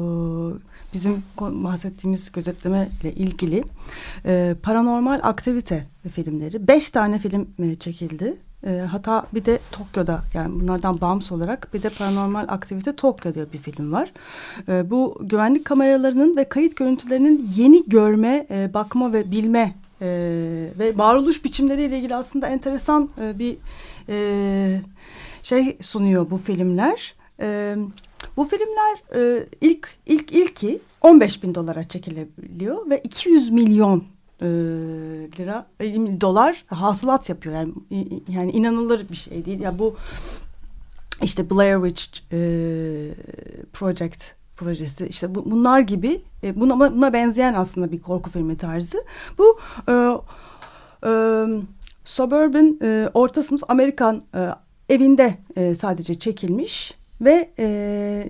bizim 0.94 1.24
bahsettiğimiz 1.40 2.32
gözetleme 2.32 2.90
ile 3.02 3.14
ilgili 3.14 3.64
e, 4.26 4.56
paranormal 4.64 5.20
aktivite 5.24 5.88
filmleri. 6.12 6.68
Beş 6.68 6.90
tane 6.90 7.18
film 7.18 7.48
e, 7.60 7.76
çekildi. 7.76 8.38
E, 8.68 8.80
hatta 8.92 9.26
bir 9.34 9.46
de 9.46 9.60
Tokyo'da 9.72 10.22
yani 10.34 10.60
bunlardan 10.62 11.02
bağımsız 11.02 11.32
olarak 11.32 11.74
bir 11.74 11.84
de 11.84 11.90
Paranormal 11.90 12.46
Aktivite 12.48 12.96
Tokyo 12.96 13.34
diye 13.34 13.54
bir 13.54 13.58
film 13.58 13.92
var. 13.92 14.12
E, 14.68 14.90
bu 14.90 15.18
güvenlik 15.22 15.66
kameralarının 15.66 16.38
ve 16.38 16.44
kayıt 16.50 16.76
görüntülerinin 16.76 17.50
yeni 17.56 17.90
görme, 17.90 18.48
e, 18.50 18.74
bakma 18.74 19.14
ve 19.14 19.32
bilme 19.32 19.76
e, 20.02 20.08
ve 20.80 20.98
varoluş 20.98 21.46
biçimleriyle 21.46 21.98
ilgili 21.98 22.16
aslında 22.16 22.48
enteresan 22.48 23.10
e, 23.22 23.40
bir 23.40 23.58
e, 24.10 24.82
şey 25.44 25.78
sunuyor 25.82 26.30
bu 26.30 26.38
filmler. 26.38 27.16
E, 27.40 27.76
bu 28.38 28.46
filmler 28.46 29.04
e, 29.16 29.46
ilk 29.62 29.90
ilk 30.06 30.32
ilki 30.32 30.80
15 31.02 31.44
bin 31.44 31.56
dolara 31.56 31.84
çekilebiliyor 31.84 32.90
ve 32.90 33.02
200 33.04 33.50
milyon 33.50 34.04
e, 34.42 34.46
lira 35.38 35.66
e, 35.80 36.22
dolar 36.22 36.66
hasılat 36.68 37.30
yapıyor 37.30 37.56
yani 37.56 37.74
yani 38.28 38.52
inanılır 38.52 39.10
bir 39.10 39.16
şey 39.16 39.46
değil 39.46 39.60
ya 39.60 39.80
bu 39.80 39.96
işte 41.22 41.50
Blair 41.50 41.90
Witch 41.90 42.20
e, 42.32 42.40
Project 43.74 44.24
projesi 44.64 45.08
işte 45.08 45.36
bu, 45.36 45.52
bunlar 45.52 45.80
gibi 45.80 46.22
e, 46.44 46.60
buna, 46.60 46.80
buna 46.80 47.14
benzeyen 47.14 47.54
aslında 47.54 47.92
bir 47.92 48.02
korku 48.02 48.30
filmi 48.30 48.58
tarzı. 48.58 48.98
Bu 49.38 49.60
e, 49.90 49.94
e, 51.06 51.12
suburban 52.06 52.80
e, 52.82 53.10
orta 53.14 53.44
sınıf 53.44 53.62
Amerikan 53.68 54.22
e, 54.36 54.50
evinde 54.90 55.38
e, 55.56 55.76
sadece 55.76 56.20
çekilmiş 56.20 56.94
ve 57.22 57.50
e, 57.60 58.30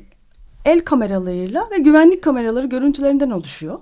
el 0.65 0.79
kameralarıyla 0.79 1.69
ve 1.71 1.77
güvenlik 1.77 2.23
kameraları 2.23 2.67
görüntülerinden 2.67 3.29
oluşuyor. 3.29 3.79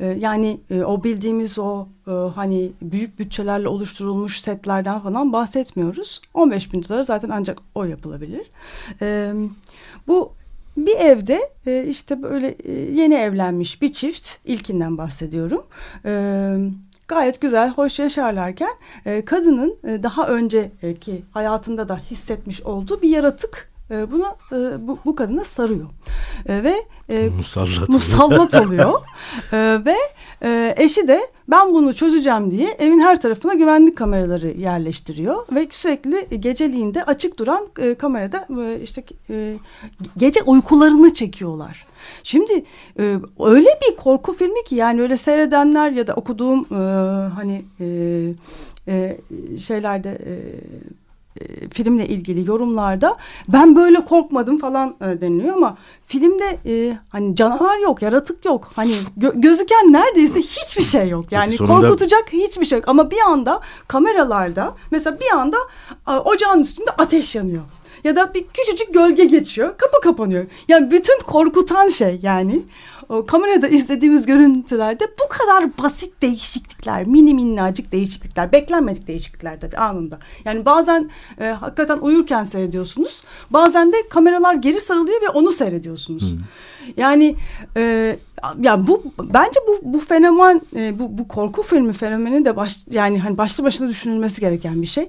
E, 0.00 0.06
yani 0.06 0.60
e, 0.70 0.82
o 0.82 1.04
bildiğimiz 1.04 1.58
o 1.58 1.86
e, 2.06 2.10
hani 2.10 2.72
büyük 2.82 3.18
bütçelerle 3.18 3.68
oluşturulmuş 3.68 4.40
setlerden 4.40 5.00
falan 5.00 5.32
bahsetmiyoruz. 5.32 6.20
15 6.34 6.72
bin 6.72 6.84
dolar 6.84 7.02
zaten 7.02 7.30
ancak 7.32 7.58
o 7.74 7.84
yapılabilir. 7.84 8.50
Bu 10.06 10.32
bir 10.76 10.96
evde 10.96 11.50
e, 11.66 11.84
işte 11.84 12.22
böyle 12.22 12.48
e, 12.64 12.72
yeni 12.72 13.14
evlenmiş 13.14 13.82
bir 13.82 13.92
çift 13.92 14.28
ilkinden 14.44 14.98
bahsediyorum. 14.98 15.66
E, 16.04 16.54
gayet 17.08 17.40
güzel, 17.40 17.70
hoş 17.70 17.98
yaşarlarken 17.98 18.72
kadının 19.24 19.78
daha 19.84 20.28
önceki 20.28 21.22
hayatında 21.30 21.88
da 21.88 21.98
hissetmiş 21.98 22.62
olduğu 22.62 23.02
bir 23.02 23.08
yaratık 23.08 23.71
e, 23.92 24.12
buna 24.12 24.36
e, 24.52 24.88
bu, 24.88 24.98
bu 25.04 25.14
kadına 25.14 25.44
sarıyor. 25.44 25.86
E, 26.46 26.62
ve 26.62 26.74
e, 27.08 27.28
musallat, 27.28 27.88
musallat 27.88 28.54
oluyor. 28.54 28.92
E, 29.52 29.84
ve 29.84 29.96
e, 30.42 30.74
eşi 30.76 31.08
de 31.08 31.20
ben 31.48 31.74
bunu 31.74 31.94
çözeceğim 31.94 32.50
diye 32.50 32.68
evin 32.78 33.00
her 33.00 33.20
tarafına 33.20 33.54
güvenlik 33.54 33.96
kameraları 33.96 34.48
yerleştiriyor. 34.48 35.46
Ve 35.52 35.68
sürekli 35.70 36.40
geceliğinde 36.40 37.04
açık 37.04 37.38
duran 37.38 37.68
e, 37.78 37.94
kamerada 37.94 38.46
e, 38.62 38.80
işte 38.82 39.04
e, 39.30 39.54
gece 40.16 40.42
uykularını 40.42 41.14
çekiyorlar. 41.14 41.86
Şimdi 42.22 42.64
e, 42.98 43.16
öyle 43.40 43.68
bir 43.82 43.96
korku 43.96 44.32
filmi 44.32 44.64
ki 44.64 44.74
yani 44.74 45.02
öyle 45.02 45.16
seyredenler 45.16 45.90
ya 45.90 46.06
da 46.06 46.14
okuduğum 46.14 46.66
e, 46.70 46.74
hani 47.34 47.64
e, 47.80 47.86
e, 48.88 49.18
şeylerde 49.58 50.10
e, 50.10 50.32
e, 51.40 51.68
filmle 51.68 52.06
ilgili 52.08 52.48
yorumlarda 52.48 53.16
ben 53.48 53.76
böyle 53.76 54.04
korkmadım 54.04 54.58
falan 54.58 54.96
e, 55.00 55.20
deniliyor 55.20 55.56
ama 55.56 55.76
filmde 56.06 56.58
e, 56.66 56.98
hani 57.08 57.36
canavar 57.36 57.78
yok, 57.78 58.02
yaratık 58.02 58.44
yok. 58.44 58.70
Hani 58.76 58.94
gö- 59.18 59.40
gözüken 59.40 59.92
neredeyse 59.92 60.38
hiçbir 60.40 60.82
şey 60.82 61.08
yok. 61.08 61.32
Yani 61.32 61.56
sonunda- 61.56 61.80
korkutacak 61.80 62.32
hiçbir 62.32 62.64
şey 62.66 62.78
yok. 62.78 62.88
Ama 62.88 63.10
bir 63.10 63.20
anda 63.20 63.60
kameralarda 63.88 64.74
mesela 64.90 65.20
bir 65.20 65.36
anda 65.36 65.56
a, 66.06 66.18
ocağın 66.18 66.60
üstünde 66.60 66.90
ateş 66.90 67.34
yanıyor. 67.34 67.62
Ya 68.04 68.16
da 68.16 68.34
bir 68.34 68.44
küçücük 68.54 68.94
gölge 68.94 69.24
geçiyor, 69.24 69.74
kapı 69.78 70.00
kapanıyor. 70.00 70.44
Yani 70.68 70.90
bütün 70.90 71.18
korkutan 71.26 71.88
şey 71.88 72.20
yani 72.22 72.62
o 73.12 73.26
kamerada 73.26 73.68
izlediğimiz 73.68 74.26
görüntülerde 74.26 75.04
bu 75.24 75.28
kadar 75.28 75.78
basit 75.78 76.22
değişiklikler, 76.22 77.04
mini 77.06 77.34
minnacık 77.34 77.92
değişiklikler, 77.92 78.52
beklenmedik 78.52 79.06
değişiklikler 79.06 79.60
tabii 79.60 79.76
anında. 79.76 80.18
Yani 80.44 80.64
bazen 80.64 81.10
e, 81.40 81.44
hakikaten 81.44 81.98
uyurken 81.98 82.44
seyrediyorsunuz, 82.44 83.22
bazen 83.50 83.92
de 83.92 83.96
kameralar 84.10 84.54
geri 84.54 84.80
sarılıyor 84.80 85.22
ve 85.22 85.28
onu 85.28 85.52
seyrediyorsunuz. 85.52 86.34
Yani 86.96 87.36
e, 87.76 88.16
yani 88.60 88.86
bu 88.86 89.02
bence 89.22 89.60
bu 89.68 89.92
bu 89.94 90.00
fenomen 90.00 90.60
e, 90.76 90.98
bu 90.98 91.18
bu 91.18 91.28
korku 91.28 91.62
filmi 91.62 91.92
fenomeni 91.92 92.44
de 92.44 92.56
baş 92.56 92.76
yani 92.90 93.18
hani 93.18 93.38
başlı 93.38 93.64
başına 93.64 93.88
düşünülmesi 93.88 94.40
gereken 94.40 94.82
bir 94.82 94.86
şey. 94.86 95.08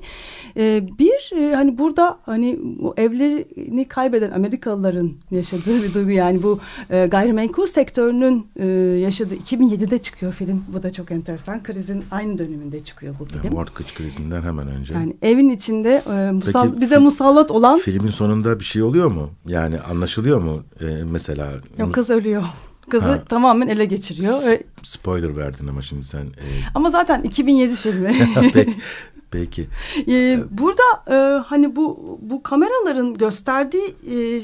E, 0.58 0.84
bir 1.00 1.32
e, 1.38 1.56
hani 1.56 1.78
burada 1.78 2.18
hani 2.26 2.60
bu 2.62 2.94
evlerini 2.98 3.88
kaybeden 3.88 4.32
Amerikalıların 4.32 5.12
yaşadığı 5.32 5.84
bir 5.84 5.94
duygu 5.94 6.12
yani 6.12 6.44
bu 6.44 6.60
e, 6.90 7.06
gayrimenkul 7.06 7.66
sektörünün 7.66 8.48
e, 8.56 8.66
yaşadığı 9.02 9.36
2007'de 9.36 9.98
çıkıyor 9.98 10.34
film. 10.34 10.64
Bu 10.74 10.84
da 10.84 10.94
çok 10.94 11.12
enteresan. 11.12 11.64
Krizin 11.64 12.04
aynı 12.12 12.38
döneminde 12.38 12.84
çıkıyor 12.84 13.16
bu 13.20 13.26
film. 13.26 13.54
Mortgage 13.54 13.90
krizinden 13.96 14.42
hemen 14.42 14.68
önce. 14.68 14.94
Yani 14.94 15.16
evin 15.22 15.50
içinde 15.50 16.04
e, 16.08 16.10
musal- 16.10 16.70
Peki, 16.70 16.82
bize 16.82 16.98
musallat 16.98 17.52
olan 17.52 17.80
Filmin 17.80 18.12
sonunda 18.12 18.60
bir 18.60 18.66
şey 18.66 18.84
oluyor 18.84 19.08
mu? 19.12 19.30
Yani 19.48 19.80
anlaşılıyor 19.80 20.42
mu 20.42 20.64
e, 20.82 20.86
mesela? 21.12 21.52
yok 21.78 21.94
kız 21.94 22.10
ölüyor. 22.10 22.44
Kızı 22.90 23.06
Ha. 23.06 23.24
tamamen 23.24 23.68
ele 23.68 23.86
geçiriyor. 23.86 24.34
S- 24.40 24.52
ve- 24.52 24.64
Spoiler 24.84 25.38
verdin 25.38 25.68
ama 25.68 25.82
şimdi 25.82 26.04
sen. 26.06 26.26
e, 26.26 26.46
ama 26.76 26.90
zaten 26.90 27.22
2007 27.24 27.76
filmi. 27.76 28.30
peki, 28.54 28.74
peki. 29.32 29.68
Ee, 30.08 30.40
burada 30.52 30.84
e, 31.12 31.40
hani 31.40 31.76
bu 31.76 32.18
bu 32.22 32.44
kameraların 32.44 33.14
gösterdiği 33.14 33.96
e, 34.12 34.42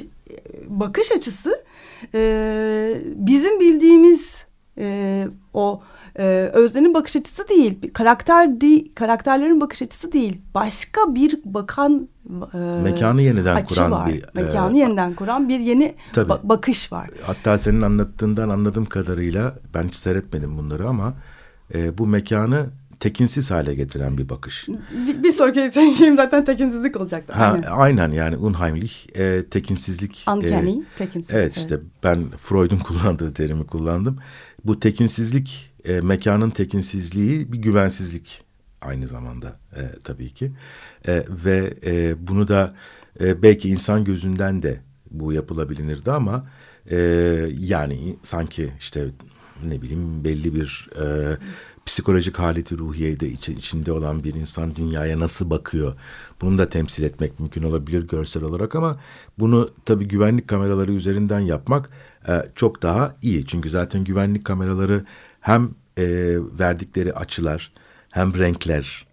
bakış 0.68 1.12
açısı 1.12 1.64
e, 2.14 2.22
bizim 3.16 3.60
bildiğimiz 3.60 4.44
e, 4.78 5.28
o 5.54 5.82
e, 6.20 6.50
Özden'in 6.54 6.94
bakış 6.94 7.16
açısı 7.16 7.48
değil, 7.48 7.94
karakter 7.94 8.62
değil, 8.62 8.92
karakterlerin 8.96 9.62
bakış 9.62 9.82
açısı 9.82 10.12
değil. 10.12 10.42
Başka 10.56 11.16
bir 11.16 11.40
bakan 11.46 12.08
e, 12.54 12.58
Mekanı 12.84 13.22
yeniden 13.22 13.56
açı 13.56 13.76
kuran 13.76 13.92
var. 13.92 14.08
bir, 14.08 14.24
e, 14.24 14.26
mekanı 14.34 14.78
yeniden 14.78 15.14
kuran 15.16 15.50
bir 15.50 15.60
yeni 15.60 15.96
Tabii. 16.14 16.32
ba- 16.32 16.40
bakış 16.44 16.92
var. 16.92 17.10
Hatta 17.22 17.58
senin 17.58 17.82
anlattığından 17.82 18.50
anladığım 18.50 18.86
kadarıyla 18.86 19.60
ben 19.74 19.88
hiç 19.88 19.96
seyretmedim 19.96 20.58
bunları 20.58 20.88
ama 20.88 21.14
e, 21.74 21.98
bu 21.98 22.08
mekanı 22.08 22.66
tekinsiz 23.00 23.52
hale 23.52 23.76
getiren 23.76 24.18
bir 24.18 24.30
bakış. 24.30 24.68
Bir, 25.08 25.24
bir 25.24 25.32
sonraki 25.32 25.72
şeyim 25.98 26.16
zaten 26.18 26.46
tekinsizlik 26.46 26.96
olacaktı. 26.98 27.34
Ha, 27.34 27.46
Aynen. 27.46 27.68
aynen 27.72 28.12
yani 28.12 28.38
unheimlich, 28.38 28.94
e, 29.18 29.44
tekinsizlik. 29.52 30.26
e, 30.28 30.32
Uncanny, 30.32 30.82
tekinsiz. 30.98 31.36
Evet 31.36 31.58
işte 31.58 31.80
ben 32.04 32.24
Freud'un 32.42 32.78
kullandığı 32.88 33.34
terimi 33.34 33.68
kullandım. 33.68 34.18
Bu 34.66 34.80
tekinsizlik, 34.80 35.69
e, 35.86 36.02
mekanın 36.02 36.50
tekinsizliği 36.50 37.52
bir 37.54 37.58
güvensizlik 37.58 38.44
aynı 38.82 39.08
zamanda 39.08 39.60
e, 39.76 39.82
tabii 40.04 40.30
ki. 40.30 40.52
E, 41.08 41.24
ve 41.30 41.74
e, 41.86 42.16
bunu 42.28 42.48
da 42.48 42.76
e, 43.22 43.42
belki 43.44 43.70
insan 43.70 44.04
gözünden 44.04 44.62
de 44.62 44.82
bu 45.12 45.34
yapılabilirdi 45.34 46.12
ama 46.12 46.48
e, 46.92 46.98
yani 47.60 48.16
sanki 48.24 48.72
işte 48.80 49.06
ne 49.64 49.82
bileyim 49.82 50.24
belli 50.24 50.56
bir 50.56 50.90
e, 51.02 51.38
psikolojik 51.86 52.40
haleti 52.40 52.78
ruhiyede 52.78 53.30
içi- 53.30 53.54
içinde 53.54 53.92
olan 53.92 54.24
bir 54.24 54.34
insan 54.34 54.76
dünyaya 54.76 55.20
nasıl 55.20 55.50
bakıyor? 55.50 55.94
Bunu 56.42 56.58
da 56.58 56.70
temsil 56.70 57.04
etmek 57.04 57.40
mümkün 57.40 57.64
olabilir 57.64 58.08
görsel 58.08 58.44
olarak 58.44 58.76
ama 58.76 59.00
bunu 59.40 59.72
tabii 59.86 60.08
güvenlik 60.08 60.48
kameraları 60.48 60.92
üzerinden 60.94 61.40
yapmak 61.40 61.90
e, 62.28 62.44
çok 62.56 62.82
daha 62.82 63.16
iyi. 63.22 63.46
Çünkü 63.46 63.70
zaten 63.70 64.04
güvenlik 64.04 64.46
kameraları 64.46 65.06
hem 65.40 65.76
e, 65.98 66.06
verdikleri 66.60 67.14
açılar 67.14 67.72
hem 68.10 68.38
renkler 68.38 69.08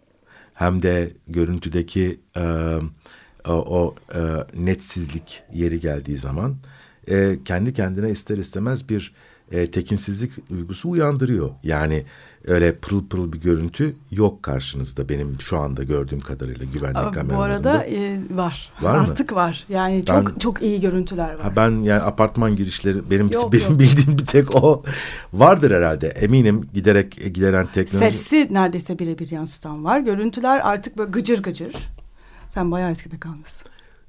hem 0.54 0.82
de 0.82 1.12
görüntüdeki 1.28 2.20
e, 2.36 2.74
o, 3.48 3.52
o 3.52 3.94
e, 4.14 4.20
netsizlik 4.54 5.42
yeri 5.52 5.80
geldiği 5.80 6.16
zaman 6.16 6.56
e, 7.08 7.38
kendi 7.44 7.74
kendine 7.74 8.10
ister 8.10 8.38
istemez 8.38 8.88
bir 8.88 9.14
e, 9.50 9.70
tekinsizlik 9.70 10.50
duygusu 10.50 10.90
uyandırıyor. 10.90 11.50
Yani 11.62 12.04
öyle 12.46 12.74
pırıl 12.76 13.06
pırıl 13.06 13.32
bir 13.32 13.40
görüntü 13.40 13.96
yok 14.10 14.42
karşınızda 14.42 15.08
benim 15.08 15.36
şu 15.40 15.58
anda 15.58 15.82
gördüğüm 15.82 16.20
kadarıyla 16.20 16.66
güvenlik 16.74 16.96
Ama 16.96 17.08
Bu 17.08 17.12
kameralarında. 17.14 17.70
arada 17.70 17.84
e, 17.84 18.20
var. 18.30 18.72
Var 18.82 18.94
mı? 18.94 19.00
Artık 19.02 19.32
var. 19.34 19.64
Yani 19.68 20.04
çok 20.04 20.32
Ben- 20.34 20.38
çok 20.38 20.62
iyi 20.62 20.80
görüntüler 20.80 21.34
var. 21.34 21.40
Ha 21.40 21.52
ben 21.56 21.70
yani 21.70 22.02
apartman 22.02 22.56
girişleri 22.56 23.10
benim 23.10 23.30
Yok, 23.32 23.52
benim 23.52 23.70
yok. 23.70 23.78
bildiğim 23.80 24.18
bir 24.18 24.26
tek 24.26 24.54
o 24.64 24.82
vardır 25.32 25.70
herhalde. 25.70 26.08
Eminim 26.08 26.68
giderek 26.74 27.34
gideren 27.34 27.66
teknoloji. 27.72 28.12
Sesi 28.18 28.48
neredeyse 28.50 28.98
birebir 28.98 29.30
yansıtan 29.30 29.84
var. 29.84 30.00
Görüntüler 30.00 30.60
artık 30.64 30.98
böyle 30.98 31.10
gıcır 31.10 31.42
gıcır. 31.42 31.74
Sen 32.48 32.70
bayağı 32.70 32.90
eskide 32.90 33.18
kalmışsın. 33.18 33.66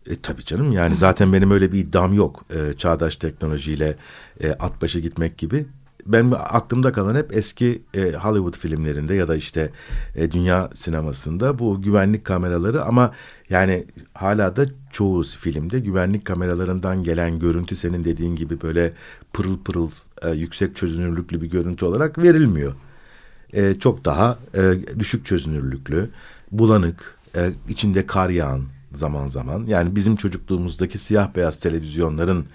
E, 0.09 0.15
tabii 0.15 0.45
canım 0.45 0.71
yani 0.71 0.95
zaten 0.95 1.33
benim 1.33 1.51
öyle 1.51 1.71
bir 1.71 1.79
iddiam 1.79 2.13
yok. 2.13 2.45
E, 2.49 2.73
çağdaş 2.77 3.15
teknolojiyle 3.15 3.95
e, 4.43 4.51
at 4.51 4.81
başı 4.81 4.99
gitmek 4.99 5.38
gibi. 5.38 5.65
Benim 6.07 6.33
aklımda 6.33 6.91
kalan 6.91 7.15
hep 7.15 7.35
eski 7.35 7.81
e, 7.93 8.11
Hollywood 8.11 8.57
filmlerinde 8.57 9.13
ya 9.13 9.27
da 9.27 9.35
işte 9.35 9.71
e, 10.15 10.31
dünya 10.31 10.69
sinemasında 10.73 11.59
bu 11.59 11.81
güvenlik 11.81 12.25
kameraları 12.25 12.83
ama 12.83 13.11
yani 13.49 13.85
hala 14.13 14.55
da 14.55 14.65
çoğu 14.91 15.23
filmde 15.23 15.79
güvenlik 15.79 16.25
kameralarından 16.25 17.03
gelen 17.03 17.39
görüntü 17.39 17.75
senin 17.75 18.05
dediğin 18.05 18.35
gibi 18.35 18.61
böyle 18.61 18.93
pırıl 19.33 19.57
pırıl 19.57 19.89
e, 20.21 20.29
yüksek 20.29 20.75
çözünürlüklü 20.75 21.41
bir 21.41 21.49
görüntü 21.49 21.85
olarak 21.85 22.17
verilmiyor. 22.17 22.73
E, 23.53 23.79
çok 23.79 24.05
daha 24.05 24.37
e, 24.53 24.73
düşük 24.99 25.25
çözünürlüklü, 25.25 26.09
bulanık, 26.51 27.17
e, 27.35 27.51
içinde 27.69 28.05
kar 28.05 28.29
yağan 28.29 28.63
zaman 28.93 29.27
zaman. 29.27 29.65
Yani 29.67 29.95
bizim 29.95 30.15
çocukluğumuzdaki 30.15 30.97
siyah 30.97 31.35
beyaz 31.35 31.59
televizyonların 31.59 32.45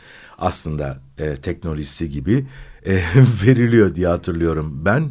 aslında 0.43 0.99
e, 1.19 1.37
teknolojisi 1.37 2.11
gibi 2.11 2.47
e, 2.87 2.93
veriliyor 3.47 3.95
diye 3.95 4.07
hatırlıyorum 4.07 4.81
ben. 4.85 5.11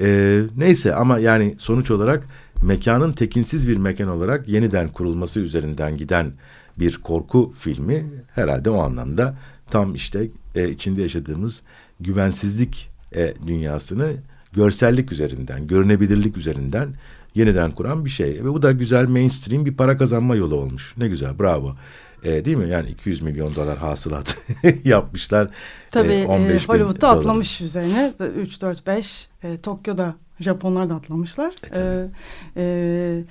E, 0.00 0.40
neyse 0.56 0.94
ama 0.94 1.18
yani 1.18 1.54
sonuç 1.58 1.90
olarak 1.90 2.24
mekanın 2.62 3.12
tekinsiz 3.12 3.68
bir 3.68 3.76
mekan 3.76 4.08
olarak 4.08 4.48
yeniden 4.48 4.88
kurulması 4.88 5.40
üzerinden 5.40 5.96
giden 5.96 6.32
bir 6.78 6.96
korku 6.96 7.52
filmi 7.58 8.04
herhalde 8.34 8.70
o 8.70 8.82
anlamda 8.82 9.34
tam 9.70 9.94
işte 9.94 10.28
e, 10.54 10.68
içinde 10.68 11.02
yaşadığımız 11.02 11.62
güvensizlik 12.00 12.90
e, 13.14 13.34
dünyasını 13.46 14.12
görsellik 14.52 15.12
üzerinden, 15.12 15.66
görünebilirlik 15.66 16.36
üzerinden 16.36 16.94
yeniden 17.34 17.70
kuran 17.70 18.04
bir 18.04 18.10
şey. 18.10 18.44
Ve 18.44 18.44
bu 18.44 18.62
da 18.62 18.72
güzel 18.72 19.08
mainstream 19.08 19.66
bir 19.66 19.76
para 19.76 19.96
kazanma 19.96 20.36
yolu 20.36 20.54
olmuş. 20.54 20.94
Ne 20.96 21.08
güzel, 21.08 21.38
bravo. 21.38 21.76
E, 22.24 22.44
değil 22.44 22.56
mi? 22.56 22.68
Yani 22.68 22.90
200 22.90 23.22
milyon 23.22 23.54
dolar 23.54 23.78
hasılat 23.78 24.38
yapmışlar. 24.84 25.48
Tabii 25.90 26.12
E, 26.12 26.20
e, 26.20 26.26
15 26.26 26.68
bin 26.68 26.74
Hollywood'da 26.74 27.08
atlamış 27.08 27.60
üzerine. 27.60 28.12
3, 28.36 28.60
4, 28.60 28.86
5. 28.86 29.28
E, 29.42 29.58
Tokyo'da 29.58 30.14
Japonlar 30.40 30.88
da 30.88 30.94
atlamışlar. 30.94 31.52
E, 31.64 31.68
tabii. 31.68 32.10
E, 32.56 33.24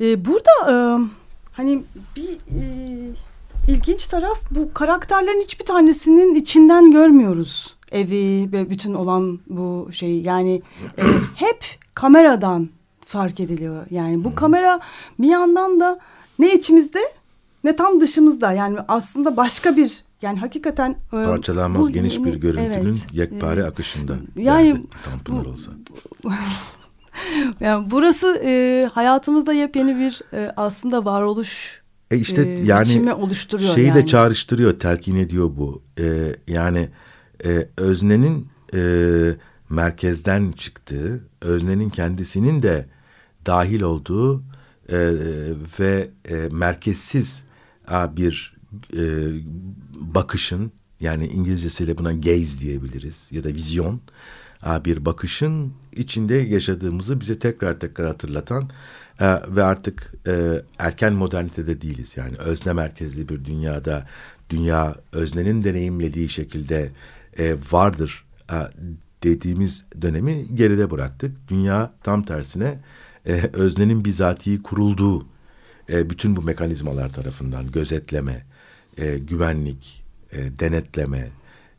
e, 0.00 0.10
e, 0.10 0.24
burada 0.24 0.72
e, 0.72 0.74
hani 1.52 1.82
bir 2.16 2.30
e, 2.30 2.62
ilginç 3.68 4.06
taraf 4.06 4.38
bu 4.50 4.74
karakterlerin 4.74 5.42
hiçbir 5.42 5.64
tanesinin 5.64 6.34
içinden 6.34 6.92
görmüyoruz 6.92 7.78
evi 7.92 8.52
ve 8.52 8.70
bütün 8.70 8.94
olan 8.94 9.40
bu 9.46 9.88
şeyi. 9.92 10.22
Yani 10.24 10.62
e, 10.98 11.02
hep 11.34 11.64
kameradan 11.94 12.68
fark 13.06 13.40
ediliyor. 13.40 13.86
Yani 13.90 14.24
bu 14.24 14.34
kamera 14.34 14.80
bir 15.18 15.28
yandan 15.28 15.80
da 15.80 15.98
ne 16.38 16.54
içimizde 16.54 17.00
ne 17.64 17.76
tam 17.76 18.00
dışımızda. 18.00 18.52
Yani 18.52 18.78
aslında 18.88 19.36
başka 19.36 19.76
bir 19.76 20.04
yani 20.22 20.38
hakikaten 20.38 20.90
e, 20.90 21.10
Parçalanmaz 21.10 21.82
bu 21.82 21.90
geniş 21.90 22.24
bir 22.24 22.34
görüntünün 22.34 22.90
evet, 22.90 23.12
yekpare 23.12 23.60
e, 23.60 23.64
akışında. 23.64 24.16
yani 24.36 24.84
bu- 25.28 25.48
olsa. 25.48 25.72
yani 27.60 27.90
burası 27.90 28.40
e, 28.44 28.88
hayatımızda 28.92 29.52
yepyeni 29.52 29.98
bir 29.98 30.22
e, 30.32 30.52
aslında 30.56 31.04
varoluş 31.04 31.82
E 32.10 32.16
işte 32.16 32.42
e, 32.42 32.64
yani 32.64 33.12
oluşturuyor 33.12 33.74
şeyi 33.74 33.86
yani. 33.86 34.02
de 34.02 34.06
çağrıştırıyor, 34.06 34.78
telkin 34.78 35.16
ediyor 35.16 35.50
bu. 35.56 35.82
Ee, 36.00 36.36
yani 36.48 36.88
e, 37.44 37.68
öznenin 37.76 38.48
e, 38.74 38.80
merkezden 39.70 40.52
çıktığı, 40.52 41.24
öznenin 41.40 41.90
kendisinin 41.90 42.62
de 42.62 42.86
dahil 43.46 43.80
olduğu 43.80 44.42
e, 44.88 44.98
ve 45.80 46.10
e, 46.28 46.34
merkezsiz 46.50 47.44
bir 48.16 48.56
e, 48.96 49.02
bakışın 49.94 50.72
yani 51.00 51.26
İngilizcesiyle 51.26 51.98
buna 51.98 52.12
gaze 52.12 52.60
diyebiliriz 52.60 53.28
ya 53.32 53.44
da 53.44 53.48
vizyon 53.48 54.00
a, 54.62 54.84
bir 54.84 55.04
bakışın 55.04 55.72
içinde 55.92 56.34
yaşadığımızı 56.34 57.20
bize 57.20 57.38
tekrar 57.38 57.80
tekrar 57.80 58.06
hatırlatan 58.06 58.70
e, 59.20 59.26
ve 59.48 59.62
artık 59.62 60.14
e, 60.26 60.62
erken 60.78 61.12
modernitede 61.12 61.80
değiliz 61.80 62.16
yani 62.16 62.36
özne 62.36 62.72
merkezli 62.72 63.28
bir 63.28 63.44
dünyada 63.44 64.06
dünya 64.50 64.94
öznenin 65.12 65.64
deneyimlediği 65.64 66.28
şekilde 66.28 66.92
e, 67.38 67.56
vardır 67.72 68.24
e, 68.52 68.56
dediğimiz 69.22 69.84
dönemi 70.02 70.54
geride 70.54 70.90
bıraktık. 70.90 71.48
Dünya 71.48 71.92
tam 72.02 72.22
tersine 72.22 72.78
e, 73.26 73.32
öznenin 73.52 74.04
bizatihi 74.04 74.62
kurulduğu 74.62 75.26
e, 75.90 76.10
bütün 76.10 76.36
bu 76.36 76.42
mekanizmalar 76.42 77.08
tarafından 77.12 77.72
gözetleme, 77.72 78.46
e, 78.96 79.18
güvenlik, 79.18 80.04
e, 80.32 80.58
denetleme, 80.58 81.28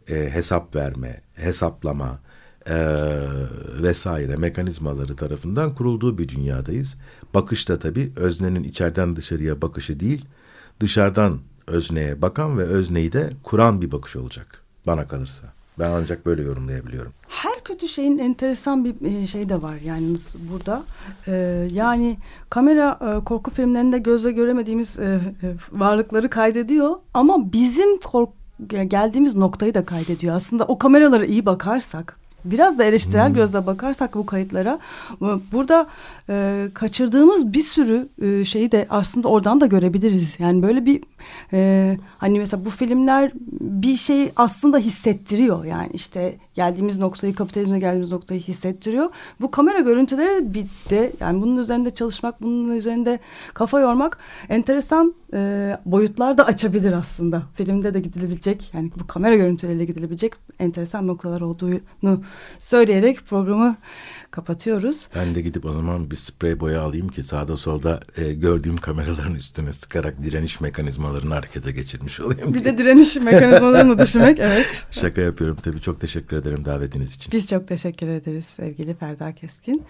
e, 0.10 0.30
hesap 0.30 0.76
verme, 0.76 1.22
hesaplama 1.36 2.20
e, 2.70 2.76
vesaire 3.84 4.36
mekanizmaları 4.36 5.16
tarafından 5.16 5.76
kurulduğu 5.76 6.18
bir 6.18 6.28
dünyadayız. 6.28 6.98
Bakışta 7.34 7.80
tabii 7.80 8.12
öznenin 8.16 8.64
içeriden 8.64 9.16
dışarıya 9.16 9.62
bakışı 9.62 10.00
değil, 10.00 10.26
dışarıdan 10.80 11.40
özneye 11.68 12.22
bakan 12.22 12.58
ve 12.58 12.64
özneyi 12.64 13.12
de 13.12 13.30
kuran 13.44 13.82
bir 13.82 13.92
bakış 13.92 14.16
olacak 14.16 14.62
bana 14.88 15.08
kalırsa. 15.08 15.59
Ben 15.80 15.90
ancak 15.90 16.26
böyle 16.26 16.42
yorumlayabiliyorum. 16.42 17.14
Her 17.28 17.64
kötü 17.64 17.88
şeyin 17.88 18.18
enteresan 18.18 18.86
bir 18.86 19.22
e, 19.22 19.28
şey 19.28 19.50
de 19.50 19.62
var 19.62 19.76
yani 19.86 20.16
burada. 20.52 20.84
E, 21.28 21.32
yani 21.72 22.18
kamera 22.50 23.00
e, 23.02 23.24
korku 23.24 23.52
filmlerinde 23.52 24.00
gözle 24.00 24.32
göremediğimiz 24.32 25.00
e, 25.00 25.20
varlıkları 25.72 26.30
kaydediyor 26.30 26.96
ama 27.14 27.54
bizim 27.54 28.00
kork 28.00 28.30
geldiğimiz 28.88 29.36
noktayı 29.36 29.74
da 29.74 29.86
kaydediyor. 29.86 30.36
Aslında 30.36 30.66
o 30.66 30.78
kameralara 30.78 31.26
iyi 31.26 31.46
bakarsak 31.46 32.20
biraz 32.46 32.80
da 32.80 32.84
eleştirel 32.84 33.34
gözle 33.34 33.66
bakarsak 33.66 34.16
bu 34.16 34.26
kayıtlara 34.26 34.80
burada 35.52 35.88
e, 36.30 36.68
kaçırdığımız 36.74 37.54
bir 37.54 37.62
sürü 37.62 38.10
e, 38.22 38.46
şeyi 38.46 38.72
de 38.72 38.88
aslında 38.90 39.28
oradan 39.28 39.62
da 39.62 39.66
görebiliriz. 39.66 40.36
Yani 40.40 40.64
böyle 40.64 40.86
bir 40.86 41.04
e, 41.54 41.98
hani 42.18 42.40
mesela 42.40 42.66
bu 42.66 42.70
filmler 42.70 43.32
bir 43.62 43.96
şey 43.96 44.32
aslında 44.36 44.78
hissettiriyor. 44.78 45.66
Yani 45.66 45.90
işte 45.94 46.38
geldiğimiz 46.54 47.00
noktayı 47.00 47.36
kapitalizme 47.36 47.80
geldiğimiz 47.80 48.12
noktayı 48.12 48.42
hissettiriyor. 48.42 49.10
Bu 49.42 49.52
kamera 49.52 49.80
görüntüleri 49.80 50.54
bir 50.54 50.66
de 50.90 51.12
yani 51.20 51.42
bunun 51.42 51.58
üzerinde 51.58 51.92
çalışmak, 51.92 52.42
bunun 52.42 52.76
üzerinde 52.76 53.20
kafa 53.54 53.80
yormak 53.80 54.18
enteresan 54.50 55.16
e, 55.34 55.78
boyutlar 55.86 56.38
da 56.38 56.46
açabilir 56.46 56.94
aslında. 56.94 57.44
Filmde 57.56 57.94
de 57.94 58.00
gidilebilecek 58.00 58.72
yani 58.74 58.92
bu 59.00 59.08
kamera 59.08 59.36
görüntüleriyle 59.36 59.86
gidilebilecek 59.86 60.34
enteresan 60.60 61.08
noktalar 61.08 61.42
olduğunu 61.42 62.24
söyleyerek 62.60 63.26
programı 63.28 63.76
kapatıyoruz. 64.32 65.08
Ben 65.16 65.36
de 65.36 65.42
gidip 65.42 65.66
o 65.66 65.72
zaman 65.72 66.12
bir 66.12 66.16
sprey 66.16 66.60
boya 66.60 66.82
alayım 66.82 67.08
ki 67.08 67.24
sağda 67.24 67.58
solda 67.58 68.00
e, 68.18 68.34
gördüğüm 68.34 68.78
kameraların 68.78 69.36
üstüne 69.36 69.74
sıkarak 69.74 70.24
direniş 70.24 70.62
mekanizmalarını 71.10 71.34
harekete 71.34 71.72
geçirmiş 71.72 72.20
olayım. 72.20 72.54
Bir 72.54 72.64
diye. 72.64 72.74
de 72.74 72.78
direniş 72.78 73.16
mekanizmalarını 73.16 74.00
düşünmek 74.00 74.40
evet. 74.50 74.86
Şaka 74.92 75.22
yapıyorum 75.22 75.58
tabii. 75.64 75.82
Çok 75.82 76.02
teşekkür 76.02 76.38
ederim 76.38 76.66
davetiniz 76.66 77.16
için. 77.16 77.32
Biz 77.32 77.50
çok 77.50 77.68
teşekkür 77.68 78.08
ederiz 78.08 78.46
sevgili 78.46 78.94
Ferda 78.94 79.36
Keskin. 79.36 79.86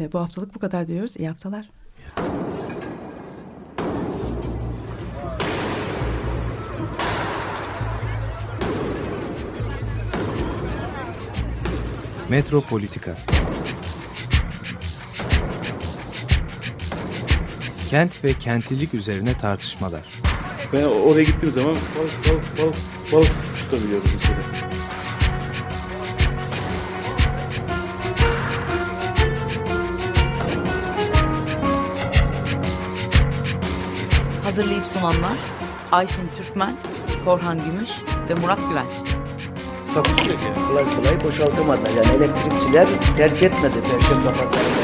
E, 0.00 0.12
bu 0.12 0.18
haftalık 0.20 0.54
bu 0.54 0.58
kadar 0.58 0.86
diyoruz. 0.86 1.16
İyi 1.16 1.28
haftalar. 1.28 1.68
Metropolitika 12.28 13.16
Kent 17.88 18.24
ve 18.24 18.34
kentlilik 18.34 18.94
üzerine 18.94 19.36
tartışmalar. 19.36 20.33
Ben 20.74 20.84
oraya 20.84 21.22
gittiğim 21.22 21.54
zaman 21.54 21.74
balık 21.74 22.12
balık 22.28 22.58
balık 22.58 22.76
balık 23.12 23.32
tutabiliyorum 23.58 24.10
mesela. 24.14 24.38
Hazırlayıp 34.44 34.84
sunanlar 34.84 35.38
Aysin 35.92 36.30
Türkmen, 36.36 36.76
Korhan 37.24 37.64
Gümüş 37.64 37.90
ve 38.28 38.34
Murat 38.34 38.58
Güvenç. 38.68 39.24
Yani. 39.94 40.66
Kolay 40.68 40.84
kolay 40.96 41.20
boşaltamadı. 41.24 41.80
Yani 41.96 42.16
elektrikçiler 42.16 42.86
terk 43.16 43.42
etmedi 43.42 43.74
Perşembe 43.82 44.28
Pazarı 44.28 44.83